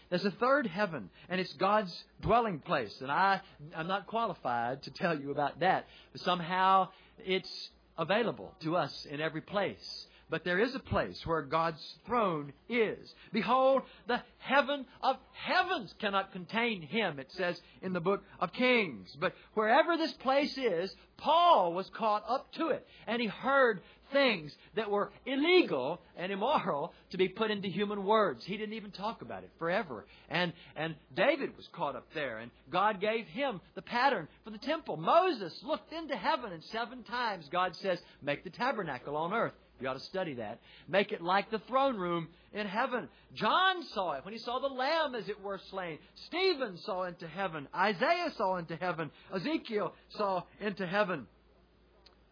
There's 0.10 0.26
a 0.26 0.32
third 0.32 0.68
heaven, 0.68 1.10
and 1.30 1.40
it's 1.40 1.54
God's 1.54 2.04
dwelling 2.20 2.60
place. 2.60 2.94
And 3.00 3.10
I, 3.10 3.40
I'm 3.74 3.88
not 3.88 4.08
qualified 4.08 4.84
to 4.84 4.92
tell 4.92 5.18
you 5.18 5.32
about 5.32 5.62
that. 5.62 5.88
But 6.12 6.20
somehow 6.20 6.90
it's 7.18 7.70
available 7.98 8.54
to 8.64 8.76
us 8.76 9.08
in 9.10 9.22
every 9.22 9.40
place. 9.40 10.08
But 10.30 10.44
there 10.44 10.60
is 10.60 10.76
a 10.76 10.80
place 10.80 11.26
where 11.26 11.44
God's 11.44 11.82
throne 12.06 12.52
is. 12.68 13.14
Behold, 13.32 13.84
the 14.08 14.22
heaven 14.40 14.86
of 15.02 15.16
heavens 15.32 15.94
cannot 16.00 16.34
contain 16.34 16.82
him, 16.82 17.20
it 17.20 17.32
says 17.32 17.62
in 17.82 17.94
the 17.94 18.02
book 18.02 18.22
of 18.42 18.52
Kings. 18.52 19.16
But 19.18 19.34
wherever 19.54 19.96
this 19.96 20.12
place 20.14 20.58
is, 20.58 20.94
Paul 21.16 21.74
was 21.74 21.90
caught 21.92 22.26
up 22.28 22.52
to 22.56 22.68
it. 22.68 22.86
And 23.08 23.22
he 23.22 23.28
heard 23.28 23.80
things 24.14 24.56
that 24.76 24.90
were 24.90 25.12
illegal 25.26 26.00
and 26.16 26.32
immoral 26.32 26.94
to 27.12 27.18
be 27.18 27.28
put 27.28 27.52
into 27.52 27.68
human 27.68 28.06
words. 28.06 28.46
He 28.46 28.56
didn't 28.56 28.76
even 28.76 28.92
talk 28.92 29.22
about 29.22 29.44
it 29.44 29.52
forever. 29.60 30.06
And, 30.30 30.54
and 30.76 30.96
David 31.16 31.58
was 31.58 31.68
caught 31.74 31.96
up 31.96 32.08
there, 32.14 32.38
and 32.38 32.52
God 32.72 33.02
gave 33.02 33.26
him 33.28 33.60
the 33.76 33.82
pattern 33.82 34.28
for 34.44 34.52
the 34.52 34.58
temple. 34.58 34.96
Moses 34.96 35.54
looked 35.64 35.92
into 35.92 36.16
heaven, 36.16 36.54
and 36.54 36.64
seven 36.66 37.04
times 37.04 37.50
God 37.52 37.76
says, 37.76 38.00
Make 38.22 38.44
the 38.44 38.50
tabernacle 38.50 39.18
on 39.18 39.34
earth. 39.34 39.54
You 39.82 39.90
ought 39.90 39.94
to 39.94 40.00
study 40.00 40.36
that. 40.36 40.60
Make 40.88 41.12
it 41.12 41.22
like 41.22 41.52
the 41.52 41.60
throne 41.60 41.98
room 41.98 42.30
in 42.54 42.68
heaven. 42.68 43.10
John 43.34 43.84
saw 43.94 44.14
it 44.14 44.24
when 44.24 44.34
he 44.34 44.40
saw 44.40 44.60
the 44.60 44.68
Lamb, 44.68 45.16
as 45.16 45.28
it 45.28 45.42
were, 45.42 45.60
slain. 45.70 45.98
Stephen 46.28 46.78
saw 46.78 47.04
into 47.04 47.28
heaven. 47.28 47.68
Isaiah 47.76 48.32
saw 48.38 48.58
into 48.58 48.76
heaven. 48.76 49.12
Ezekiel 49.36 49.94
saw 50.10 50.44
into 50.62 50.86
heaven. 50.86 51.28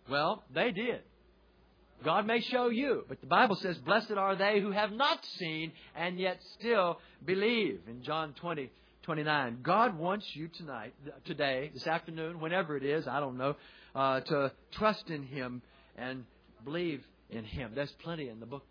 Well, 0.09 0.43
they 0.53 0.71
did. 0.71 1.01
God 2.03 2.25
may 2.25 2.41
show 2.41 2.69
you, 2.69 3.03
but 3.07 3.21
the 3.21 3.27
Bible 3.27 3.55
says, 3.55 3.77
Blessed 3.77 4.11
are 4.11 4.35
they 4.35 4.59
who 4.59 4.71
have 4.71 4.91
not 4.91 5.23
seen 5.37 5.71
and 5.95 6.19
yet 6.19 6.39
still 6.59 6.99
believe 7.25 7.81
in 7.87 8.03
John 8.03 8.33
20, 8.33 8.71
29. 9.03 9.59
God 9.61 9.97
wants 9.97 10.25
you 10.33 10.47
tonight, 10.47 10.93
today, 11.25 11.69
this 11.73 11.85
afternoon, 11.85 12.39
whenever 12.39 12.75
it 12.75 12.83
is, 12.83 13.07
I 13.07 13.19
don't 13.19 13.37
know, 13.37 13.55
uh, 13.93 14.21
to 14.21 14.51
trust 14.71 15.09
in 15.09 15.23
Him 15.23 15.61
and 15.95 16.25
believe 16.63 17.03
in 17.29 17.43
Him. 17.43 17.73
There's 17.75 17.91
plenty 18.03 18.29
in 18.29 18.39
the 18.39 18.45
book 18.47 18.65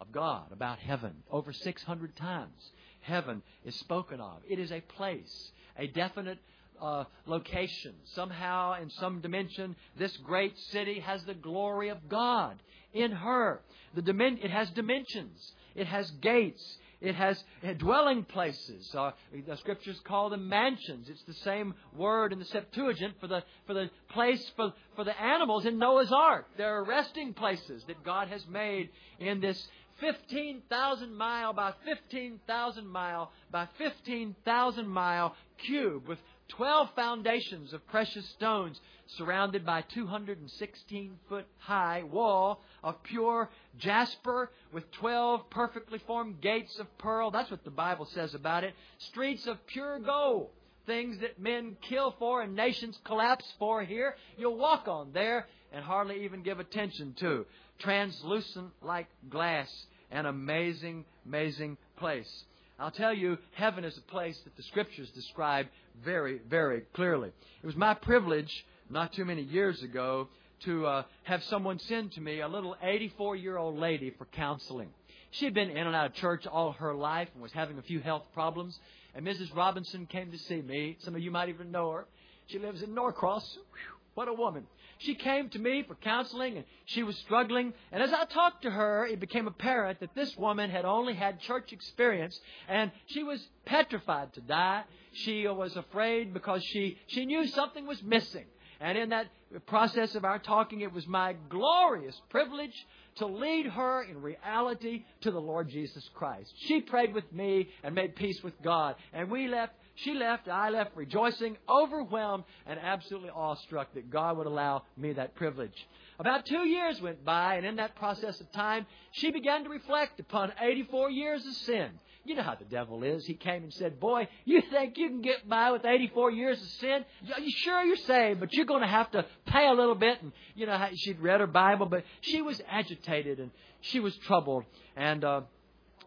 of 0.00 0.10
God 0.10 0.50
about 0.50 0.78
heaven, 0.78 1.12
over 1.30 1.52
600 1.52 2.16
times. 2.16 2.70
Heaven 3.02 3.42
is 3.64 3.76
spoken 3.76 4.20
of. 4.20 4.38
It 4.48 4.58
is 4.58 4.72
a 4.72 4.80
place, 4.80 5.52
a 5.78 5.86
definite 5.86 6.38
uh, 6.82 7.04
location. 7.26 7.94
Somehow, 8.14 8.74
in 8.82 8.90
some 8.90 9.20
dimension, 9.20 9.76
this 9.96 10.14
great 10.18 10.58
city 10.70 11.00
has 11.00 11.24
the 11.24 11.34
glory 11.34 11.88
of 11.88 12.08
God 12.08 12.60
in 12.92 13.12
her. 13.12 13.62
The 13.94 14.02
dimen- 14.02 14.44
it 14.44 14.50
has 14.50 14.68
dimensions. 14.70 15.52
It 15.74 15.86
has 15.86 16.10
gates. 16.10 16.78
It 17.00 17.14
has 17.16 17.42
dwelling 17.78 18.24
places. 18.24 18.94
Uh, 18.94 19.10
the 19.46 19.56
scriptures 19.56 20.00
call 20.04 20.30
them 20.30 20.48
mansions. 20.48 21.08
It's 21.08 21.24
the 21.24 21.34
same 21.34 21.74
word 21.96 22.32
in 22.32 22.38
the 22.38 22.44
Septuagint 22.44 23.14
for 23.20 23.26
the, 23.26 23.42
for 23.66 23.74
the 23.74 23.90
place 24.10 24.52
for, 24.54 24.72
for 24.94 25.04
the 25.04 25.20
animals 25.20 25.66
in 25.66 25.78
Noah's 25.78 26.12
Ark. 26.12 26.46
There 26.56 26.76
are 26.76 26.84
resting 26.84 27.34
places 27.34 27.82
that 27.88 28.04
God 28.04 28.28
has 28.28 28.46
made 28.46 28.90
in 29.18 29.40
this 29.40 29.66
15,000 30.00 31.14
mile 31.14 31.52
by 31.52 31.72
15,000 31.84 32.86
mile 32.86 33.32
by 33.50 33.68
15,000 33.78 34.88
mile 34.88 35.34
cube 35.64 36.08
with 36.08 36.18
12 36.56 36.90
foundations 36.94 37.72
of 37.72 37.86
precious 37.88 38.28
stones 38.30 38.78
surrounded 39.16 39.64
by 39.64 39.82
216 39.94 41.18
foot 41.28 41.46
high 41.58 42.02
wall 42.02 42.62
of 42.84 43.02
pure 43.02 43.48
jasper 43.78 44.50
with 44.72 44.90
12 44.92 45.48
perfectly 45.50 45.98
formed 46.06 46.40
gates 46.40 46.78
of 46.78 46.86
pearl. 46.98 47.30
That's 47.30 47.50
what 47.50 47.64
the 47.64 47.70
Bible 47.70 48.06
says 48.12 48.34
about 48.34 48.64
it. 48.64 48.74
Streets 48.98 49.46
of 49.46 49.66
pure 49.66 49.98
gold. 49.98 50.50
Things 50.84 51.18
that 51.20 51.40
men 51.40 51.76
kill 51.88 52.14
for 52.18 52.42
and 52.42 52.54
nations 52.54 52.98
collapse 53.04 53.44
for 53.58 53.82
here. 53.82 54.16
You'll 54.36 54.56
walk 54.56 54.88
on 54.88 55.12
there 55.12 55.46
and 55.72 55.84
hardly 55.84 56.24
even 56.24 56.42
give 56.42 56.60
attention 56.60 57.14
to. 57.20 57.46
Translucent 57.78 58.72
like 58.82 59.06
glass. 59.30 59.70
An 60.10 60.26
amazing, 60.26 61.06
amazing 61.24 61.78
place. 61.96 62.44
I'll 62.78 62.90
tell 62.90 63.14
you, 63.14 63.38
heaven 63.52 63.84
is 63.84 63.96
a 63.96 64.10
place 64.10 64.38
that 64.44 64.56
the 64.56 64.62
Scriptures 64.64 65.08
describe 65.10 65.66
very, 66.04 66.40
very 66.48 66.82
clearly. 66.94 67.30
It 67.62 67.66
was 67.66 67.76
my 67.76 67.94
privilege 67.94 68.52
not 68.90 69.12
too 69.12 69.24
many 69.24 69.42
years 69.42 69.82
ago 69.82 70.28
to 70.64 70.86
uh, 70.86 71.02
have 71.24 71.42
someone 71.44 71.78
send 71.78 72.12
to 72.12 72.20
me 72.20 72.40
a 72.40 72.48
little 72.48 72.76
84 72.82 73.36
year 73.36 73.56
old 73.56 73.78
lady 73.78 74.10
for 74.16 74.26
counseling. 74.26 74.88
She 75.32 75.44
had 75.44 75.54
been 75.54 75.70
in 75.70 75.86
and 75.86 75.96
out 75.96 76.06
of 76.06 76.14
church 76.14 76.46
all 76.46 76.72
her 76.72 76.94
life 76.94 77.28
and 77.34 77.42
was 77.42 77.52
having 77.52 77.78
a 77.78 77.82
few 77.82 78.00
health 78.00 78.24
problems. 78.34 78.78
And 79.14 79.26
Mrs. 79.26 79.54
Robinson 79.54 80.06
came 80.06 80.30
to 80.30 80.38
see 80.38 80.60
me. 80.60 80.96
Some 81.00 81.14
of 81.14 81.22
you 81.22 81.30
might 81.30 81.48
even 81.48 81.70
know 81.70 81.90
her. 81.90 82.06
She 82.46 82.58
lives 82.58 82.82
in 82.82 82.94
Norcross. 82.94 83.42
Whew, 83.54 83.96
what 84.14 84.28
a 84.28 84.32
woman. 84.32 84.66
She 85.02 85.14
came 85.14 85.48
to 85.50 85.58
me 85.58 85.82
for 85.82 85.94
counseling 85.96 86.56
and 86.56 86.64
she 86.86 87.02
was 87.02 87.16
struggling. 87.18 87.72
And 87.90 88.02
as 88.02 88.12
I 88.12 88.24
talked 88.24 88.62
to 88.62 88.70
her, 88.70 89.06
it 89.06 89.20
became 89.20 89.46
apparent 89.46 90.00
that 90.00 90.14
this 90.14 90.36
woman 90.36 90.70
had 90.70 90.84
only 90.84 91.14
had 91.14 91.40
church 91.40 91.72
experience 91.72 92.38
and 92.68 92.92
she 93.06 93.22
was 93.22 93.44
petrified 93.64 94.32
to 94.34 94.40
die. 94.40 94.84
She 95.12 95.46
was 95.48 95.76
afraid 95.76 96.32
because 96.32 96.62
she, 96.64 96.98
she 97.08 97.26
knew 97.26 97.46
something 97.46 97.86
was 97.86 98.02
missing. 98.02 98.46
And 98.80 98.98
in 98.98 99.10
that 99.10 99.26
process 99.66 100.14
of 100.14 100.24
our 100.24 100.38
talking, 100.38 100.80
it 100.80 100.92
was 100.92 101.06
my 101.06 101.36
glorious 101.48 102.20
privilege 102.30 102.74
to 103.16 103.26
lead 103.26 103.66
her 103.66 104.02
in 104.02 104.20
reality 104.20 105.04
to 105.20 105.30
the 105.30 105.40
Lord 105.40 105.68
Jesus 105.68 106.08
Christ. 106.14 106.52
She 106.66 106.80
prayed 106.80 107.14
with 107.14 107.30
me 107.32 107.68
and 107.82 107.94
made 107.94 108.16
peace 108.16 108.42
with 108.42 108.60
God. 108.62 108.96
And 109.12 109.30
we 109.30 109.46
left 109.48 109.74
she 109.94 110.14
left, 110.14 110.48
I 110.48 110.70
left 110.70 110.96
rejoicing, 110.96 111.56
overwhelmed, 111.68 112.44
and 112.66 112.78
absolutely 112.80 113.30
awestruck 113.30 113.92
that 113.94 114.10
God 114.10 114.38
would 114.38 114.46
allow 114.46 114.84
me 114.96 115.12
that 115.12 115.34
privilege. 115.34 115.86
About 116.18 116.46
two 116.46 116.66
years 116.66 117.00
went 117.00 117.24
by, 117.24 117.56
and 117.56 117.66
in 117.66 117.76
that 117.76 117.96
process 117.96 118.40
of 118.40 118.50
time, 118.52 118.86
she 119.12 119.30
began 119.30 119.64
to 119.64 119.70
reflect 119.70 120.18
upon 120.20 120.52
84 120.60 121.10
years 121.10 121.44
of 121.46 121.52
sin. 121.54 121.90
You 122.24 122.36
know 122.36 122.42
how 122.42 122.54
the 122.54 122.64
devil 122.64 123.02
is. 123.02 123.26
He 123.26 123.34
came 123.34 123.64
and 123.64 123.72
said, 123.72 123.98
Boy, 123.98 124.28
you 124.44 124.62
think 124.70 124.96
you 124.96 125.08
can 125.08 125.22
get 125.22 125.48
by 125.48 125.72
with 125.72 125.84
84 125.84 126.30
years 126.30 126.62
of 126.62 126.68
sin? 126.68 127.04
You 127.24 127.50
sure 127.64 127.82
you're 127.82 127.96
saved, 127.96 128.38
but 128.38 128.52
you're 128.52 128.64
going 128.64 128.82
to 128.82 128.86
have 128.86 129.10
to 129.10 129.26
pay 129.46 129.66
a 129.66 129.72
little 129.72 129.96
bit. 129.96 130.22
And, 130.22 130.32
you 130.54 130.66
know, 130.66 130.88
she'd 130.94 131.20
read 131.20 131.40
her 131.40 131.48
Bible, 131.48 131.86
but 131.86 132.04
she 132.20 132.40
was 132.40 132.60
agitated 132.70 133.40
and 133.40 133.50
she 133.80 133.98
was 133.98 134.16
troubled. 134.18 134.64
And, 134.96 135.24
uh, 135.24 135.40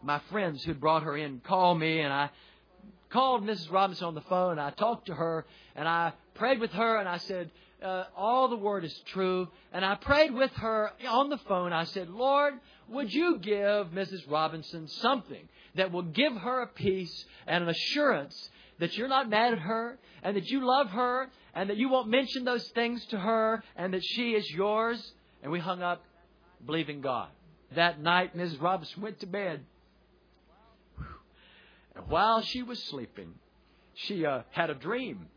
my 0.01 0.21
friends 0.31 0.63
who 0.63 0.73
brought 0.73 1.03
her 1.03 1.17
in 1.17 1.39
called 1.39 1.79
me, 1.79 1.99
and 1.99 2.13
I 2.13 2.29
called 3.15 3.45
Mrs. 3.45 3.71
Robinson 3.71 4.07
on 4.07 4.13
the 4.13 4.21
phone 4.21 4.59
I 4.59 4.71
talked 4.71 5.05
to 5.05 5.15
her 5.15 5.45
and 5.73 5.87
I 5.87 6.11
prayed 6.33 6.59
with 6.59 6.71
her 6.73 6.97
and 6.97 7.07
I 7.07 7.17
said, 7.17 7.49
uh, 7.81 8.03
all 8.17 8.49
the 8.49 8.57
word 8.57 8.83
is 8.83 8.93
true. 9.05 9.47
And 9.71 9.85
I 9.85 9.95
prayed 9.95 10.33
with 10.33 10.51
her 10.55 10.91
on 11.07 11.29
the 11.29 11.37
phone. 11.37 11.71
I 11.71 11.85
said, 11.85 12.09
Lord, 12.09 12.55
would 12.89 13.13
you 13.13 13.37
give 13.37 13.87
Mrs. 13.87 14.29
Robinson 14.29 14.89
something 14.89 15.47
that 15.75 15.93
will 15.93 16.01
give 16.01 16.35
her 16.35 16.63
a 16.63 16.67
peace 16.67 17.25
and 17.47 17.63
an 17.63 17.69
assurance 17.69 18.49
that 18.79 18.97
you're 18.97 19.07
not 19.07 19.29
mad 19.29 19.53
at 19.53 19.59
her 19.59 19.97
and 20.21 20.35
that 20.35 20.47
you 20.47 20.65
love 20.65 20.89
her 20.89 21.29
and 21.53 21.69
that 21.69 21.77
you 21.77 21.87
won't 21.87 22.09
mention 22.09 22.43
those 22.43 22.67
things 22.71 23.05
to 23.07 23.17
her 23.17 23.63
and 23.77 23.93
that 23.93 24.03
she 24.03 24.31
is 24.31 24.49
yours? 24.51 25.13
And 25.41 25.53
we 25.53 25.59
hung 25.59 25.81
up 25.81 26.03
believing 26.65 26.99
God. 26.99 27.29
That 27.75 28.01
night, 28.01 28.35
Mrs. 28.35 28.61
Robinson 28.61 29.01
went 29.01 29.21
to 29.21 29.25
bed 29.25 29.61
and 31.95 32.07
while 32.07 32.41
she 32.41 32.63
was 32.63 32.81
sleeping, 32.83 33.33
she 33.93 34.25
uh, 34.25 34.41
had 34.51 34.69
a 34.69 34.75
dream. 34.75 35.27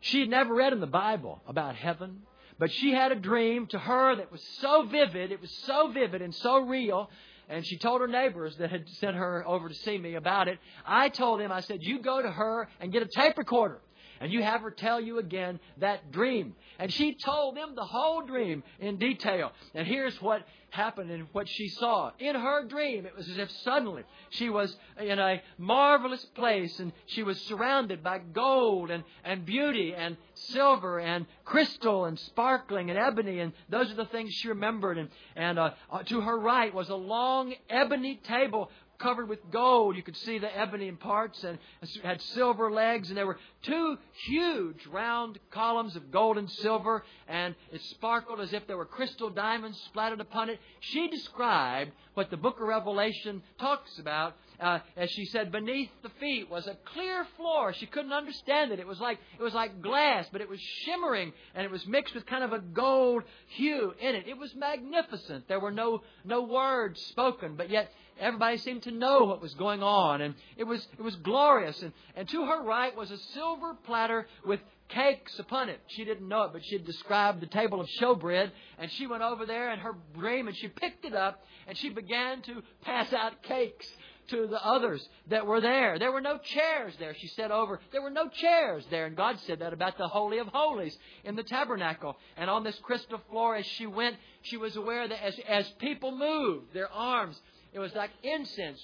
She 0.00 0.20
had 0.20 0.28
never 0.28 0.54
read 0.54 0.72
in 0.72 0.80
the 0.80 0.86
Bible 0.86 1.40
about 1.46 1.76
heaven, 1.76 2.22
but 2.58 2.72
she 2.72 2.92
had 2.92 3.12
a 3.12 3.16
dream 3.16 3.66
to 3.68 3.78
her 3.78 4.16
that 4.16 4.30
was 4.30 4.42
so 4.60 4.84
vivid, 4.84 5.32
it 5.32 5.40
was 5.40 5.50
so 5.66 5.88
vivid 5.88 6.22
and 6.22 6.34
so 6.34 6.58
real. 6.58 7.10
And 7.48 7.64
she 7.64 7.78
told 7.78 8.02
her 8.02 8.08
neighbors 8.08 8.56
that 8.58 8.70
had 8.70 8.86
sent 9.00 9.16
her 9.16 9.46
over 9.46 9.68
to 9.68 9.74
see 9.74 9.96
me 9.96 10.16
about 10.16 10.48
it. 10.48 10.58
I 10.84 11.08
told 11.08 11.40
them, 11.40 11.50
I 11.50 11.60
said, 11.60 11.82
you 11.82 12.00
go 12.00 12.20
to 12.20 12.30
her 12.30 12.68
and 12.78 12.92
get 12.92 13.02
a 13.02 13.06
tape 13.06 13.38
recorder 13.38 13.80
and 14.20 14.32
you 14.32 14.42
have 14.42 14.62
her 14.62 14.70
tell 14.70 15.00
you 15.00 15.18
again 15.18 15.60
that 15.78 16.10
dream. 16.12 16.54
And 16.78 16.92
she 16.92 17.14
told 17.14 17.56
them 17.56 17.74
the 17.74 17.84
whole 17.84 18.22
dream 18.22 18.62
in 18.80 18.98
detail. 18.98 19.52
And 19.74 19.86
here's 19.86 20.20
what 20.20 20.42
happened 20.70 21.10
and 21.10 21.26
what 21.32 21.48
she 21.48 21.68
saw. 21.68 22.10
In 22.18 22.34
her 22.34 22.64
dream, 22.66 23.06
it 23.06 23.16
was 23.16 23.28
as 23.28 23.38
if 23.38 23.50
suddenly 23.62 24.02
she 24.30 24.50
was 24.50 24.76
in 25.00 25.18
a 25.18 25.42
marvelous 25.56 26.24
place 26.34 26.78
and 26.78 26.92
she 27.06 27.22
was 27.22 27.40
surrounded 27.42 28.02
by 28.02 28.18
gold 28.18 28.90
and, 28.90 29.04
and 29.24 29.44
beauty 29.44 29.94
and 29.94 30.16
silver 30.34 31.00
and 31.00 31.26
crystal 31.44 32.04
and 32.04 32.18
sparkling 32.18 32.90
and 32.90 32.98
ebony. 32.98 33.40
And 33.40 33.52
those 33.68 33.90
are 33.90 33.96
the 33.96 34.04
things 34.06 34.34
she 34.34 34.48
remembered. 34.48 34.98
And, 34.98 35.08
and 35.36 35.58
uh, 35.58 35.70
uh 35.90 36.02
to 36.04 36.20
her 36.20 36.38
right 36.38 36.72
was 36.74 36.88
a 36.90 36.96
long 36.96 37.54
ebony 37.70 38.20
table 38.24 38.70
covered 38.98 39.28
with 39.28 39.38
gold. 39.50 39.96
You 39.96 40.02
could 40.02 40.16
see 40.16 40.38
the 40.38 40.56
ebony 40.56 40.88
in 40.88 40.96
parts 40.96 41.42
and 41.44 41.58
had 42.02 42.20
silver 42.20 42.70
legs, 42.70 43.08
and 43.08 43.16
there 43.16 43.26
were 43.26 43.38
two 43.62 43.98
huge 44.26 44.86
round 44.86 45.38
columns 45.50 45.96
of 45.96 46.10
gold 46.10 46.38
and 46.38 46.50
silver, 46.50 47.04
and 47.28 47.54
it 47.72 47.80
sparkled 47.82 48.40
as 48.40 48.52
if 48.52 48.66
there 48.66 48.76
were 48.76 48.84
crystal 48.84 49.30
diamonds 49.30 49.80
splattered 49.86 50.20
upon 50.20 50.50
it. 50.50 50.58
She 50.80 51.08
described 51.08 51.92
what 52.14 52.30
the 52.30 52.36
book 52.36 52.56
of 52.60 52.66
Revelation 52.66 53.42
talks 53.60 53.98
about. 53.98 54.34
Uh, 54.60 54.80
as 54.96 55.08
she 55.10 55.24
said, 55.26 55.52
beneath 55.52 55.88
the 56.02 56.08
feet 56.18 56.50
was 56.50 56.66
a 56.66 56.76
clear 56.92 57.24
floor. 57.36 57.72
She 57.72 57.86
couldn't 57.86 58.12
understand 58.12 58.72
it. 58.72 58.80
It 58.80 58.88
was 58.88 58.98
like 58.98 59.20
it 59.38 59.42
was 59.42 59.54
like 59.54 59.80
glass, 59.80 60.26
but 60.32 60.40
it 60.40 60.48
was 60.48 60.58
shimmering 60.84 61.32
and 61.54 61.64
it 61.64 61.70
was 61.70 61.86
mixed 61.86 62.12
with 62.12 62.26
kind 62.26 62.42
of 62.42 62.52
a 62.52 62.58
gold 62.58 63.22
hue 63.50 63.94
in 64.00 64.16
it. 64.16 64.26
It 64.26 64.36
was 64.36 64.52
magnificent. 64.56 65.46
There 65.46 65.60
were 65.60 65.70
no 65.70 66.02
no 66.24 66.42
words 66.42 67.00
spoken, 67.02 67.54
but 67.54 67.70
yet 67.70 67.92
Everybody 68.18 68.56
seemed 68.58 68.82
to 68.84 68.90
know 68.90 69.24
what 69.24 69.40
was 69.40 69.54
going 69.54 69.82
on, 69.82 70.20
and 70.20 70.34
it 70.56 70.64
was 70.64 70.86
it 70.98 71.02
was 71.02 71.16
glorious. 71.16 71.80
And, 71.82 71.92
and 72.16 72.28
to 72.28 72.44
her 72.46 72.62
right 72.62 72.96
was 72.96 73.10
a 73.10 73.18
silver 73.34 73.74
platter 73.84 74.26
with 74.44 74.60
cakes 74.88 75.38
upon 75.38 75.68
it. 75.68 75.80
She 75.88 76.04
didn't 76.04 76.28
know 76.28 76.42
it, 76.44 76.52
but 76.52 76.64
she 76.64 76.76
had 76.76 76.84
described 76.84 77.40
the 77.40 77.46
table 77.46 77.80
of 77.80 77.88
showbread, 78.00 78.50
and 78.78 78.90
she 78.92 79.06
went 79.06 79.22
over 79.22 79.46
there 79.46 79.72
in 79.72 79.78
her 79.80 79.94
dream 80.16 80.48
and 80.48 80.56
she 80.56 80.68
picked 80.68 81.04
it 81.04 81.14
up 81.14 81.44
and 81.66 81.76
she 81.76 81.90
began 81.90 82.42
to 82.42 82.62
pass 82.82 83.12
out 83.12 83.42
cakes 83.42 83.86
to 84.28 84.46
the 84.46 84.64
others 84.64 85.06
that 85.28 85.46
were 85.46 85.60
there. 85.60 85.98
There 85.98 86.12
were 86.12 86.20
no 86.20 86.38
chairs 86.38 86.94
there, 86.98 87.14
she 87.14 87.28
said 87.28 87.50
over. 87.50 87.80
There 87.92 88.02
were 88.02 88.10
no 88.10 88.28
chairs 88.28 88.84
there. 88.90 89.06
And 89.06 89.16
God 89.16 89.38
said 89.46 89.60
that 89.60 89.72
about 89.72 89.96
the 89.96 90.08
Holy 90.08 90.38
of 90.38 90.48
Holies 90.48 90.96
in 91.24 91.34
the 91.34 91.42
tabernacle. 91.42 92.16
And 92.36 92.50
on 92.50 92.62
this 92.62 92.78
crystal 92.82 93.20
floor, 93.30 93.56
as 93.56 93.66
she 93.66 93.86
went, 93.86 94.16
she 94.42 94.56
was 94.56 94.76
aware 94.76 95.08
that 95.08 95.24
as, 95.24 95.38
as 95.48 95.68
people 95.78 96.16
moved, 96.16 96.74
their 96.74 96.92
arms 96.92 97.40
it 97.72 97.78
was 97.78 97.94
like 97.94 98.10
incense 98.22 98.80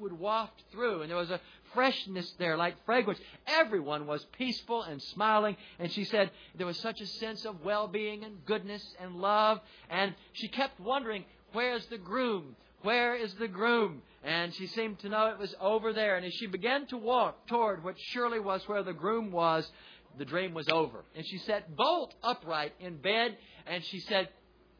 would 0.00 0.18
waft 0.18 0.62
through, 0.72 1.02
and 1.02 1.10
there 1.10 1.16
was 1.16 1.30
a 1.30 1.40
freshness 1.74 2.32
there, 2.38 2.56
like 2.56 2.74
fragrance. 2.84 3.20
Everyone 3.46 4.06
was 4.06 4.24
peaceful 4.36 4.82
and 4.82 5.00
smiling, 5.00 5.56
and 5.78 5.90
she 5.92 6.04
said 6.04 6.30
there 6.56 6.66
was 6.66 6.78
such 6.78 7.00
a 7.00 7.06
sense 7.06 7.44
of 7.44 7.64
well 7.64 7.86
being 7.86 8.24
and 8.24 8.44
goodness 8.44 8.84
and 9.00 9.16
love. 9.16 9.60
And 9.90 10.14
she 10.32 10.48
kept 10.48 10.80
wondering, 10.80 11.24
Where's 11.52 11.86
the 11.86 11.98
groom? 11.98 12.56
Where 12.82 13.14
is 13.14 13.34
the 13.34 13.48
groom? 13.48 14.02
And 14.22 14.54
she 14.54 14.66
seemed 14.66 14.98
to 15.00 15.08
know 15.08 15.26
it 15.26 15.38
was 15.38 15.54
over 15.60 15.92
there. 15.92 16.16
And 16.16 16.26
as 16.26 16.34
she 16.34 16.46
began 16.46 16.86
to 16.88 16.96
walk 16.96 17.46
toward 17.46 17.82
what 17.82 17.94
surely 17.98 18.40
was 18.40 18.66
where 18.68 18.82
the 18.82 18.92
groom 18.92 19.32
was, 19.32 19.70
the 20.18 20.24
dream 20.24 20.54
was 20.54 20.68
over. 20.68 21.04
And 21.14 21.26
she 21.26 21.38
sat 21.38 21.74
bolt 21.76 22.14
upright 22.22 22.72
in 22.80 22.98
bed 22.98 23.36
and 23.66 23.84
she 23.84 24.00
said, 24.00 24.28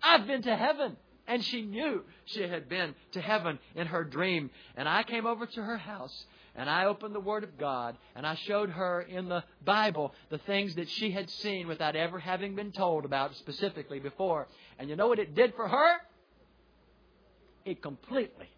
I've 0.03 0.27
been 0.27 0.43
to 0.43 0.57
heaven. 0.57 0.97
And 1.27 1.45
she 1.45 1.63
knew 1.63 2.05
she 2.25 2.43
had 2.43 2.69
been 2.69 2.95
to 3.13 3.21
heaven 3.21 3.59
in 3.75 3.87
her 3.89 4.05
dream. 4.05 4.51
And 4.77 4.89
I 4.89 5.03
came 5.03 5.27
over 5.27 5.47
to 5.47 5.63
her 5.63 5.77
house 5.77 6.27
and 6.55 6.71
I 6.71 6.87
opened 6.87 7.15
the 7.15 7.21
Word 7.21 7.45
of 7.45 7.59
God 7.59 7.97
and 8.15 8.27
I 8.27 8.35
showed 8.35 8.71
her 8.71 9.03
in 9.03 9.29
the 9.29 9.45
Bible 9.65 10.15
the 10.31 10.39
things 10.39 10.75
that 10.77 10.89
she 10.89 11.11
had 11.11 11.29
seen 11.29 11.69
without 11.69 11.97
ever 11.97 12.19
having 12.19 12.55
been 12.55 12.73
told 12.73 13.05
about 13.05 13.35
specifically 13.37 14.01
before. 14.01 14.47
And 14.79 14.89
you 14.89 14.97
know 14.97 15.09
what 15.09 15.19
it 15.19 15.35
did 15.35 15.55
for 15.55 15.69
her? 15.69 15.97
It 17.65 17.83
completely 17.83 18.49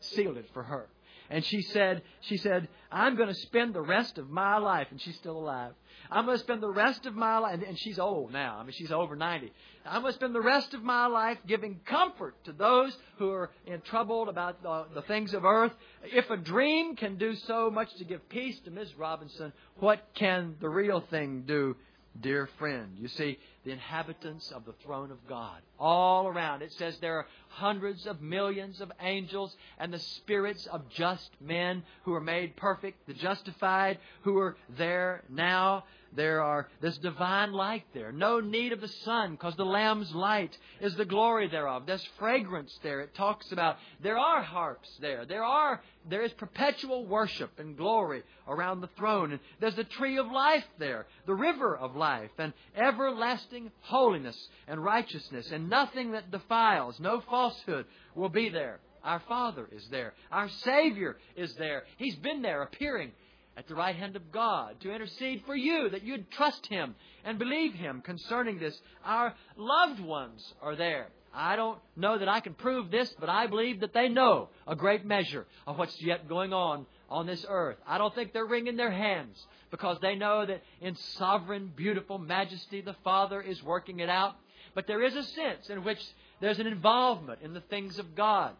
sealed 0.00 0.36
it 0.36 0.48
for 0.52 0.62
her. 0.64 0.88
And 1.30 1.44
she 1.44 1.62
said, 1.62 2.02
she 2.20 2.36
said, 2.36 2.68
I'm 2.90 3.16
going 3.16 3.28
to 3.28 3.34
spend 3.34 3.74
the 3.74 3.82
rest 3.82 4.18
of 4.18 4.30
my 4.30 4.58
life, 4.58 4.88
and 4.90 5.00
she's 5.00 5.16
still 5.16 5.36
alive. 5.38 5.72
I'm 6.10 6.24
going 6.24 6.36
to 6.36 6.42
spend 6.42 6.62
the 6.62 6.70
rest 6.70 7.06
of 7.06 7.14
my 7.14 7.38
life, 7.38 7.60
and 7.66 7.78
she's 7.78 7.98
old 7.98 8.32
now. 8.32 8.58
I 8.58 8.62
mean, 8.62 8.72
she's 8.72 8.92
over 8.92 9.16
90. 9.16 9.52
I'm 9.84 10.02
going 10.02 10.12
to 10.12 10.18
spend 10.18 10.34
the 10.34 10.40
rest 10.40 10.74
of 10.74 10.82
my 10.82 11.06
life 11.06 11.38
giving 11.46 11.80
comfort 11.84 12.34
to 12.44 12.52
those 12.52 12.96
who 13.18 13.30
are 13.30 13.50
in 13.66 13.80
trouble 13.80 14.28
about 14.28 14.62
the, 14.62 14.86
the 14.94 15.02
things 15.02 15.34
of 15.34 15.44
earth. 15.44 15.72
If 16.04 16.30
a 16.30 16.36
dream 16.36 16.96
can 16.96 17.16
do 17.16 17.34
so 17.34 17.70
much 17.70 17.92
to 17.96 18.04
give 18.04 18.28
peace 18.28 18.58
to 18.64 18.70
Ms. 18.70 18.94
Robinson, 18.96 19.52
what 19.76 20.00
can 20.14 20.56
the 20.60 20.68
real 20.68 21.00
thing 21.00 21.42
do 21.46 21.76
dear 22.20 22.48
friend. 22.58 22.96
You 22.98 23.08
see, 23.08 23.38
the 23.66 23.72
inhabitants 23.72 24.52
of 24.52 24.64
the 24.64 24.72
throne 24.84 25.10
of 25.10 25.18
God 25.28 25.60
all 25.78 26.28
around. 26.28 26.62
It 26.62 26.72
says 26.74 26.96
there 27.00 27.18
are 27.18 27.26
hundreds 27.48 28.06
of 28.06 28.22
millions 28.22 28.80
of 28.80 28.92
angels 29.00 29.54
and 29.78 29.92
the 29.92 29.98
spirits 29.98 30.66
of 30.66 30.88
just 30.90 31.28
men 31.40 31.82
who 32.04 32.14
are 32.14 32.20
made 32.20 32.56
perfect, 32.56 33.06
the 33.08 33.14
justified 33.14 33.98
who 34.22 34.38
are 34.38 34.56
there 34.78 35.24
now. 35.28 35.84
There 36.16 36.42
are 36.42 36.68
this 36.80 36.96
divine 36.98 37.52
light 37.52 37.84
there. 37.92 38.10
No 38.10 38.40
need 38.40 38.72
of 38.72 38.80
the 38.80 38.88
sun, 38.88 39.32
because 39.32 39.54
the 39.56 39.64
Lamb's 39.64 40.12
light 40.14 40.56
is 40.80 40.94
the 40.96 41.04
glory 41.04 41.48
thereof. 41.48 41.84
There's 41.86 42.06
fragrance 42.18 42.76
there. 42.82 43.00
It 43.02 43.14
talks 43.14 43.52
about 43.52 43.76
there 44.02 44.18
are 44.18 44.42
harps 44.42 44.88
there. 45.00 45.26
There 45.26 45.44
are 45.44 45.82
there 46.08 46.22
is 46.22 46.32
perpetual 46.32 47.04
worship 47.04 47.58
and 47.58 47.76
glory 47.76 48.22
around 48.48 48.80
the 48.80 48.90
throne. 48.96 49.32
And 49.32 49.40
there's 49.60 49.76
the 49.76 49.84
tree 49.84 50.18
of 50.18 50.30
life 50.30 50.64
there, 50.78 51.06
the 51.26 51.34
river 51.34 51.76
of 51.76 51.96
life, 51.96 52.30
and 52.38 52.52
everlasting 52.76 53.70
holiness 53.82 54.48
and 54.68 54.82
righteousness, 54.82 55.50
and 55.52 55.68
nothing 55.68 56.12
that 56.12 56.30
defiles, 56.30 56.98
no 57.00 57.20
falsehood 57.20 57.86
will 58.14 58.28
be 58.28 58.48
there. 58.48 58.80
Our 59.02 59.20
Father 59.28 59.68
is 59.70 59.86
there. 59.88 60.14
Our 60.32 60.48
Savior 60.48 61.16
is 61.36 61.54
there. 61.54 61.84
He's 61.96 62.16
been 62.16 62.42
there 62.42 62.62
appearing 62.62 63.12
at 63.56 63.68
the 63.68 63.74
right 63.74 63.96
hand 63.96 64.16
of 64.16 64.32
God 64.32 64.80
to 64.80 64.92
intercede 64.92 65.42
for 65.46 65.56
you, 65.56 65.88
that 65.90 66.02
you'd 66.02 66.30
trust 66.30 66.66
Him 66.66 66.94
and 67.24 67.38
believe 67.38 67.74
Him 67.74 68.02
concerning 68.02 68.58
this. 68.58 68.78
Our 69.04 69.34
loved 69.56 70.00
ones 70.00 70.54
are 70.60 70.76
there. 70.76 71.08
I 71.34 71.56
don't 71.56 71.78
know 71.96 72.18
that 72.18 72.28
I 72.28 72.40
can 72.40 72.54
prove 72.54 72.90
this, 72.90 73.14
but 73.20 73.28
I 73.28 73.46
believe 73.46 73.80
that 73.80 73.92
they 73.92 74.08
know 74.08 74.48
a 74.66 74.74
great 74.74 75.04
measure 75.04 75.46
of 75.66 75.76
what's 75.78 76.00
yet 76.00 76.28
going 76.28 76.54
on 76.54 76.86
on 77.10 77.26
this 77.26 77.44
earth. 77.48 77.76
I 77.86 77.98
don't 77.98 78.14
think 78.14 78.32
they're 78.32 78.46
wringing 78.46 78.76
their 78.76 78.90
hands 78.90 79.46
because 79.70 79.98
they 80.00 80.14
know 80.14 80.46
that 80.46 80.62
in 80.80 80.96
sovereign, 80.96 81.72
beautiful 81.76 82.18
majesty 82.18 82.80
the 82.80 82.96
Father 83.04 83.42
is 83.42 83.62
working 83.62 84.00
it 84.00 84.08
out. 84.08 84.36
But 84.74 84.86
there 84.86 85.02
is 85.02 85.14
a 85.14 85.22
sense 85.22 85.68
in 85.68 85.84
which 85.84 86.02
there's 86.40 86.58
an 86.58 86.66
involvement 86.66 87.40
in 87.42 87.52
the 87.52 87.60
things 87.60 87.98
of 87.98 88.14
God. 88.14 88.52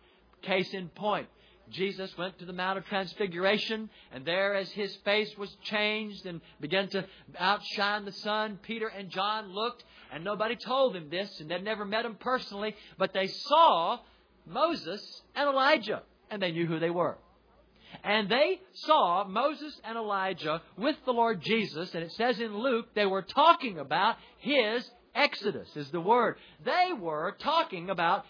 Case 0.43 0.73
in 0.75 0.89
point, 0.89 1.29
Jesus 1.71 2.17
went 2.17 2.39
to 2.39 2.45
the 2.45 2.53
Mount 2.53 2.79
of 2.79 2.87
Transfiguration, 2.87 3.91
and 4.13 4.25
there, 4.25 4.55
as 4.55 4.71
his 4.71 4.95
face 5.05 5.37
was 5.37 5.55
changed 5.63 6.27
and 6.27 6.41
began 6.61 6.89
to 6.91 7.05
outshine 7.39 8.05
the 8.05 8.13
sun, 8.13 8.59
Peter 8.63 8.87
and 8.87 9.11
John 9.11 9.53
looked, 9.53 9.85
and 10.13 10.23
nobody 10.23 10.57
told 10.57 10.95
them 10.95 11.11
this, 11.11 11.41
and 11.41 11.51
they'd 11.51 11.65
never 11.65 11.85
met 11.85 12.05
him 12.05 12.17
personally, 12.17 12.75
but 12.99 13.13
they 13.13 13.27
saw 13.27 13.99
Moses 14.47 15.23
and 15.35 15.49
Elijah, 15.49 16.03
and 16.31 16.41
they 16.41 16.53
knew 16.53 16.67
who 16.67 16.79
they 16.79 16.91
were. 16.91 17.19
And 18.05 18.29
they 18.29 18.61
saw 18.75 19.25
Moses 19.25 19.81
and 19.85 19.97
Elijah 19.97 20.63
with 20.77 20.97
the 21.05 21.13
Lord 21.13 21.41
Jesus, 21.41 21.95
and 21.95 22.05
it 22.05 22.13
says 22.13 22.39
in 22.39 22.57
Luke 22.57 22.87
they 22.95 23.07
were 23.07 23.23
talking 23.23 23.79
about 23.79 24.17
his 24.39 24.89
Exodus, 25.17 25.75
is 25.75 25.91
the 25.91 26.01
word. 26.01 26.37
They 26.65 26.91
were 26.93 27.35
talking 27.41 27.89
about 27.89 28.27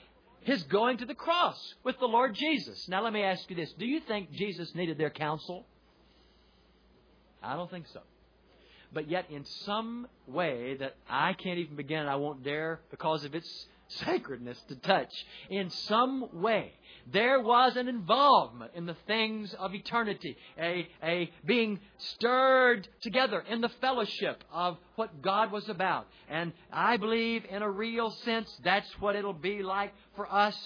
his 0.46 0.62
going 0.62 0.98
to 0.98 1.06
the 1.06 1.14
cross 1.14 1.74
with 1.82 1.98
the 1.98 2.06
Lord 2.06 2.32
Jesus. 2.36 2.86
Now, 2.86 3.02
let 3.02 3.12
me 3.12 3.22
ask 3.22 3.50
you 3.50 3.56
this 3.56 3.72
Do 3.80 3.84
you 3.84 3.98
think 3.98 4.30
Jesus 4.30 4.72
needed 4.76 4.96
their 4.96 5.10
counsel? 5.10 5.66
I 7.42 7.56
don't 7.56 7.68
think 7.68 7.86
so. 7.92 8.00
But 8.92 9.10
yet, 9.10 9.26
in 9.28 9.44
some 9.64 10.06
way 10.28 10.76
that 10.76 10.94
I 11.10 11.32
can't 11.32 11.58
even 11.58 11.74
begin, 11.74 12.06
I 12.06 12.14
won't 12.14 12.44
dare 12.44 12.78
because 12.92 13.24
of 13.24 13.34
its 13.34 13.66
sacredness 13.88 14.58
to 14.68 14.76
touch. 14.76 15.12
In 15.50 15.70
some 15.70 16.28
way, 16.32 16.72
there 17.12 17.40
was 17.40 17.76
an 17.76 17.88
involvement 17.88 18.72
in 18.74 18.86
the 18.86 18.96
things 19.06 19.54
of 19.54 19.74
eternity, 19.74 20.36
a, 20.58 20.88
a 21.02 21.30
being 21.44 21.78
stirred 21.98 22.88
together 23.00 23.44
in 23.48 23.60
the 23.60 23.68
fellowship 23.80 24.42
of 24.52 24.76
what 24.96 25.22
God 25.22 25.52
was 25.52 25.68
about. 25.68 26.06
And 26.28 26.52
I 26.72 26.96
believe, 26.96 27.44
in 27.48 27.62
a 27.62 27.70
real 27.70 28.10
sense, 28.24 28.50
that's 28.64 28.90
what 28.98 29.14
it'll 29.14 29.32
be 29.32 29.62
like 29.62 29.92
for 30.16 30.32
us. 30.32 30.56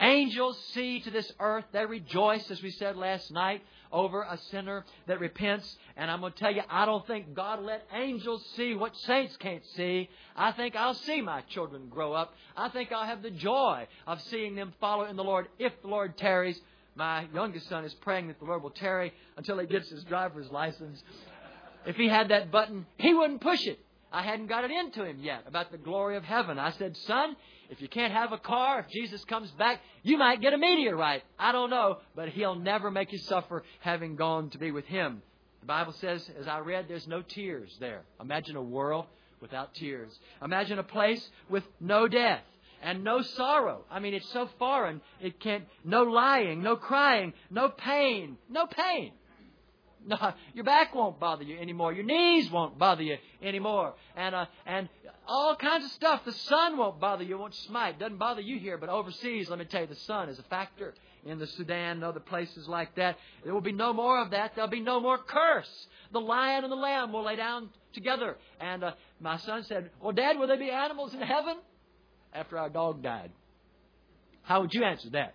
Angels 0.00 0.56
see 0.74 1.00
to 1.00 1.10
this 1.10 1.30
earth, 1.40 1.64
they 1.72 1.84
rejoice, 1.84 2.48
as 2.52 2.62
we 2.62 2.70
said 2.70 2.96
last 2.96 3.32
night, 3.32 3.62
over 3.92 4.22
a 4.22 4.38
sinner 4.50 4.84
that 5.06 5.20
repents. 5.20 5.76
And 5.96 6.10
I'm 6.10 6.20
going 6.20 6.32
to 6.32 6.38
tell 6.38 6.54
you, 6.54 6.62
I 6.68 6.84
don't 6.84 7.06
think 7.06 7.34
God 7.34 7.62
let 7.62 7.86
angels 7.92 8.44
see 8.56 8.74
what 8.74 8.96
saints 8.96 9.36
can't 9.38 9.64
see. 9.76 10.08
I 10.36 10.52
think 10.52 10.76
I'll 10.76 10.94
see 10.94 11.20
my 11.20 11.42
children 11.42 11.88
grow 11.88 12.12
up. 12.12 12.34
I 12.56 12.68
think 12.68 12.92
I'll 12.92 13.06
have 13.06 13.22
the 13.22 13.30
joy 13.30 13.86
of 14.06 14.20
seeing 14.22 14.54
them 14.54 14.74
follow 14.80 15.04
in 15.04 15.16
the 15.16 15.24
Lord 15.24 15.48
if 15.58 15.72
the 15.82 15.88
Lord 15.88 16.16
tarries. 16.16 16.60
My 16.94 17.26
youngest 17.32 17.68
son 17.68 17.84
is 17.84 17.94
praying 17.94 18.28
that 18.28 18.38
the 18.40 18.44
Lord 18.44 18.62
will 18.62 18.70
tarry 18.70 19.12
until 19.36 19.58
he 19.58 19.66
gets 19.66 19.88
his 19.88 20.02
driver's 20.04 20.50
license. 20.50 21.02
If 21.86 21.96
he 21.96 22.08
had 22.08 22.28
that 22.30 22.50
button, 22.50 22.86
he 22.96 23.14
wouldn't 23.14 23.40
push 23.40 23.66
it. 23.66 23.78
I 24.12 24.22
hadn't 24.22 24.46
got 24.46 24.64
it 24.64 24.70
into 24.70 25.04
him 25.04 25.20
yet 25.20 25.44
about 25.46 25.70
the 25.70 25.78
glory 25.78 26.16
of 26.16 26.24
heaven. 26.24 26.58
I 26.58 26.72
said, 26.72 26.96
Son, 26.96 27.36
if 27.70 27.80
you 27.80 27.88
can't 27.88 28.12
have 28.12 28.32
a 28.32 28.38
car, 28.38 28.80
if 28.80 28.88
Jesus 28.88 29.24
comes 29.24 29.50
back, 29.52 29.80
you 30.02 30.16
might 30.16 30.40
get 30.40 30.54
a 30.54 30.58
meteorite. 30.58 31.22
I 31.38 31.52
don't 31.52 31.70
know, 31.70 31.98
but 32.16 32.30
he'll 32.30 32.54
never 32.54 32.90
make 32.90 33.12
you 33.12 33.18
suffer 33.18 33.62
having 33.80 34.16
gone 34.16 34.50
to 34.50 34.58
be 34.58 34.70
with 34.70 34.86
him. 34.86 35.22
The 35.60 35.66
Bible 35.66 35.92
says, 35.92 36.28
as 36.40 36.48
I 36.48 36.60
read, 36.60 36.86
there's 36.88 37.06
no 37.06 37.22
tears 37.22 37.76
there. 37.80 38.02
Imagine 38.20 38.56
a 38.56 38.62
world 38.62 39.06
without 39.40 39.74
tears. 39.74 40.18
Imagine 40.42 40.78
a 40.78 40.84
place 40.84 41.28
with 41.48 41.64
no 41.80 42.08
death 42.08 42.42
and 42.82 43.04
no 43.04 43.22
sorrow. 43.22 43.84
I 43.90 43.98
mean, 43.98 44.14
it's 44.14 44.32
so 44.32 44.48
foreign, 44.58 45.00
it 45.20 45.40
can't, 45.40 45.64
no 45.84 46.04
lying, 46.04 46.62
no 46.62 46.76
crying, 46.76 47.32
no 47.50 47.68
pain, 47.68 48.38
no 48.48 48.66
pain. 48.66 49.12
No, 50.06 50.32
your 50.54 50.64
back 50.64 50.94
won't 50.94 51.20
bother 51.20 51.44
you 51.44 51.58
anymore. 51.58 51.92
Your 51.92 52.04
knees 52.04 52.50
won't 52.50 52.78
bother 52.78 53.02
you 53.02 53.16
anymore. 53.42 53.94
And, 54.16 54.34
uh, 54.34 54.46
and 54.64 54.88
all 55.26 55.54
kinds 55.56 55.84
of 55.84 55.90
stuff. 55.92 56.24
The 56.24 56.32
sun 56.32 56.78
won't 56.78 56.98
bother 56.98 57.24
you, 57.24 57.36
won't 57.36 57.54
smite. 57.54 57.98
Doesn't 57.98 58.16
bother 58.16 58.40
you 58.40 58.58
here, 58.58 58.78
but 58.78 58.88
overseas, 58.88 59.50
let 59.50 59.58
me 59.58 59.66
tell 59.66 59.82
you, 59.82 59.86
the 59.86 59.96
sun 59.96 60.28
is 60.28 60.38
a 60.38 60.42
factor 60.44 60.94
in 61.24 61.38
the 61.38 61.46
Sudan 61.46 61.96
and 61.96 62.04
other 62.04 62.20
places 62.20 62.66
like 62.68 62.94
that. 62.94 63.16
There 63.44 63.52
will 63.52 63.60
be 63.60 63.72
no 63.72 63.92
more 63.92 64.20
of 64.22 64.30
that. 64.30 64.52
There'll 64.54 64.70
be 64.70 64.80
no 64.80 65.00
more 65.00 65.18
curse. 65.18 65.86
The 66.12 66.20
lion 66.20 66.64
and 66.64 66.72
the 66.72 66.76
lamb 66.76 67.12
will 67.12 67.24
lay 67.24 67.36
down 67.36 67.68
together. 67.92 68.36
And 68.60 68.82
uh, 68.82 68.92
my 69.20 69.36
son 69.38 69.64
said, 69.64 69.90
Well, 70.00 70.12
Dad, 70.12 70.38
will 70.38 70.46
there 70.46 70.58
be 70.58 70.70
animals 70.70 71.12
in 71.12 71.20
heaven? 71.20 71.56
After 72.32 72.58
our 72.58 72.70
dog 72.70 73.02
died. 73.02 73.30
How 74.42 74.62
would 74.62 74.72
you 74.72 74.84
answer 74.84 75.10
that? 75.10 75.34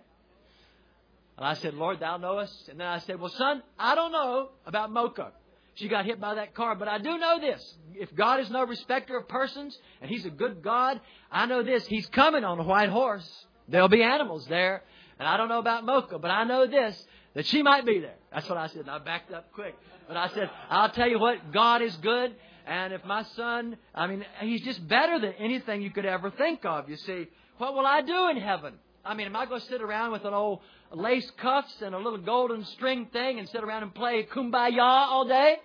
And 1.36 1.46
I 1.46 1.54
said, 1.54 1.74
Lord, 1.74 2.00
thou 2.00 2.16
knowest. 2.16 2.68
And 2.68 2.78
then 2.78 2.86
I 2.86 2.98
said, 3.00 3.20
Well, 3.20 3.30
son, 3.30 3.62
I 3.78 3.94
don't 3.94 4.12
know 4.12 4.50
about 4.66 4.92
Mocha. 4.92 5.32
She 5.74 5.88
got 5.88 6.04
hit 6.04 6.20
by 6.20 6.36
that 6.36 6.54
car, 6.54 6.76
but 6.76 6.86
I 6.86 6.98
do 6.98 7.18
know 7.18 7.40
this. 7.40 7.74
If 7.94 8.14
God 8.14 8.38
is 8.38 8.48
no 8.48 8.64
respecter 8.64 9.16
of 9.16 9.26
persons, 9.26 9.76
and 10.00 10.08
He's 10.08 10.24
a 10.24 10.30
good 10.30 10.62
God, 10.62 11.00
I 11.32 11.46
know 11.46 11.64
this. 11.64 11.84
He's 11.86 12.06
coming 12.06 12.44
on 12.44 12.60
a 12.60 12.62
white 12.62 12.90
horse. 12.90 13.28
There'll 13.68 13.88
be 13.88 14.02
animals 14.02 14.46
there. 14.46 14.84
And 15.18 15.26
I 15.26 15.36
don't 15.36 15.48
know 15.48 15.58
about 15.58 15.84
Mocha, 15.84 16.18
but 16.18 16.30
I 16.30 16.44
know 16.44 16.66
this, 16.66 17.04
that 17.34 17.46
she 17.46 17.62
might 17.62 17.84
be 17.84 17.98
there. 17.98 18.14
That's 18.32 18.48
what 18.48 18.58
I 18.58 18.68
said, 18.68 18.82
and 18.82 18.90
I 18.90 18.98
backed 18.98 19.32
up 19.32 19.52
quick. 19.52 19.74
But 20.06 20.16
I 20.16 20.28
said, 20.28 20.50
I'll 20.70 20.90
tell 20.90 21.08
you 21.08 21.18
what, 21.18 21.52
God 21.52 21.82
is 21.82 21.94
good. 21.96 22.34
And 22.66 22.92
if 22.92 23.04
my 23.04 23.22
son, 23.36 23.76
I 23.94 24.06
mean, 24.06 24.24
he's 24.40 24.62
just 24.62 24.86
better 24.86 25.18
than 25.20 25.32
anything 25.34 25.82
you 25.82 25.90
could 25.90 26.06
ever 26.06 26.30
think 26.30 26.64
of, 26.64 26.88
you 26.88 26.96
see. 26.96 27.26
What 27.58 27.74
will 27.74 27.86
I 27.86 28.02
do 28.02 28.28
in 28.30 28.36
heaven? 28.38 28.74
I 29.04 29.14
mean, 29.14 29.26
am 29.26 29.36
I 29.36 29.46
going 29.46 29.60
to 29.60 29.66
sit 29.66 29.82
around 29.82 30.12
with 30.12 30.24
an 30.24 30.34
old 30.34 30.60
lace 30.92 31.30
cuffs 31.38 31.74
and 31.82 31.94
a 31.94 31.98
little 31.98 32.18
golden 32.18 32.64
string 32.64 33.06
thing 33.12 33.38
and 33.38 33.48
sit 33.48 33.62
around 33.62 33.82
and 33.82 33.94
play 33.94 34.24
kumbaya 34.24 34.78
all 34.78 35.26
day? 35.26 35.56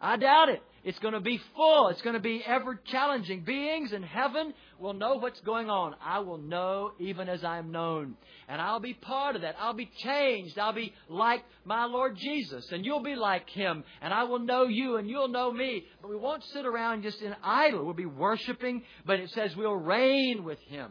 I 0.00 0.16
doubt 0.16 0.48
it. 0.48 0.62
It's 0.84 0.98
going 0.98 1.14
to 1.14 1.20
be 1.20 1.40
full. 1.54 1.88
It's 1.88 2.02
going 2.02 2.14
to 2.14 2.20
be 2.20 2.42
ever 2.44 2.74
challenging. 2.86 3.42
Beings 3.42 3.92
in 3.92 4.02
heaven 4.02 4.52
will 4.80 4.94
know 4.94 5.14
what's 5.14 5.40
going 5.42 5.70
on. 5.70 5.94
I 6.04 6.18
will 6.18 6.38
know 6.38 6.92
even 6.98 7.28
as 7.28 7.44
I 7.44 7.58
am 7.58 7.70
known. 7.70 8.16
And 8.48 8.60
I'll 8.60 8.80
be 8.80 8.94
part 8.94 9.36
of 9.36 9.42
that. 9.42 9.54
I'll 9.60 9.74
be 9.74 9.90
changed. 9.98 10.58
I'll 10.58 10.72
be 10.72 10.92
like 11.08 11.44
my 11.64 11.84
Lord 11.84 12.16
Jesus. 12.16 12.72
And 12.72 12.84
you'll 12.84 13.02
be 13.02 13.14
like 13.14 13.48
Him. 13.50 13.84
And 14.00 14.12
I 14.12 14.24
will 14.24 14.40
know 14.40 14.64
you 14.64 14.96
and 14.96 15.08
you'll 15.08 15.28
know 15.28 15.52
me. 15.52 15.84
But 16.00 16.10
we 16.10 16.16
won't 16.16 16.42
sit 16.52 16.66
around 16.66 17.04
just 17.04 17.22
in 17.22 17.34
idle. 17.44 17.84
We'll 17.84 17.94
be 17.94 18.06
worshiping, 18.06 18.82
but 19.06 19.20
it 19.20 19.30
says 19.30 19.54
we'll 19.54 19.76
reign 19.76 20.42
with 20.42 20.58
Him. 20.62 20.90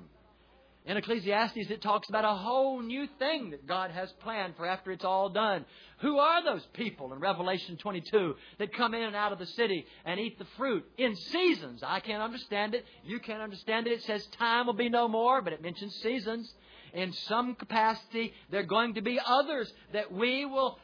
In 0.83 0.97
Ecclesiastes, 0.97 1.69
it 1.69 1.81
talks 1.81 2.09
about 2.09 2.25
a 2.25 2.35
whole 2.35 2.81
new 2.81 3.07
thing 3.19 3.51
that 3.51 3.67
God 3.67 3.91
has 3.91 4.11
planned 4.23 4.55
for 4.57 4.65
after 4.65 4.91
it's 4.91 5.05
all 5.05 5.29
done. 5.29 5.63
Who 5.99 6.17
are 6.17 6.43
those 6.43 6.65
people 6.73 7.13
in 7.13 7.19
Revelation 7.19 7.77
22 7.77 8.35
that 8.57 8.73
come 8.73 8.95
in 8.95 9.03
and 9.03 9.15
out 9.15 9.31
of 9.31 9.37
the 9.37 9.45
city 9.45 9.85
and 10.05 10.19
eat 10.19 10.39
the 10.39 10.47
fruit 10.57 10.83
in 10.97 11.15
seasons? 11.15 11.83
I 11.85 11.99
can't 11.99 12.23
understand 12.23 12.73
it. 12.73 12.83
You 13.05 13.19
can't 13.19 13.43
understand 13.43 13.85
it. 13.85 13.93
It 13.93 14.03
says 14.03 14.25
time 14.39 14.65
will 14.65 14.73
be 14.73 14.89
no 14.89 15.07
more, 15.07 15.43
but 15.43 15.53
it 15.53 15.61
mentions 15.61 15.93
seasons. 16.01 16.51
In 16.93 17.13
some 17.13 17.53
capacity, 17.53 18.33
there 18.49 18.61
are 18.61 18.63
going 18.63 18.95
to 18.95 19.01
be 19.01 19.19
others 19.23 19.71
that 19.93 20.11
we 20.11 20.45
will 20.45 20.79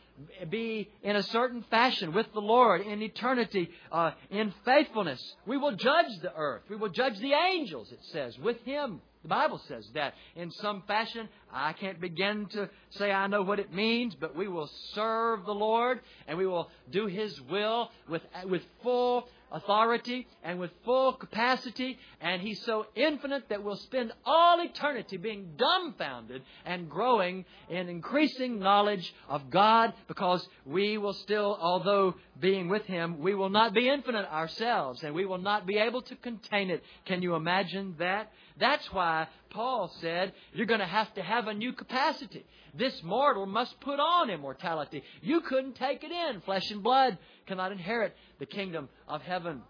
be 0.49 0.89
in 1.01 1.15
a 1.15 1.23
certain 1.23 1.63
fashion 1.71 2.13
with 2.13 2.31
the 2.33 2.39
Lord 2.39 2.81
in 2.81 3.01
eternity, 3.01 3.71
uh, 3.91 4.11
in 4.29 4.53
faithfulness. 4.63 5.21
We 5.47 5.57
will 5.57 5.75
judge 5.75 6.19
the 6.21 6.33
earth. 6.35 6.63
We 6.69 6.75
will 6.75 6.89
judge 6.89 7.19
the 7.19 7.33
angels, 7.33 7.91
it 7.91 7.99
says, 8.11 8.37
with 8.37 8.61
Him. 8.63 9.01
The 9.23 9.27
Bible 9.27 9.59
says 9.67 9.87
that 9.93 10.13
in 10.35 10.51
some 10.51 10.83
fashion. 10.87 11.27
I 11.51 11.73
can't 11.73 11.99
begin 11.99 12.47
to 12.51 12.69
say 12.91 13.11
I 13.11 13.27
know 13.27 13.41
what 13.41 13.59
it 13.59 13.73
means, 13.73 14.15
but 14.15 14.35
we 14.35 14.47
will 14.47 14.69
serve 14.93 15.45
the 15.45 15.53
Lord 15.53 16.01
and 16.27 16.37
we 16.37 16.45
will 16.45 16.69
do 16.91 17.07
His 17.07 17.39
will 17.49 17.89
with, 18.07 18.21
with 18.45 18.61
full 18.83 19.27
authority 19.51 20.27
and 20.43 20.59
with 20.59 20.71
full 20.85 21.13
capacity, 21.13 21.97
and 22.21 22.41
He's 22.41 22.63
so 22.63 22.87
infinite 22.95 23.49
that 23.49 23.63
we'll 23.63 23.75
spend 23.75 24.11
all 24.25 24.59
eternity 24.61 25.17
being 25.17 25.53
dumbfounded 25.57 26.41
and 26.65 26.89
growing 26.89 27.45
in 27.69 27.89
increasing 27.89 28.59
knowledge 28.59 29.13
of 29.29 29.49
God 29.49 29.93
because 30.07 30.47
we 30.65 30.97
will 30.97 31.13
still, 31.13 31.57
although 31.59 32.15
being 32.39 32.69
with 32.69 32.85
Him, 32.85 33.19
we 33.19 33.33
will 33.33 33.49
not 33.49 33.73
be 33.73 33.87
infinite 33.89 34.29
ourselves 34.31 35.03
and 35.03 35.13
we 35.13 35.25
will 35.25 35.37
not 35.37 35.65
be 35.65 35.77
able 35.77 36.01
to 36.03 36.15
contain 36.17 36.69
it. 36.69 36.83
Can 37.05 37.21
you 37.21 37.35
imagine 37.35 37.95
that? 37.99 38.31
That's 38.59 38.91
why 38.91 39.27
Paul 39.49 39.91
said 40.01 40.33
you're 40.53 40.65
going 40.65 40.79
to 40.79 40.85
have 40.85 41.13
to 41.15 41.21
have 41.21 41.47
a 41.47 41.53
new 41.53 41.73
capacity. 41.73 42.45
This 42.73 43.01
mortal 43.03 43.45
must 43.45 43.79
put 43.79 43.99
on 43.99 44.29
immortality. 44.29 45.03
You 45.21 45.41
couldn't 45.41 45.75
take 45.75 46.03
it 46.03 46.11
in. 46.11 46.41
Flesh 46.41 46.69
and 46.69 46.83
blood 46.83 47.17
cannot 47.47 47.71
inherit 47.71 48.15
the 48.39 48.45
kingdom 48.45 48.89
of 49.07 49.21
heaven. 49.21 49.61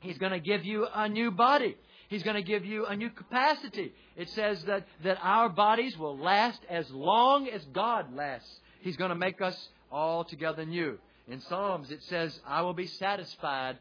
He's 0.00 0.18
going 0.18 0.32
to 0.32 0.40
give 0.40 0.64
you 0.64 0.86
a 0.94 1.08
new 1.08 1.30
body. 1.30 1.76
He's 2.08 2.22
going 2.22 2.36
to 2.36 2.42
give 2.42 2.64
you 2.64 2.86
a 2.86 2.94
new 2.94 3.10
capacity. 3.10 3.92
It 4.16 4.28
says 4.30 4.62
that, 4.64 4.86
that 5.02 5.18
our 5.22 5.48
bodies 5.48 5.96
will 5.96 6.16
last 6.16 6.60
as 6.68 6.88
long 6.90 7.48
as 7.48 7.64
God 7.72 8.14
lasts. 8.14 8.60
He's 8.80 8.96
going 8.96 9.08
to 9.08 9.16
make 9.16 9.40
us 9.40 9.56
altogether 9.90 10.64
new. 10.66 10.98
In 11.26 11.40
Psalms, 11.40 11.90
it 11.90 12.02
says, 12.02 12.38
I 12.46 12.60
will 12.60 12.74
be 12.74 12.86
satisfied 12.86 13.78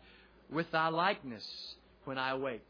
with 0.49 0.71
thy 0.71 0.87
likeness 0.87 1.75
when 2.05 2.17
I 2.17 2.31
awake. 2.31 2.67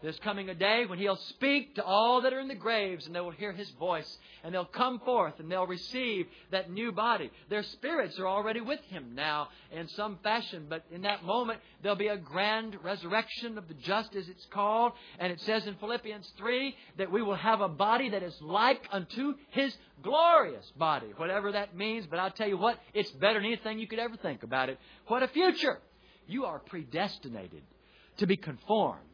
There's 0.00 0.18
coming 0.20 0.48
a 0.48 0.54
day 0.54 0.86
when 0.86 1.00
He'll 1.00 1.16
speak 1.16 1.74
to 1.74 1.84
all 1.84 2.20
that 2.20 2.32
are 2.32 2.38
in 2.38 2.46
the 2.46 2.54
graves 2.54 3.06
and 3.06 3.14
they 3.14 3.20
will 3.20 3.32
hear 3.32 3.52
His 3.52 3.68
voice 3.70 4.18
and 4.44 4.54
they'll 4.54 4.64
come 4.64 5.00
forth 5.00 5.34
and 5.40 5.50
they'll 5.50 5.66
receive 5.66 6.26
that 6.52 6.70
new 6.70 6.92
body. 6.92 7.32
Their 7.50 7.64
spirits 7.64 8.16
are 8.20 8.28
already 8.28 8.60
with 8.60 8.78
Him 8.88 9.14
now 9.14 9.48
in 9.72 9.88
some 9.88 10.18
fashion, 10.22 10.66
but 10.68 10.84
in 10.92 11.02
that 11.02 11.24
moment 11.24 11.58
there'll 11.82 11.96
be 11.96 12.06
a 12.06 12.16
grand 12.16 12.76
resurrection 12.84 13.58
of 13.58 13.66
the 13.66 13.74
just 13.74 14.14
as 14.14 14.28
it's 14.28 14.46
called. 14.46 14.92
And 15.18 15.32
it 15.32 15.40
says 15.40 15.66
in 15.66 15.74
Philippians 15.74 16.32
3 16.38 16.76
that 16.98 17.10
we 17.10 17.20
will 17.20 17.34
have 17.34 17.60
a 17.60 17.68
body 17.68 18.10
that 18.10 18.22
is 18.22 18.36
like 18.40 18.86
unto 18.92 19.34
His 19.50 19.76
glorious 20.04 20.70
body, 20.76 21.08
whatever 21.16 21.50
that 21.52 21.76
means. 21.76 22.06
But 22.06 22.20
I'll 22.20 22.30
tell 22.30 22.48
you 22.48 22.58
what, 22.58 22.78
it's 22.94 23.10
better 23.10 23.40
than 23.40 23.46
anything 23.46 23.80
you 23.80 23.88
could 23.88 23.98
ever 23.98 24.16
think 24.16 24.44
about 24.44 24.68
it. 24.68 24.78
What 25.08 25.24
a 25.24 25.28
future! 25.28 25.80
You 26.28 26.44
are 26.44 26.60
predestinated 26.60 27.62
to 28.18 28.26
be 28.26 28.36
conformed 28.36 29.07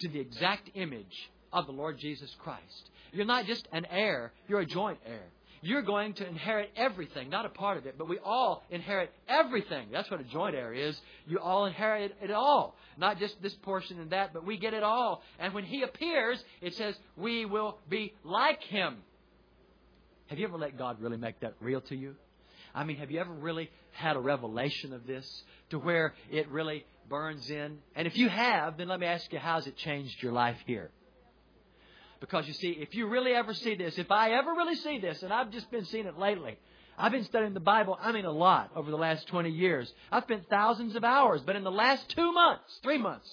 to 0.00 0.08
the 0.08 0.20
exact 0.20 0.70
image 0.74 1.30
of 1.52 1.66
the 1.66 1.72
Lord 1.72 1.98
Jesus 1.98 2.34
Christ. 2.42 2.90
You're 3.12 3.26
not 3.26 3.46
just 3.46 3.66
an 3.72 3.86
heir, 3.90 4.32
you're 4.48 4.60
a 4.60 4.66
joint 4.66 4.98
heir. 5.06 5.26
You're 5.62 5.82
going 5.82 6.14
to 6.14 6.26
inherit 6.26 6.70
everything, 6.74 7.28
not 7.28 7.44
a 7.44 7.50
part 7.50 7.76
of 7.76 7.84
it, 7.84 7.96
but 7.98 8.08
we 8.08 8.18
all 8.24 8.62
inherit 8.70 9.12
everything. 9.28 9.88
That's 9.92 10.10
what 10.10 10.20
a 10.20 10.24
joint 10.24 10.54
heir 10.54 10.72
is. 10.72 10.98
You 11.26 11.38
all 11.38 11.66
inherit 11.66 12.16
it 12.22 12.30
all. 12.30 12.76
Not 12.96 13.18
just 13.18 13.40
this 13.42 13.54
portion 13.56 14.00
and 14.00 14.10
that, 14.10 14.32
but 14.32 14.46
we 14.46 14.56
get 14.56 14.72
it 14.72 14.82
all. 14.82 15.22
And 15.38 15.52
when 15.52 15.64
He 15.64 15.82
appears, 15.82 16.42
it 16.62 16.74
says 16.74 16.94
we 17.14 17.44
will 17.44 17.78
be 17.90 18.14
like 18.24 18.62
Him. 18.62 18.96
Have 20.28 20.38
you 20.38 20.46
ever 20.46 20.56
let 20.56 20.78
God 20.78 20.98
really 21.00 21.18
make 21.18 21.40
that 21.40 21.54
real 21.60 21.82
to 21.82 21.96
you? 21.96 22.14
I 22.74 22.84
mean, 22.84 22.96
have 22.96 23.10
you 23.10 23.20
ever 23.20 23.32
really 23.32 23.68
had 23.92 24.16
a 24.16 24.20
revelation 24.20 24.92
of 24.92 25.06
this 25.06 25.26
to 25.70 25.78
where 25.78 26.14
it 26.30 26.48
really 26.48 26.86
burns 27.10 27.50
in? 27.50 27.78
And 27.94 28.06
if 28.06 28.16
you 28.16 28.30
have, 28.30 28.78
then 28.78 28.88
let 28.88 29.00
me 29.00 29.06
ask 29.06 29.30
you, 29.30 29.38
how's 29.38 29.66
it 29.66 29.76
changed 29.76 30.22
your 30.22 30.32
life 30.32 30.56
here? 30.64 30.90
Because 32.20 32.46
you 32.46 32.54
see, 32.54 32.70
if 32.70 32.94
you 32.94 33.08
really 33.08 33.32
ever 33.32 33.52
see 33.52 33.74
this, 33.74 33.98
if 33.98 34.10
I 34.10 34.30
ever 34.32 34.52
really 34.52 34.76
see 34.76 34.98
this, 34.98 35.22
and 35.22 35.32
I've 35.32 35.50
just 35.50 35.70
been 35.70 35.84
seeing 35.84 36.06
it 36.06 36.18
lately, 36.18 36.58
I've 36.96 37.12
been 37.12 37.24
studying 37.24 37.54
the 37.54 37.60
Bible, 37.60 37.98
I 38.00 38.12
mean 38.12 38.26
a 38.26 38.30
lot, 38.30 38.70
over 38.76 38.90
the 38.90 38.96
last 38.96 39.26
20 39.26 39.50
years. 39.50 39.92
I've 40.12 40.22
spent 40.24 40.48
thousands 40.48 40.96
of 40.96 41.04
hours, 41.04 41.42
but 41.44 41.56
in 41.56 41.64
the 41.64 41.70
last 41.70 42.08
two 42.10 42.32
months, 42.32 42.78
three 42.82 42.98
months, 42.98 43.28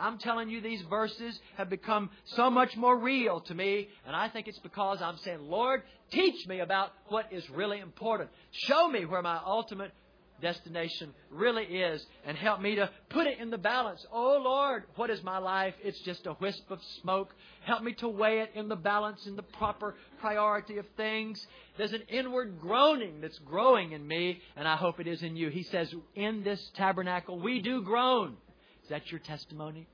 I'm 0.00 0.18
telling 0.18 0.48
you, 0.48 0.60
these 0.60 0.82
verses 0.82 1.38
have 1.56 1.68
become 1.68 2.10
so 2.36 2.50
much 2.50 2.76
more 2.76 2.96
real 2.96 3.40
to 3.40 3.54
me, 3.54 3.88
and 4.06 4.14
I 4.14 4.28
think 4.28 4.46
it's 4.46 4.60
because 4.60 5.02
I'm 5.02 5.18
saying, 5.18 5.40
Lord, 5.42 5.82
teach 6.12 6.46
me 6.46 6.60
about 6.60 6.92
what 7.08 7.32
is 7.32 7.48
really 7.50 7.80
important. 7.80 8.30
Show 8.52 8.88
me 8.88 9.04
where 9.04 9.22
my 9.22 9.40
ultimate 9.44 9.92
destination 10.40 11.12
really 11.30 11.64
is 11.64 12.04
and 12.24 12.36
help 12.36 12.60
me 12.60 12.76
to 12.76 12.90
put 13.08 13.26
it 13.26 13.38
in 13.38 13.50
the 13.50 13.58
balance. 13.58 14.04
Oh 14.12 14.40
Lord, 14.42 14.84
what 14.96 15.10
is 15.10 15.22
my 15.22 15.38
life? 15.38 15.74
It's 15.82 16.00
just 16.00 16.26
a 16.26 16.36
wisp 16.40 16.70
of 16.70 16.80
smoke. 17.02 17.34
Help 17.64 17.82
me 17.82 17.92
to 17.94 18.08
weigh 18.08 18.40
it 18.40 18.50
in 18.54 18.68
the 18.68 18.76
balance, 18.76 19.26
in 19.26 19.36
the 19.36 19.42
proper 19.42 19.94
priority 20.20 20.78
of 20.78 20.86
things. 20.96 21.46
There's 21.76 21.92
an 21.92 22.02
inward 22.08 22.60
groaning 22.60 23.20
that's 23.20 23.38
growing 23.40 23.92
in 23.92 24.06
me, 24.06 24.40
and 24.56 24.66
I 24.66 24.76
hope 24.76 25.00
it 25.00 25.06
is 25.06 25.22
in 25.22 25.36
you. 25.36 25.48
He 25.48 25.62
says, 25.64 25.92
In 26.14 26.42
this 26.42 26.70
tabernacle, 26.74 27.38
we 27.38 27.60
do 27.60 27.82
groan. 27.82 28.36
Is 28.82 28.90
that 28.90 29.10
your 29.10 29.20
testimony? 29.20 29.86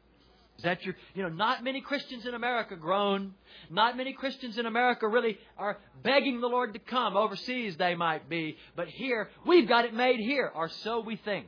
Is 0.58 0.64
that 0.64 0.84
your, 0.84 0.94
you 1.14 1.22
know, 1.22 1.28
not 1.28 1.64
many 1.64 1.80
Christians 1.80 2.26
in 2.26 2.34
America 2.34 2.76
groan. 2.76 3.34
Not 3.70 3.96
many 3.96 4.12
Christians 4.12 4.56
in 4.56 4.66
America 4.66 5.08
really 5.08 5.38
are 5.58 5.78
begging 6.02 6.40
the 6.40 6.46
Lord 6.46 6.74
to 6.74 6.78
come. 6.78 7.16
Overseas 7.16 7.76
they 7.76 7.94
might 7.94 8.28
be. 8.28 8.56
But 8.76 8.88
here, 8.88 9.28
we've 9.46 9.68
got 9.68 9.84
it 9.84 9.94
made 9.94 10.20
here, 10.20 10.50
or 10.54 10.68
so 10.68 11.00
we 11.00 11.16
think. 11.16 11.46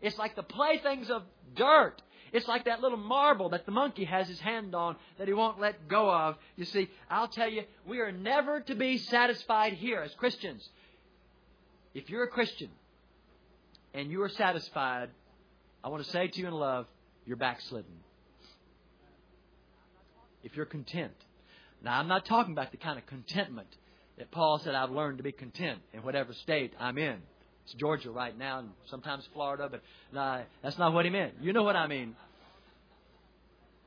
It's 0.00 0.18
like 0.18 0.36
the 0.36 0.42
playthings 0.42 1.10
of 1.10 1.22
dirt. 1.54 2.00
It's 2.32 2.48
like 2.48 2.64
that 2.64 2.80
little 2.80 2.98
marble 2.98 3.50
that 3.50 3.66
the 3.66 3.72
monkey 3.72 4.04
has 4.04 4.26
his 4.26 4.40
hand 4.40 4.74
on 4.74 4.96
that 5.18 5.28
he 5.28 5.34
won't 5.34 5.60
let 5.60 5.86
go 5.88 6.10
of. 6.10 6.36
You 6.56 6.64
see, 6.64 6.88
I'll 7.10 7.28
tell 7.28 7.48
you, 7.48 7.64
we 7.86 8.00
are 8.00 8.12
never 8.12 8.60
to 8.60 8.74
be 8.74 8.98
satisfied 8.98 9.74
here 9.74 10.00
as 10.00 10.12
Christians. 10.14 10.68
If 11.94 12.10
you're 12.10 12.24
a 12.24 12.28
Christian 12.28 12.68
and 13.94 14.10
you 14.10 14.22
are 14.22 14.28
satisfied, 14.28 15.10
I 15.84 15.88
want 15.88 16.04
to 16.04 16.10
say 16.10 16.26
to 16.26 16.40
you 16.40 16.48
in 16.48 16.54
love, 16.54 16.86
you're 17.26 17.36
backslidden 17.36 17.92
if 20.46 20.56
you're 20.56 20.64
content. 20.64 21.12
Now, 21.82 21.98
I'm 21.98 22.08
not 22.08 22.24
talking 22.24 22.52
about 22.52 22.70
the 22.70 22.78
kind 22.78 22.98
of 22.98 23.04
contentment 23.06 23.68
that 24.16 24.30
Paul 24.30 24.60
said 24.62 24.74
I've 24.74 24.90
learned 24.90 25.18
to 25.18 25.24
be 25.24 25.32
content 25.32 25.80
in 25.92 26.02
whatever 26.02 26.32
state 26.32 26.72
I'm 26.78 26.96
in. 26.96 27.18
It's 27.64 27.74
Georgia 27.74 28.10
right 28.10 28.36
now, 28.38 28.60
and 28.60 28.70
sometimes 28.86 29.28
Florida, 29.32 29.68
but 29.68 29.82
nah, 30.12 30.42
that's 30.62 30.78
not 30.78 30.94
what 30.94 31.04
he 31.04 31.10
meant. 31.10 31.34
You 31.40 31.52
know 31.52 31.64
what 31.64 31.74
I 31.74 31.88
mean. 31.88 32.14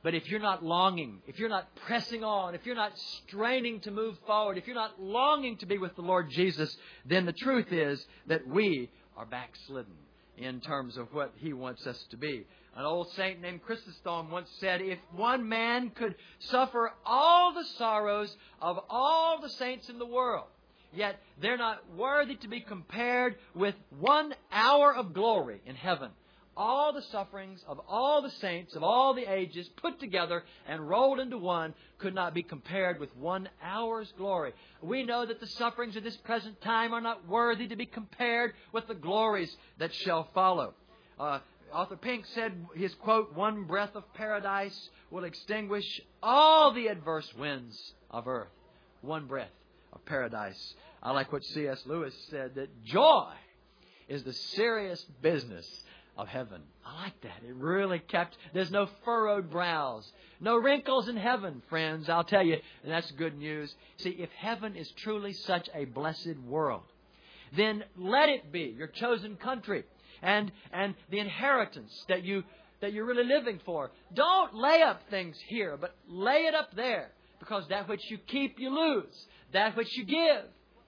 But 0.02 0.14
if 0.14 0.28
you're 0.28 0.40
not 0.40 0.62
longing, 0.62 1.20
if 1.26 1.38
you're 1.38 1.48
not 1.48 1.74
pressing 1.86 2.22
on, 2.22 2.54
if 2.54 2.64
you're 2.64 2.74
not 2.74 2.92
straining 2.98 3.80
to 3.80 3.90
move 3.90 4.18
forward, 4.26 4.58
if 4.58 4.66
you're 4.66 4.76
not 4.76 5.00
longing 5.00 5.56
to 5.58 5.66
be 5.66 5.78
with 5.78 5.96
the 5.96 6.02
Lord 6.02 6.30
Jesus, 6.30 6.74
then 7.06 7.26
the 7.26 7.32
truth 7.32 7.72
is 7.72 8.04
that 8.26 8.46
we 8.46 8.90
are 9.16 9.26
backslidden 9.26 9.92
in 10.36 10.60
terms 10.60 10.96
of 10.96 11.12
what 11.12 11.32
He 11.36 11.52
wants 11.52 11.86
us 11.86 12.02
to 12.10 12.16
be. 12.16 12.46
An 12.76 12.84
old 12.84 13.10
saint 13.12 13.40
named 13.40 13.62
Chrysostom 13.62 14.30
once 14.30 14.48
said, 14.58 14.80
If 14.80 14.98
one 15.14 15.48
man 15.48 15.90
could 15.90 16.14
suffer 16.38 16.92
all 17.04 17.52
the 17.52 17.64
sorrows 17.76 18.34
of 18.60 18.78
all 18.88 19.40
the 19.40 19.50
saints 19.50 19.88
in 19.88 19.98
the 19.98 20.06
world, 20.06 20.46
yet 20.94 21.20
they're 21.40 21.58
not 21.58 21.82
worthy 21.96 22.36
to 22.36 22.48
be 22.48 22.60
compared 22.60 23.36
with 23.54 23.74
one 23.98 24.34
hour 24.52 24.94
of 24.94 25.12
glory 25.12 25.60
in 25.66 25.74
heaven, 25.74 26.10
all 26.56 26.92
the 26.92 27.02
sufferings 27.02 27.64
of 27.66 27.80
all 27.88 28.22
the 28.22 28.30
saints 28.30 28.76
of 28.76 28.84
all 28.84 29.14
the 29.14 29.30
ages 29.30 29.68
put 29.76 29.98
together 29.98 30.44
and 30.68 30.88
rolled 30.88 31.18
into 31.18 31.38
one 31.38 31.74
could 31.98 32.14
not 32.14 32.34
be 32.34 32.42
compared 32.42 33.00
with 33.00 33.14
one 33.16 33.48
hour's 33.62 34.12
glory. 34.16 34.52
We 34.80 35.02
know 35.04 35.26
that 35.26 35.40
the 35.40 35.46
sufferings 35.46 35.96
of 35.96 36.04
this 36.04 36.16
present 36.18 36.60
time 36.60 36.92
are 36.92 37.00
not 37.00 37.26
worthy 37.26 37.66
to 37.68 37.76
be 37.76 37.86
compared 37.86 38.54
with 38.72 38.86
the 38.86 38.94
glories 38.94 39.54
that 39.78 39.94
shall 39.94 40.28
follow. 40.34 40.74
Uh, 41.18 41.40
Arthur 41.72 41.96
Pink 41.96 42.26
said 42.34 42.52
his 42.74 42.94
quote, 42.94 43.34
one 43.34 43.64
breath 43.64 43.94
of 43.94 44.12
paradise 44.14 44.90
will 45.10 45.24
extinguish 45.24 46.00
all 46.22 46.72
the 46.72 46.88
adverse 46.88 47.32
winds 47.38 47.94
of 48.10 48.28
earth. 48.28 48.48
One 49.02 49.26
breath 49.26 49.50
of 49.92 50.04
paradise. 50.04 50.74
I 51.02 51.12
like 51.12 51.32
what 51.32 51.44
C.S. 51.44 51.82
Lewis 51.86 52.14
said 52.30 52.54
that 52.56 52.84
joy 52.84 53.32
is 54.08 54.22
the 54.24 54.32
serious 54.32 55.04
business 55.22 55.66
of 56.16 56.28
heaven. 56.28 56.60
I 56.84 57.04
like 57.04 57.20
that. 57.22 57.42
It 57.46 57.54
really 57.54 58.00
kept, 58.00 58.36
there's 58.52 58.70
no 58.70 58.88
furrowed 59.04 59.50
brows, 59.50 60.10
no 60.40 60.56
wrinkles 60.56 61.08
in 61.08 61.16
heaven, 61.16 61.62
friends. 61.70 62.08
I'll 62.08 62.24
tell 62.24 62.44
you, 62.44 62.58
and 62.82 62.92
that's 62.92 63.10
good 63.12 63.38
news. 63.38 63.74
See, 63.98 64.10
if 64.10 64.30
heaven 64.32 64.76
is 64.76 64.90
truly 64.90 65.32
such 65.32 65.68
a 65.74 65.86
blessed 65.86 66.36
world, 66.46 66.82
then 67.56 67.84
let 67.96 68.28
it 68.28 68.52
be 68.52 68.74
your 68.76 68.88
chosen 68.88 69.36
country 69.36 69.84
and, 70.22 70.50
and 70.72 70.94
the 71.10 71.18
inheritance 71.18 71.92
that 72.08 72.24
you, 72.24 72.44
that 72.80 72.92
you're 72.92 73.06
really 73.06 73.24
living 73.24 73.60
for. 73.64 73.90
Don't 74.14 74.54
lay 74.54 74.82
up 74.82 75.02
things 75.10 75.36
here, 75.48 75.76
but 75.80 75.94
lay 76.08 76.46
it 76.46 76.54
up 76.54 76.74
there 76.74 77.10
because 77.38 77.66
that 77.68 77.88
which 77.88 78.10
you 78.10 78.18
keep, 78.18 78.58
you 78.58 78.70
lose. 78.70 79.26
That 79.52 79.76
which 79.76 79.96
you 79.96 80.04
give, 80.04 80.44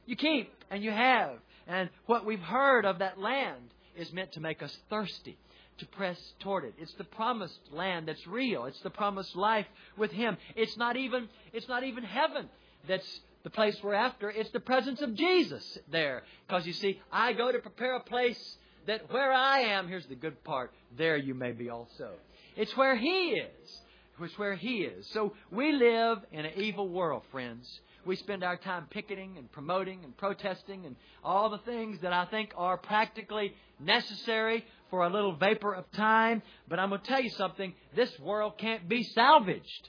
you 0.07 0.17
keep 0.17 0.53
and 0.71 0.83
you 0.83 0.91
have. 0.91 1.33
And 1.67 1.91
what 2.07 2.25
we've 2.25 2.41
heard 2.41 2.85
of 2.85 3.01
that 3.01 3.19
land 3.19 3.73
is 3.97 4.13
meant 4.13 4.33
to 4.33 4.41
make 4.41 4.63
us 4.63 4.77
thirsty, 4.89 5.39
to 5.79 5.87
press 5.87 6.19
toward 6.41 6.65
it. 6.65 6.75
It's 6.79 6.95
the 6.95 7.05
promised 7.05 7.59
land 7.73 8.09
that's 8.09 8.27
real. 8.27 8.67
It's 8.67 8.81
the 8.81 8.91
promised 8.91 9.37
life 9.37 9.67
with 9.97 10.13
Him. 10.13 10.37
It's 10.55 10.77
not 10.77 10.97
even, 10.97 11.29
it's 11.53 11.69
not 11.69 11.85
even 11.85 12.05
heaven 12.05 12.49
that's 12.89 13.21
the 13.43 13.51
place 13.51 13.77
we're 13.83 13.95
after. 13.95 14.31
It's 14.31 14.51
the 14.51 14.61
presence 14.61 15.01
of 15.03 15.15
Jesus 15.15 15.79
there. 15.91 16.23
Because 16.47 16.67
you 16.67 16.73
see, 16.73 17.01
I 17.11 17.33
go 17.33 17.51
to 17.51 17.59
prepare 17.59 17.97
a 17.97 18.01
place 18.01 18.57
that 18.87 19.13
where 19.13 19.33
I 19.33 19.61
am, 19.61 19.89
here's 19.89 20.07
the 20.07 20.15
good 20.15 20.43
part, 20.45 20.73
there 20.97 21.17
you 21.17 21.35
may 21.35 21.53
be 21.53 21.71
also. 21.71 22.11
It's 22.57 22.77
where 22.77 22.97
He 22.97 23.31
is. 23.31 23.81
It's 24.21 24.39
where 24.39 24.55
He 24.55 24.79
is. 24.79 25.09
So 25.13 25.35
we 25.51 25.73
live 25.73 26.19
in 26.33 26.45
an 26.45 26.53
evil 26.57 26.89
world, 26.89 27.23
friends. 27.31 27.81
We 28.05 28.17
spend 28.17 28.43
our 28.43 28.57
time 28.57 28.87
picketing 28.91 29.37
and 29.39 29.51
promoting 29.53 30.01
and 30.03 30.17
protesting 30.17 30.87
and 30.87 30.97
all 31.23 31.51
the 31.51 31.59
things 31.59 32.01
that 32.03 32.13
I 32.13 32.25
think 32.27 32.51
are 32.57 32.77
practically 32.77 33.55
necessary 33.79 34.65
for 34.91 35.05
a 35.05 35.11
little 35.11 35.37
vapor 35.37 35.73
of 35.73 35.91
time. 35.93 36.43
But 36.69 36.81
I'm 36.81 36.89
going 36.89 37.01
to 37.01 37.07
tell 37.07 37.23
you 37.23 37.31
something 37.31 37.73
this 37.95 38.11
world 38.19 38.59
can't 38.59 38.89
be 38.89 39.05
salvaged. 39.05 39.89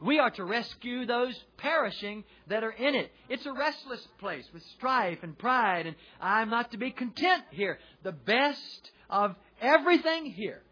We 0.00 0.18
are 0.18 0.30
to 0.30 0.44
rescue 0.44 1.04
those 1.04 1.38
perishing 1.58 2.24
that 2.48 2.64
are 2.64 2.70
in 2.70 2.94
it. 2.94 3.12
It's 3.28 3.44
a 3.44 3.52
restless 3.52 4.06
place 4.18 4.46
with 4.52 4.62
strife 4.76 5.18
and 5.22 5.36
pride, 5.36 5.86
and 5.86 5.96
I'm 6.20 6.48
not 6.48 6.70
to 6.70 6.78
be 6.78 6.90
content 6.90 7.44
here. 7.50 7.78
The 8.02 8.12
best 8.12 8.90
of 9.10 9.36
everything 9.60 10.26
here 10.26 10.62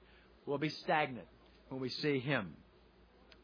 will 0.46 0.58
be 0.58 0.70
stagnant 0.70 1.26
when 1.68 1.80
we 1.80 1.90
see 1.90 2.20
Him. 2.20 2.54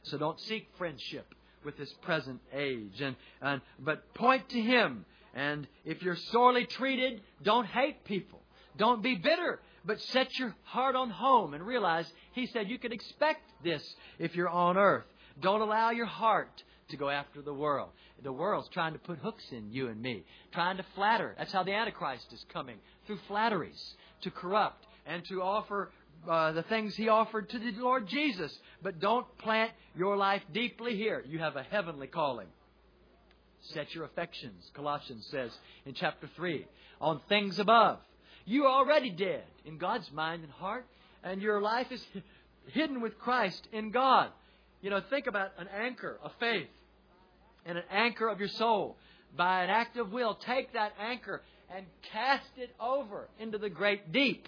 So 0.04 0.16
don't 0.16 0.40
seek 0.40 0.68
friendship 0.78 1.34
with 1.64 1.76
this 1.76 1.92
present 2.02 2.40
age, 2.52 3.00
and, 3.00 3.16
and 3.42 3.60
but 3.78 4.14
point 4.14 4.48
to 4.50 4.60
Him. 4.60 5.04
And 5.34 5.66
if 5.84 6.02
you're 6.02 6.16
sorely 6.16 6.64
treated, 6.64 7.20
don't 7.42 7.66
hate 7.66 8.04
people. 8.04 8.40
Don't 8.76 9.02
be 9.02 9.16
bitter, 9.16 9.60
but 9.84 10.00
set 10.00 10.38
your 10.38 10.54
heart 10.62 10.96
on 10.96 11.10
home 11.10 11.52
and 11.52 11.62
realize 11.62 12.10
He 12.32 12.46
said 12.46 12.70
you 12.70 12.78
could 12.78 12.92
expect 12.92 13.42
this 13.62 13.82
if 14.18 14.34
you're 14.34 14.48
on 14.48 14.78
earth. 14.78 15.04
Don't 15.40 15.60
allow 15.60 15.90
your 15.90 16.06
heart 16.06 16.62
to 16.88 16.96
go 16.96 17.08
after 17.08 17.42
the 17.42 17.54
world. 17.54 17.90
The 18.22 18.32
world's 18.32 18.68
trying 18.68 18.92
to 18.92 18.98
put 18.98 19.18
hooks 19.18 19.44
in 19.50 19.70
you 19.70 19.88
and 19.88 20.00
me, 20.00 20.24
trying 20.52 20.76
to 20.76 20.84
flatter. 20.94 21.34
That's 21.38 21.52
how 21.52 21.62
the 21.62 21.72
Antichrist 21.72 22.32
is 22.32 22.44
coming 22.52 22.76
through 23.06 23.18
flatteries 23.28 23.94
to 24.22 24.30
corrupt 24.30 24.86
and 25.06 25.24
to 25.26 25.42
offer 25.42 25.90
uh, 26.28 26.52
the 26.52 26.62
things 26.62 26.94
he 26.94 27.08
offered 27.08 27.50
to 27.50 27.58
the 27.58 27.72
Lord 27.72 28.06
Jesus. 28.06 28.56
But 28.82 29.00
don't 29.00 29.26
plant 29.38 29.72
your 29.94 30.16
life 30.16 30.42
deeply 30.52 30.96
here. 30.96 31.22
You 31.26 31.38
have 31.40 31.56
a 31.56 31.62
heavenly 31.62 32.06
calling. 32.06 32.48
Set 33.60 33.94
your 33.94 34.04
affections, 34.04 34.70
Colossians 34.74 35.26
says 35.30 35.50
in 35.86 35.94
chapter 35.94 36.28
3, 36.36 36.66
on 37.00 37.20
things 37.28 37.58
above. 37.58 37.98
You 38.44 38.64
are 38.64 38.78
already 38.78 39.10
dead 39.10 39.44
in 39.64 39.78
God's 39.78 40.10
mind 40.12 40.42
and 40.42 40.52
heart, 40.52 40.86
and 41.22 41.40
your 41.40 41.62
life 41.62 41.90
is 41.90 42.04
hidden 42.66 43.00
with 43.00 43.18
Christ 43.18 43.66
in 43.72 43.90
God. 43.90 44.30
You 44.84 44.90
know, 44.90 45.00
think 45.08 45.26
about 45.26 45.52
an 45.56 45.66
anchor 45.74 46.18
of 46.22 46.30
faith 46.38 46.68
and 47.64 47.78
an 47.78 47.84
anchor 47.90 48.28
of 48.28 48.38
your 48.38 48.50
soul. 48.50 48.98
By 49.34 49.64
an 49.64 49.70
act 49.70 49.96
of 49.96 50.12
will, 50.12 50.34
take 50.34 50.74
that 50.74 50.92
anchor 51.00 51.40
and 51.74 51.86
cast 52.12 52.50
it 52.58 52.68
over 52.78 53.30
into 53.40 53.56
the 53.56 53.70
great 53.70 54.12
deep. 54.12 54.46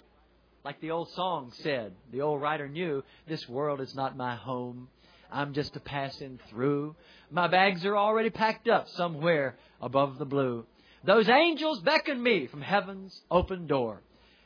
Like 0.63 0.79
the 0.79 0.91
old 0.91 1.09
song 1.13 1.53
said, 1.63 1.93
the 2.11 2.21
old 2.21 2.39
writer 2.39 2.69
knew, 2.69 3.03
this 3.27 3.49
world 3.49 3.81
is 3.81 3.95
not 3.95 4.15
my 4.15 4.35
home. 4.35 4.89
I'm 5.31 5.55
just 5.55 5.75
a 5.75 5.79
passing 5.79 6.39
through. 6.51 6.95
My 7.31 7.47
bags 7.47 7.83
are 7.83 7.97
already 7.97 8.29
packed 8.29 8.69
up 8.69 8.87
somewhere 8.89 9.55
above 9.81 10.19
the 10.19 10.25
blue. 10.25 10.67
Those 11.03 11.27
angels 11.29 11.79
beckon 11.79 12.21
me 12.21 12.45
from 12.45 12.61
heaven's 12.61 13.19
open 13.31 13.65
door, 13.65 14.03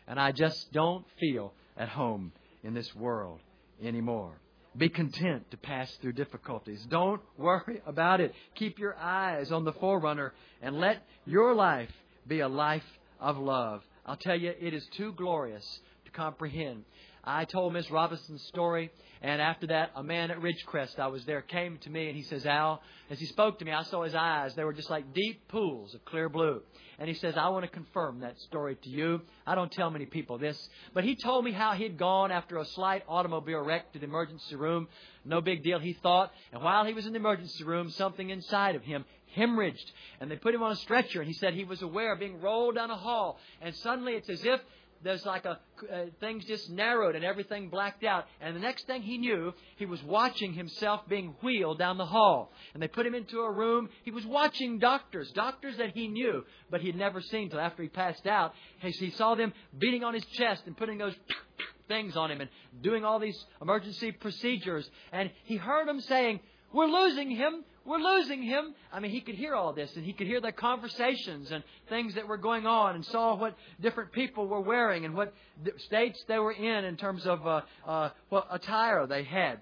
and 0.07 0.17
I 0.17 0.31
just 0.31 0.71
don't 0.71 1.03
feel 1.19 1.51
at 1.75 1.89
home 1.89 2.31
in 2.63 2.73
this 2.73 2.95
world 2.95 3.41
anymore. 3.83 4.39
Be 4.78 4.89
content 4.89 5.51
to 5.51 5.57
pass 5.57 5.91
through 6.01 6.13
difficulties. 6.13 6.86
Don't 6.89 7.22
worry 7.38 7.82
about 7.86 8.22
it. 8.22 8.34
Keep 8.55 8.80
your 8.80 8.95
eyes 8.97 9.51
on 9.51 9.65
the 9.65 9.74
forerunner 9.74 10.34
and 10.61 10.80
let 10.80 11.05
your 11.26 11.53
life 11.53 11.91
be 12.28 12.39
a 12.39 12.47
life 12.47 12.84
of 13.19 13.38
love. 13.38 13.82
I'll 14.05 14.17
tell 14.17 14.36
you, 14.39 14.53
it 14.59 14.74
is 14.74 14.88
too 14.95 15.13
glorious 15.13 15.65
to 16.05 16.11
comprehend. 16.11 16.86
I 17.24 17.45
told 17.45 17.74
Miss 17.74 17.89
Robinson's 17.91 18.43
story, 18.47 18.91
and 19.22 19.39
after 19.39 19.67
that, 19.67 19.91
a 19.95 20.01
man 20.01 20.32
at 20.32 20.41
Ridgecrest, 20.41 20.99
I 20.99 21.07
was 21.07 21.24
there, 21.26 21.41
came 21.41 21.78
to 21.80 21.89
me 21.89 22.07
and 22.07 22.17
he 22.17 22.24
says, 22.24 22.45
Al, 22.45 22.82
as 23.11 23.19
he 23.19 23.28
spoke 23.28 23.59
to 23.59 23.65
me, 23.65 23.72
I 23.72 23.84
saw 23.84 24.03
his 24.03 24.15
eyes. 24.15 24.55
They 24.55 24.63
were 24.63 24.74
just 24.74 24.89
like 24.89 25.13
deep 25.13 25.47
pools 25.47 25.93
of 25.93 26.03
clear 26.05 26.30
blue. 26.30 26.61
And 26.97 27.07
he 27.07 27.13
says, 27.13 27.36
I 27.38 27.49
want 27.49 27.63
to 27.63 27.69
confirm 27.69 28.22
that 28.22 28.39
story 28.39 28.76
to 28.76 28.89
you. 28.89 29.22
I 29.45 29.53
don't 29.53 29.72
tell 29.72 29.91
many 29.91 30.05
people 30.05 30.39
this, 30.39 30.57
but 30.93 31.03
he 31.03 31.15
told 31.15 31.45
me 31.45 31.51
how 31.51 31.74
he'd 31.74 31.97
gone 31.97 32.32
after 32.32 32.57
a 32.57 32.65
slight 32.65 33.03
automobile 33.07 33.61
wreck 33.61 33.93
to 33.93 33.99
the 33.99 34.05
emergency 34.05 34.55
room. 34.55 34.88
No 35.24 35.41
big 35.41 35.63
deal, 35.63 35.80
he 35.80 35.93
thought. 35.93 36.32
And 36.51 36.63
while 36.63 36.86
he 36.86 36.93
was 36.93 37.05
in 37.05 37.13
the 37.13 37.19
emergency 37.19 37.63
room, 37.63 37.91
something 37.91 38.32
inside 38.32 38.76
of 38.76 38.84
him 38.84 39.05
hemorrhaged. 39.38 39.91
And 40.19 40.30
they 40.30 40.36
put 40.36 40.53
him 40.53 40.63
on 40.63 40.72
a 40.72 40.76
stretcher, 40.76 41.22
and 41.22 41.28
he 41.28 41.34
said 41.34 41.53
he 41.53 41.63
was 41.63 41.82
aware 41.82 42.13
of 42.13 42.19
being 42.19 42.41
rolled 42.41 42.76
down 42.76 42.89
a 42.91 42.97
hall. 42.97 43.39
And 43.61 43.76
suddenly 43.76 44.13
it's 44.13 44.30
as 44.30 44.43
if 44.43 44.61
there's 45.03 45.25
like 45.25 45.45
a 45.45 45.59
uh, 45.91 46.05
things 46.19 46.45
just 46.45 46.69
narrowed 46.69 47.15
and 47.15 47.25
everything 47.25 47.69
blacked 47.69 48.03
out. 48.03 48.25
And 48.39 48.55
the 48.55 48.59
next 48.59 48.85
thing 48.85 49.01
he 49.01 49.17
knew, 49.17 49.53
he 49.77 49.85
was 49.85 50.01
watching 50.03 50.53
himself 50.53 51.01
being 51.09 51.35
wheeled 51.41 51.79
down 51.79 51.97
the 51.97 52.05
hall. 52.05 52.51
And 52.73 52.81
they 52.81 52.87
put 52.87 53.05
him 53.05 53.15
into 53.15 53.39
a 53.39 53.51
room. 53.51 53.89
He 54.03 54.11
was 54.11 54.25
watching 54.25 54.79
doctors, 54.79 55.31
doctors 55.31 55.77
that 55.77 55.91
he 55.95 56.07
knew, 56.07 56.43
but 56.69 56.81
he'd 56.81 56.95
never 56.95 57.21
seen 57.21 57.49
till 57.49 57.59
after 57.59 57.83
he 57.83 57.89
passed 57.89 58.27
out. 58.27 58.53
He 58.79 59.11
saw 59.11 59.35
them 59.35 59.53
beating 59.77 60.03
on 60.03 60.13
his 60.13 60.25
chest 60.25 60.63
and 60.65 60.77
putting 60.77 60.97
those 60.97 61.15
things 61.87 62.15
on 62.15 62.31
him 62.31 62.41
and 62.41 62.49
doing 62.81 63.03
all 63.03 63.19
these 63.19 63.43
emergency 63.61 64.11
procedures. 64.11 64.89
And 65.11 65.31
he 65.45 65.57
heard 65.57 65.87
them 65.87 66.01
saying, 66.01 66.41
"We're 66.71 66.85
losing 66.87 67.31
him. 67.31 67.63
We're 67.84 67.97
losing 67.97 68.43
him. 68.43 68.75
I 68.93 68.99
mean, 68.99 69.11
he 69.11 69.21
could 69.21 69.36
hear 69.36 69.55
all 69.55 69.73
this, 69.73 69.95
and 69.95 70.05
he 70.05 70.13
could 70.13 70.27
hear 70.27 70.39
their 70.39 70.51
conversations 70.51 71.51
and 71.51 71.63
things 71.89 72.13
that 72.15 72.27
were 72.27 72.38
going 72.38 72.67
on, 72.67 72.95
and 72.95 73.03
saw 73.05 73.36
what 73.36 73.55
different 73.79 74.11
people 74.11 74.47
were 74.47 74.61
wearing 74.61 75.05
and 75.05 75.15
what 75.15 75.34
states 75.77 76.23
they 76.27 76.38
were 76.38 76.51
in 76.51 76.86
in 76.86 76.95
terms 76.95 77.25
of 77.25 77.45
uh, 77.45 77.61
uh, 77.88 78.09
what 78.29 78.47
attire 78.51 79.07
they 79.07 79.23
had. 79.23 79.59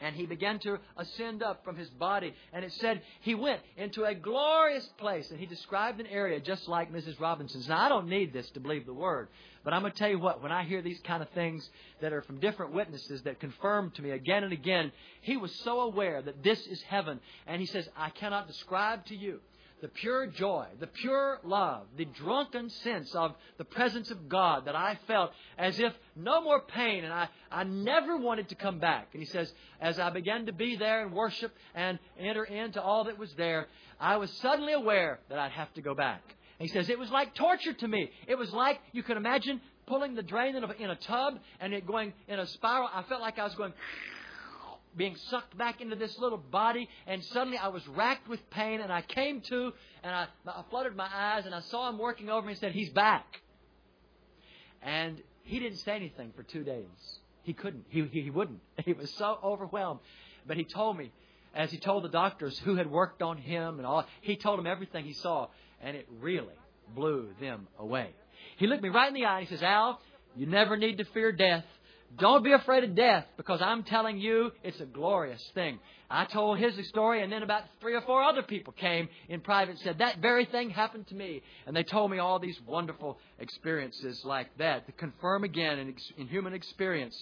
And 0.00 0.16
he 0.16 0.26
began 0.26 0.58
to 0.60 0.78
ascend 0.96 1.42
up 1.42 1.64
from 1.64 1.76
his 1.76 1.88
body. 1.90 2.34
And 2.52 2.64
it 2.64 2.72
said 2.74 3.02
he 3.20 3.34
went 3.34 3.60
into 3.76 4.04
a 4.04 4.14
glorious 4.14 4.86
place. 4.98 5.30
And 5.30 5.38
he 5.38 5.46
described 5.46 6.00
an 6.00 6.06
area 6.06 6.40
just 6.40 6.68
like 6.68 6.92
Mrs. 6.92 7.20
Robinson's. 7.20 7.68
Now, 7.68 7.84
I 7.84 7.88
don't 7.88 8.08
need 8.08 8.32
this 8.32 8.48
to 8.50 8.60
believe 8.60 8.86
the 8.86 8.94
word. 8.94 9.28
But 9.62 9.74
I'm 9.74 9.82
going 9.82 9.92
to 9.92 9.98
tell 9.98 10.08
you 10.08 10.18
what, 10.18 10.42
when 10.42 10.52
I 10.52 10.64
hear 10.64 10.80
these 10.80 11.00
kind 11.00 11.22
of 11.22 11.28
things 11.30 11.68
that 12.00 12.12
are 12.12 12.22
from 12.22 12.40
different 12.40 12.72
witnesses 12.72 13.22
that 13.22 13.40
confirm 13.40 13.90
to 13.92 14.02
me 14.02 14.10
again 14.10 14.42
and 14.42 14.52
again, 14.52 14.90
he 15.20 15.36
was 15.36 15.54
so 15.60 15.80
aware 15.80 16.22
that 16.22 16.42
this 16.42 16.66
is 16.66 16.80
heaven. 16.82 17.20
And 17.46 17.60
he 17.60 17.66
says, 17.66 17.88
I 17.96 18.10
cannot 18.10 18.46
describe 18.46 19.04
to 19.06 19.16
you 19.16 19.40
the 19.80 19.88
pure 19.88 20.26
joy, 20.26 20.66
the 20.78 20.86
pure 20.86 21.38
love, 21.42 21.86
the 21.96 22.04
drunken 22.04 22.68
sense 22.70 23.14
of 23.14 23.34
the 23.58 23.64
presence 23.64 24.10
of 24.10 24.28
God 24.28 24.66
that 24.66 24.76
I 24.76 24.98
felt 25.06 25.32
as 25.58 25.78
if 25.78 25.92
no 26.16 26.42
more 26.42 26.60
pain 26.60 27.04
and 27.04 27.12
I, 27.12 27.28
I 27.50 27.64
never 27.64 28.16
wanted 28.16 28.48
to 28.50 28.54
come 28.54 28.78
back. 28.78 29.08
And 29.12 29.22
he 29.22 29.28
says, 29.28 29.52
as 29.80 29.98
I 29.98 30.10
began 30.10 30.46
to 30.46 30.52
be 30.52 30.76
there 30.76 31.02
and 31.02 31.12
worship 31.12 31.52
and 31.74 31.98
enter 32.18 32.44
into 32.44 32.82
all 32.82 33.04
that 33.04 33.18
was 33.18 33.32
there, 33.34 33.68
I 33.98 34.16
was 34.18 34.30
suddenly 34.38 34.72
aware 34.72 35.20
that 35.28 35.38
I'd 35.38 35.52
have 35.52 35.72
to 35.74 35.82
go 35.82 35.94
back. 35.94 36.22
And 36.58 36.68
he 36.68 36.72
says, 36.74 36.90
it 36.90 36.98
was 36.98 37.10
like 37.10 37.34
torture 37.34 37.72
to 37.72 37.88
me. 37.88 38.10
It 38.28 38.36
was 38.36 38.52
like, 38.52 38.80
you 38.92 39.02
can 39.02 39.16
imagine 39.16 39.60
pulling 39.86 40.14
the 40.14 40.22
drain 40.22 40.56
in 40.56 40.64
a, 40.64 40.70
in 40.72 40.90
a 40.90 40.96
tub 40.96 41.38
and 41.58 41.72
it 41.72 41.86
going 41.86 42.12
in 42.28 42.38
a 42.38 42.46
spiral. 42.46 42.88
I 42.92 43.02
felt 43.04 43.20
like 43.20 43.38
I 43.38 43.44
was 43.44 43.54
going 43.54 43.72
being 44.96 45.16
sucked 45.28 45.56
back 45.56 45.80
into 45.80 45.96
this 45.96 46.18
little 46.18 46.38
body, 46.38 46.88
and 47.06 47.24
suddenly 47.24 47.58
I 47.58 47.68
was 47.68 47.86
racked 47.88 48.28
with 48.28 48.40
pain, 48.50 48.80
and 48.80 48.92
I 48.92 49.02
came 49.02 49.40
to, 49.42 49.72
and 50.02 50.14
I, 50.14 50.26
I 50.46 50.64
fluttered 50.70 50.96
my 50.96 51.08
eyes, 51.12 51.46
and 51.46 51.54
I 51.54 51.60
saw 51.60 51.88
him 51.88 51.98
working 51.98 52.28
over 52.28 52.46
me 52.46 52.52
and 52.52 52.60
said, 52.60 52.72
He's 52.72 52.90
back. 52.90 53.40
And 54.82 55.22
He 55.44 55.58
didn't 55.58 55.78
say 55.78 55.92
anything 55.92 56.32
for 56.34 56.42
two 56.42 56.64
days. 56.64 56.86
He 57.42 57.52
couldn't. 57.52 57.84
He, 57.88 58.02
he, 58.04 58.22
he 58.22 58.30
wouldn't. 58.30 58.60
He 58.84 58.92
was 58.92 59.10
so 59.14 59.38
overwhelmed. 59.42 60.00
But 60.46 60.56
he 60.56 60.64
told 60.64 60.96
me, 60.96 61.12
as 61.54 61.70
he 61.70 61.78
told 61.78 62.04
the 62.04 62.08
doctors 62.08 62.58
who 62.60 62.76
had 62.76 62.90
worked 62.90 63.22
on 63.22 63.36
him 63.36 63.78
and 63.78 63.86
all, 63.86 64.06
he 64.20 64.36
told 64.36 64.58
them 64.58 64.66
everything 64.66 65.04
he 65.04 65.12
saw, 65.12 65.48
and 65.82 65.96
it 65.96 66.08
really 66.20 66.54
blew 66.94 67.30
them 67.40 67.66
away. 67.78 68.10
He 68.56 68.66
looked 68.66 68.82
me 68.82 68.88
right 68.88 69.08
in 69.08 69.14
the 69.14 69.24
eye 69.24 69.40
and 69.40 69.48
he 69.48 69.54
says, 69.54 69.62
Al, 69.62 70.00
you 70.36 70.46
never 70.46 70.76
need 70.76 70.98
to 70.98 71.04
fear 71.04 71.32
death. 71.32 71.64
Don't 72.18 72.42
be 72.42 72.52
afraid 72.52 72.82
of 72.82 72.94
death 72.94 73.24
because 73.36 73.62
I'm 73.62 73.84
telling 73.84 74.18
you 74.18 74.50
it's 74.64 74.80
a 74.80 74.86
glorious 74.86 75.42
thing. 75.54 75.78
I 76.10 76.24
told 76.24 76.58
his 76.58 76.74
story 76.88 77.22
and 77.22 77.32
then 77.32 77.44
about 77.44 77.62
three 77.80 77.94
or 77.94 78.00
four 78.00 78.22
other 78.22 78.42
people 78.42 78.72
came 78.72 79.08
in 79.28 79.40
private 79.40 79.72
and 79.72 79.78
said 79.80 79.98
that 79.98 80.18
very 80.18 80.44
thing 80.44 80.70
happened 80.70 81.06
to 81.08 81.14
me. 81.14 81.42
And 81.66 81.76
they 81.76 81.84
told 81.84 82.10
me 82.10 82.18
all 82.18 82.40
these 82.40 82.58
wonderful 82.66 83.18
experiences 83.38 84.22
like 84.24 84.48
that 84.58 84.86
to 84.86 84.92
confirm 84.92 85.44
again 85.44 85.78
in, 85.78 85.94
in 86.18 86.26
human 86.26 86.52
experience 86.52 87.14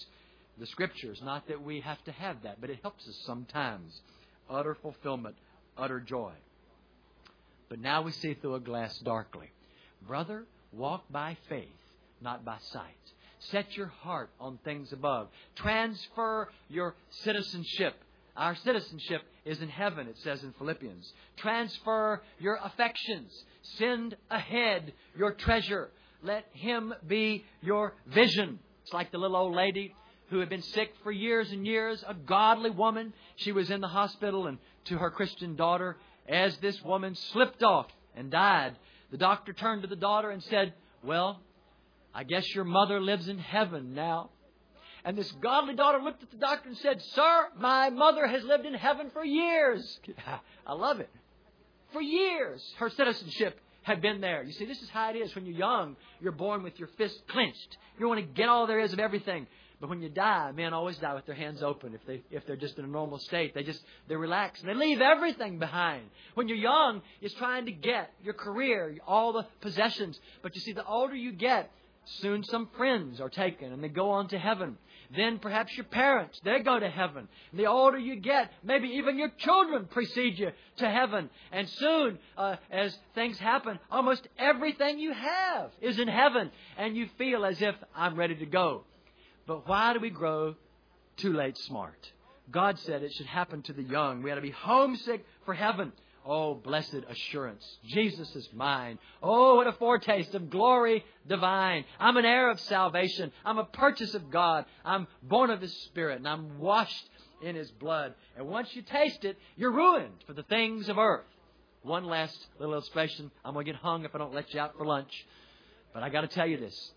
the 0.59 0.65
scriptures. 0.65 1.21
Not 1.23 1.47
that 1.47 1.61
we 1.61 1.81
have 1.81 2.03
to 2.05 2.11
have 2.11 2.43
that, 2.43 2.59
but 2.59 2.71
it 2.71 2.79
helps 2.81 3.07
us 3.07 3.21
sometimes. 3.25 4.01
Utter 4.49 4.75
fulfillment, 4.81 5.35
utter 5.77 5.99
joy. 5.99 6.31
But 7.69 7.79
now 7.79 8.01
we 8.01 8.11
see 8.11 8.33
through 8.33 8.55
a 8.55 8.59
glass 8.59 8.97
darkly. 8.99 9.51
Brother, 10.07 10.45
walk 10.73 11.03
by 11.11 11.37
faith, 11.47 11.67
not 12.21 12.43
by 12.43 12.57
sight. 12.71 12.95
Set 13.39 13.75
your 13.77 13.87
heart 13.87 14.29
on 14.39 14.59
things 14.63 14.91
above. 14.91 15.29
Transfer 15.55 16.49
your 16.67 16.95
citizenship. 17.23 17.95
Our 18.35 18.55
citizenship 18.55 19.21
is 19.45 19.61
in 19.61 19.69
heaven, 19.69 20.07
it 20.07 20.17
says 20.23 20.43
in 20.43 20.53
Philippians. 20.53 21.11
Transfer 21.37 22.21
your 22.39 22.59
affections. 22.63 23.31
Send 23.77 24.15
ahead 24.29 24.93
your 25.17 25.33
treasure. 25.33 25.89
Let 26.21 26.45
Him 26.53 26.93
be 27.07 27.43
your 27.61 27.95
vision. 28.07 28.59
It's 28.83 28.93
like 28.93 29.11
the 29.11 29.17
little 29.17 29.37
old 29.37 29.55
lady 29.55 29.95
who 30.29 30.39
had 30.39 30.49
been 30.49 30.61
sick 30.61 30.93
for 31.03 31.11
years 31.11 31.51
and 31.51 31.65
years, 31.65 32.03
a 32.07 32.13
godly 32.13 32.69
woman. 32.69 33.13
She 33.37 33.51
was 33.51 33.69
in 33.69 33.81
the 33.81 33.87
hospital, 33.87 34.47
and 34.47 34.57
to 34.85 34.97
her 34.97 35.09
Christian 35.09 35.55
daughter, 35.55 35.97
as 36.27 36.55
this 36.57 36.81
woman 36.83 37.15
slipped 37.15 37.63
off 37.63 37.87
and 38.15 38.29
died, 38.29 38.75
the 39.11 39.17
doctor 39.17 39.53
turned 39.53 39.81
to 39.81 39.87
the 39.87 39.95
daughter 39.95 40.29
and 40.29 40.43
said, 40.43 40.73
Well, 41.03 41.41
I 42.13 42.23
guess 42.23 42.53
your 42.53 42.63
mother 42.63 42.99
lives 42.99 43.27
in 43.27 43.37
heaven 43.37 43.93
now. 43.93 44.31
And 45.05 45.17
this 45.17 45.31
godly 45.41 45.75
daughter 45.75 45.99
looked 45.99 46.23
at 46.23 46.31
the 46.31 46.37
doctor 46.37 46.69
and 46.69 46.77
said, 46.77 47.01
Sir, 47.01 47.47
my 47.57 47.89
mother 47.89 48.27
has 48.27 48.43
lived 48.43 48.65
in 48.65 48.73
heaven 48.73 49.09
for 49.11 49.23
years. 49.23 49.99
I 50.67 50.73
love 50.73 50.99
it. 50.99 51.09
For 51.93 52.01
years, 52.01 52.63
her 52.77 52.89
citizenship 52.89 53.59
had 53.83 54.01
been 54.01 54.21
there. 54.21 54.43
You 54.43 54.51
see, 54.51 54.65
this 54.65 54.81
is 54.81 54.89
how 54.89 55.09
it 55.09 55.15
is 55.15 55.33
when 55.33 55.45
you're 55.45 55.55
young. 55.55 55.95
You're 56.19 56.31
born 56.31 56.63
with 56.63 56.77
your 56.77 56.89
fist 56.97 57.21
clenched. 57.29 57.77
You 57.97 58.07
want 58.07 58.19
to 58.19 58.25
get 58.25 58.49
all 58.49 58.67
there 58.67 58.79
is 58.79 58.93
of 58.93 58.99
everything. 58.99 59.47
But 59.79 59.89
when 59.89 60.01
you 60.01 60.09
die, 60.09 60.51
men 60.51 60.73
always 60.73 60.97
die 60.97 61.13
with 61.13 61.25
their 61.25 61.35
hands 61.35 61.63
open 61.63 61.93
if 61.93 62.05
they 62.05 62.21
if 62.31 62.45
they're 62.45 62.57
just 62.57 62.77
in 62.77 62.83
a 62.83 62.87
normal 62.87 63.17
state. 63.17 63.53
They 63.53 63.63
just 63.63 63.81
they 64.09 64.15
relax 64.15 64.59
and 64.59 64.69
they 64.69 64.73
leave 64.73 64.99
everything 64.99 65.57
behind. 65.57 66.03
When 66.35 66.49
you're 66.49 66.57
young, 66.57 67.01
it's 67.21 67.33
trying 67.35 67.65
to 67.67 67.71
get 67.71 68.11
your 68.21 68.33
career, 68.33 68.97
all 69.07 69.31
the 69.31 69.47
possessions. 69.61 70.19
But 70.41 70.53
you 70.55 70.61
see, 70.61 70.73
the 70.73 70.85
older 70.85 71.15
you 71.15 71.31
get, 71.31 71.71
soon 72.21 72.43
some 72.43 72.69
friends 72.77 73.21
are 73.21 73.29
taken 73.29 73.71
and 73.71 73.83
they 73.83 73.89
go 73.89 74.11
on 74.11 74.27
to 74.29 74.39
heaven. 74.39 74.77
Then 75.15 75.39
perhaps 75.39 75.75
your 75.75 75.85
parents, 75.85 76.39
they 76.43 76.59
go 76.59 76.79
to 76.79 76.89
heaven. 76.89 77.27
The 77.53 77.65
older 77.65 77.97
you 77.97 78.17
get, 78.17 78.51
maybe 78.63 78.89
even 78.89 79.17
your 79.17 79.31
children 79.37 79.85
precede 79.85 80.37
you 80.37 80.51
to 80.77 80.89
heaven. 80.89 81.29
And 81.51 81.67
soon, 81.67 82.19
uh, 82.37 82.57
as 82.69 82.95
things 83.15 83.39
happen, 83.39 83.79
almost 83.89 84.27
everything 84.37 84.99
you 84.99 85.13
have 85.13 85.71
is 85.81 85.97
in 85.99 86.07
heaven. 86.07 86.51
And 86.77 86.95
you 86.95 87.07
feel 87.17 87.43
as 87.43 87.61
if 87.61 87.75
I'm 87.95 88.15
ready 88.15 88.35
to 88.35 88.45
go. 88.45 88.83
But 89.47 89.67
why 89.67 89.93
do 89.93 89.99
we 89.99 90.11
grow 90.11 90.55
too 91.17 91.33
late 91.33 91.57
smart? 91.57 92.11
God 92.51 92.77
said 92.79 93.01
it 93.01 93.13
should 93.13 93.27
happen 93.27 93.63
to 93.63 93.73
the 93.73 93.83
young. 93.83 94.21
We 94.21 94.31
ought 94.31 94.35
to 94.35 94.41
be 94.41 94.51
homesick 94.51 95.25
for 95.45 95.53
heaven. 95.53 95.91
Oh, 96.25 96.53
blessed 96.53 97.01
assurance. 97.09 97.65
Jesus 97.85 98.35
is 98.35 98.49
mine. 98.53 98.99
Oh, 99.23 99.55
what 99.55 99.67
a 99.67 99.73
foretaste 99.73 100.35
of 100.35 100.49
glory 100.49 101.03
divine. 101.27 101.85
I'm 101.99 102.17
an 102.17 102.25
heir 102.25 102.51
of 102.51 102.59
salvation. 102.59 103.31
I'm 103.45 103.57
a 103.57 103.65
purchase 103.65 104.13
of 104.13 104.29
God. 104.29 104.65
I'm 104.83 105.07
born 105.23 105.49
of 105.49 105.61
His 105.61 105.73
Spirit 105.85 106.17
and 106.17 106.27
I'm 106.27 106.59
washed 106.59 107.09
in 107.41 107.55
His 107.55 107.71
blood. 107.71 108.13
And 108.37 108.47
once 108.47 108.75
you 108.75 108.81
taste 108.81 109.23
it, 109.25 109.37
you're 109.55 109.71
ruined 109.71 110.23
for 110.27 110.33
the 110.33 110.43
things 110.43 110.89
of 110.89 110.97
earth. 110.97 111.25
One 111.81 112.05
last 112.05 112.37
little 112.59 112.73
illustration. 112.75 113.31
I'm 113.43 113.53
going 113.53 113.65
to 113.65 113.71
get 113.71 113.81
hung 113.81 114.03
if 114.03 114.13
I 114.13 114.17
don't 114.17 114.33
let 114.33 114.53
you 114.53 114.59
out 114.59 114.77
for 114.77 114.85
lunch. 114.85 115.11
But 115.93 116.03
I 116.03 116.09
got 116.09 116.21
to 116.21 116.27
tell 116.27 116.47
you 116.47 116.57
this. 116.57 116.91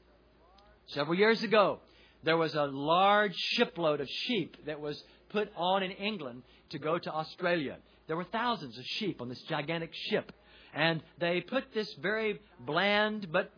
Several 0.87 1.17
years 1.17 1.43
ago, 1.43 1.79
there 2.25 2.37
was 2.37 2.55
a 2.55 2.65
large 2.65 3.35
shipload 3.37 4.01
of 4.01 4.09
sheep 4.09 4.57
that 4.67 4.81
was 4.81 5.03
put 5.31 5.51
on 5.57 5.83
in 5.83 5.93
England 5.93 6.43
to 6.71 6.79
go 6.79 6.99
to 6.99 7.13
Australia. 7.13 7.79
There 8.07 8.17
were 8.17 8.25
thousands 8.25 8.79
of 8.79 8.85
sheep 8.85 9.21
on 9.21 9.29
this 9.29 9.41
gigantic 9.43 9.91
ship. 9.93 10.33
And 10.75 11.03
they 11.19 11.41
put 11.41 11.73
this 11.75 11.93
very 11.95 12.41
bland 12.61 13.29
but 13.31 13.53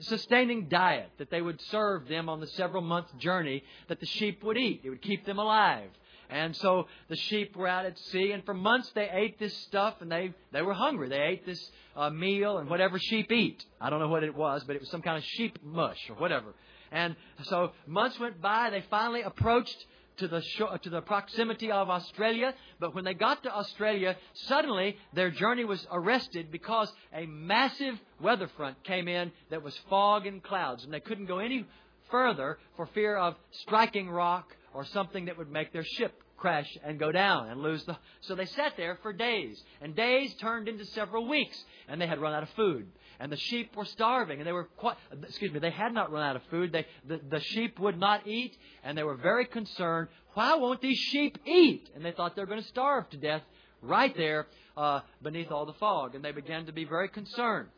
sustaining 0.00 0.68
diet 0.68 1.10
that 1.18 1.30
they 1.30 1.40
would 1.40 1.60
serve 1.70 2.06
them 2.08 2.28
on 2.28 2.40
the 2.40 2.46
several 2.48 2.82
month 2.82 3.16
journey 3.18 3.64
that 3.88 4.00
the 4.00 4.06
sheep 4.06 4.42
would 4.44 4.56
eat. 4.56 4.82
It 4.84 4.90
would 4.90 5.02
keep 5.02 5.24
them 5.24 5.38
alive. 5.38 5.90
And 6.28 6.56
so 6.56 6.88
the 7.08 7.16
sheep 7.16 7.56
were 7.56 7.68
out 7.68 7.86
at 7.86 7.98
sea, 7.98 8.32
and 8.32 8.44
for 8.44 8.52
months 8.52 8.90
they 8.94 9.08
ate 9.08 9.38
this 9.38 9.56
stuff, 9.58 9.94
and 10.00 10.10
they 10.10 10.34
they 10.52 10.60
were 10.60 10.74
hungry. 10.74 11.08
They 11.08 11.20
ate 11.20 11.46
this 11.46 11.70
uh, 11.94 12.10
meal 12.10 12.58
and 12.58 12.68
whatever 12.68 12.98
sheep 12.98 13.30
eat. 13.30 13.64
I 13.80 13.90
don't 13.90 14.00
know 14.00 14.08
what 14.08 14.24
it 14.24 14.34
was, 14.34 14.64
but 14.64 14.74
it 14.74 14.80
was 14.80 14.90
some 14.90 15.02
kind 15.02 15.16
of 15.16 15.24
sheep 15.24 15.58
mush 15.62 15.98
or 16.10 16.16
whatever. 16.16 16.54
And 16.90 17.16
so 17.44 17.72
months 17.86 18.18
went 18.18 18.40
by. 18.40 18.70
They 18.70 18.84
finally 18.90 19.22
approached 19.22 19.76
to 20.18 20.28
the 20.28 20.42
shore, 20.42 20.72
uh, 20.72 20.78
to 20.78 20.90
the 20.90 21.00
proximity 21.00 21.70
of 21.70 21.90
Australia. 21.90 22.54
But 22.80 22.94
when 22.94 23.04
they 23.04 23.14
got 23.14 23.42
to 23.44 23.54
Australia, 23.54 24.16
suddenly 24.34 24.96
their 25.12 25.30
journey 25.30 25.64
was 25.64 25.86
arrested 25.90 26.50
because 26.50 26.92
a 27.12 27.26
massive 27.26 27.98
weather 28.20 28.48
front 28.56 28.82
came 28.84 29.08
in 29.08 29.32
that 29.50 29.62
was 29.62 29.76
fog 29.88 30.26
and 30.26 30.42
clouds, 30.42 30.84
and 30.84 30.92
they 30.92 31.00
couldn't 31.00 31.26
go 31.26 31.38
any 31.38 31.66
further 32.10 32.58
for 32.76 32.86
fear 32.86 33.16
of 33.16 33.34
striking 33.50 34.08
rock 34.08 34.54
or 34.74 34.84
something 34.84 35.26
that 35.26 35.38
would 35.38 35.50
make 35.50 35.72
their 35.72 35.84
ship 35.84 36.22
crash 36.36 36.68
and 36.84 36.98
go 36.98 37.10
down 37.10 37.48
and 37.48 37.62
lose 37.62 37.84
the. 37.84 37.96
So 38.20 38.34
they 38.34 38.46
sat 38.46 38.76
there 38.76 38.98
for 39.02 39.12
days, 39.12 39.62
and 39.80 39.96
days 39.96 40.34
turned 40.34 40.68
into 40.68 40.84
several 40.86 41.26
weeks, 41.26 41.62
and 41.88 42.00
they 42.00 42.06
had 42.06 42.20
run 42.20 42.34
out 42.34 42.42
of 42.42 42.50
food 42.50 42.86
and 43.20 43.30
the 43.32 43.36
sheep 43.36 43.76
were 43.76 43.84
starving, 43.84 44.38
and 44.38 44.46
they 44.46 44.52
were 44.52 44.68
quite, 44.76 44.96
excuse 45.22 45.52
me, 45.52 45.58
they 45.58 45.70
had 45.70 45.92
not 45.92 46.10
run 46.10 46.22
out 46.22 46.36
of 46.36 46.42
food. 46.50 46.72
They, 46.72 46.86
the, 47.06 47.20
the 47.30 47.40
sheep 47.40 47.78
would 47.78 47.98
not 47.98 48.26
eat, 48.26 48.56
and 48.84 48.96
they 48.96 49.02
were 49.02 49.16
very 49.16 49.46
concerned. 49.46 50.08
Why 50.34 50.54
won't 50.56 50.80
these 50.80 50.98
sheep 50.98 51.38
eat? 51.46 51.90
And 51.94 52.04
they 52.04 52.12
thought 52.12 52.36
they 52.36 52.42
were 52.42 52.46
going 52.46 52.62
to 52.62 52.68
starve 52.68 53.08
to 53.10 53.16
death 53.16 53.42
right 53.82 54.14
there 54.16 54.46
uh, 54.76 55.00
beneath 55.22 55.50
all 55.50 55.66
the 55.66 55.74
fog, 55.74 56.14
and 56.14 56.24
they 56.24 56.32
began 56.32 56.66
to 56.66 56.72
be 56.72 56.84
very 56.84 57.08
concerned. 57.08 57.68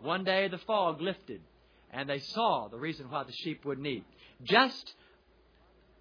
One 0.00 0.24
day 0.24 0.48
the 0.48 0.58
fog 0.58 1.00
lifted, 1.00 1.40
and 1.90 2.08
they 2.08 2.20
saw 2.20 2.68
the 2.68 2.78
reason 2.78 3.10
why 3.10 3.24
the 3.24 3.32
sheep 3.32 3.64
wouldn't 3.64 3.86
eat. 3.86 4.04
Just 4.42 4.94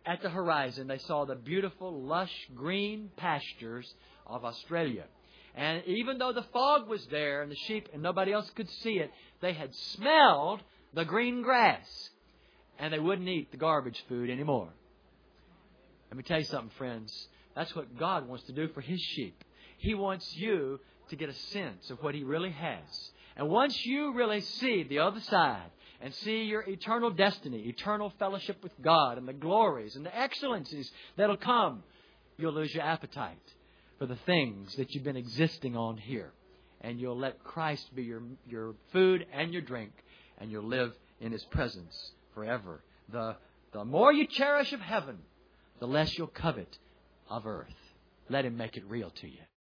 at 0.05 0.21
the 0.21 0.29
horizon, 0.29 0.87
they 0.87 0.99
saw 0.99 1.25
the 1.25 1.35
beautiful, 1.35 2.01
lush, 2.01 2.33
green 2.55 3.09
pastures 3.17 3.93
of 4.25 4.45
Australia. 4.45 5.05
And 5.57 5.83
even 5.87 6.19
though 6.19 6.31
the 6.31 6.45
fog 6.53 6.87
was 6.87 7.03
there 7.07 7.41
and 7.41 7.51
the 7.51 7.55
sheep 7.55 7.89
and 7.91 8.03
nobody 8.03 8.31
else 8.31 8.47
could 8.51 8.69
see 8.69 8.99
it, 8.99 9.11
they 9.41 9.53
had 9.53 9.73
smelled 9.73 10.61
the 10.93 11.03
green 11.03 11.41
grass. 11.41 12.11
And 12.77 12.93
they 12.93 12.99
wouldn't 12.99 13.27
eat 13.27 13.49
the 13.49 13.57
garbage 13.57 14.03
food 14.07 14.29
anymore. 14.29 14.69
Let 16.11 16.17
me 16.17 16.21
tell 16.21 16.37
you 16.37 16.45
something, 16.45 16.69
friends. 16.77 17.27
That's 17.55 17.75
what 17.75 17.97
God 17.97 18.27
wants 18.27 18.45
to 18.45 18.53
do 18.53 18.67
for 18.67 18.81
His 18.81 19.01
sheep. 19.01 19.43
He 19.79 19.95
wants 19.95 20.31
you 20.35 20.79
to 21.09 21.15
get 21.15 21.29
a 21.29 21.33
sense 21.33 21.89
of 21.89 22.03
what 22.03 22.13
He 22.13 22.23
really 22.23 22.51
has. 22.51 23.11
And 23.35 23.49
once 23.49 23.83
you 23.83 24.13
really 24.13 24.41
see 24.41 24.83
the 24.83 24.99
other 24.99 25.21
side 25.21 25.71
and 26.01 26.13
see 26.13 26.43
your 26.43 26.61
eternal 26.61 27.09
destiny, 27.09 27.61
eternal 27.67 28.13
fellowship 28.19 28.61
with 28.61 28.79
God, 28.83 29.17
and 29.17 29.27
the 29.27 29.33
glories 29.33 29.95
and 29.95 30.05
the 30.05 30.15
excellencies 30.15 30.91
that'll 31.15 31.35
come, 31.35 31.81
you'll 32.37 32.53
lose 32.53 32.75
your 32.75 32.83
appetite 32.83 33.39
for 33.97 34.05
the 34.05 34.17
things 34.25 34.75
that 34.75 34.93
you've 34.93 35.03
been 35.03 35.17
existing 35.17 35.75
on 35.75 35.97
here. 35.97 36.31
And 36.81 36.99
you'll 36.99 37.17
let 37.17 37.43
Christ 37.43 37.93
be 37.95 38.03
your, 38.03 38.21
your 38.47 38.75
food 38.93 39.25
and 39.33 39.51
your 39.51 39.63
drink, 39.63 39.91
and 40.37 40.51
you'll 40.51 40.67
live 40.67 40.93
in 41.19 41.31
His 41.31 41.43
presence 41.45 42.11
forever. 42.35 42.83
The, 43.11 43.35
the 43.73 43.83
more 43.83 44.13
you 44.13 44.27
cherish 44.27 44.73
of 44.73 44.79
heaven, 44.79 45.17
the 45.79 45.87
less 45.87 46.15
you'll 46.17 46.27
covet 46.27 46.77
of 47.29 47.47
earth. 47.47 47.73
Let 48.29 48.45
Him 48.45 48.57
make 48.57 48.77
it 48.77 48.83
real 48.87 49.09
to 49.09 49.27
you. 49.27 49.39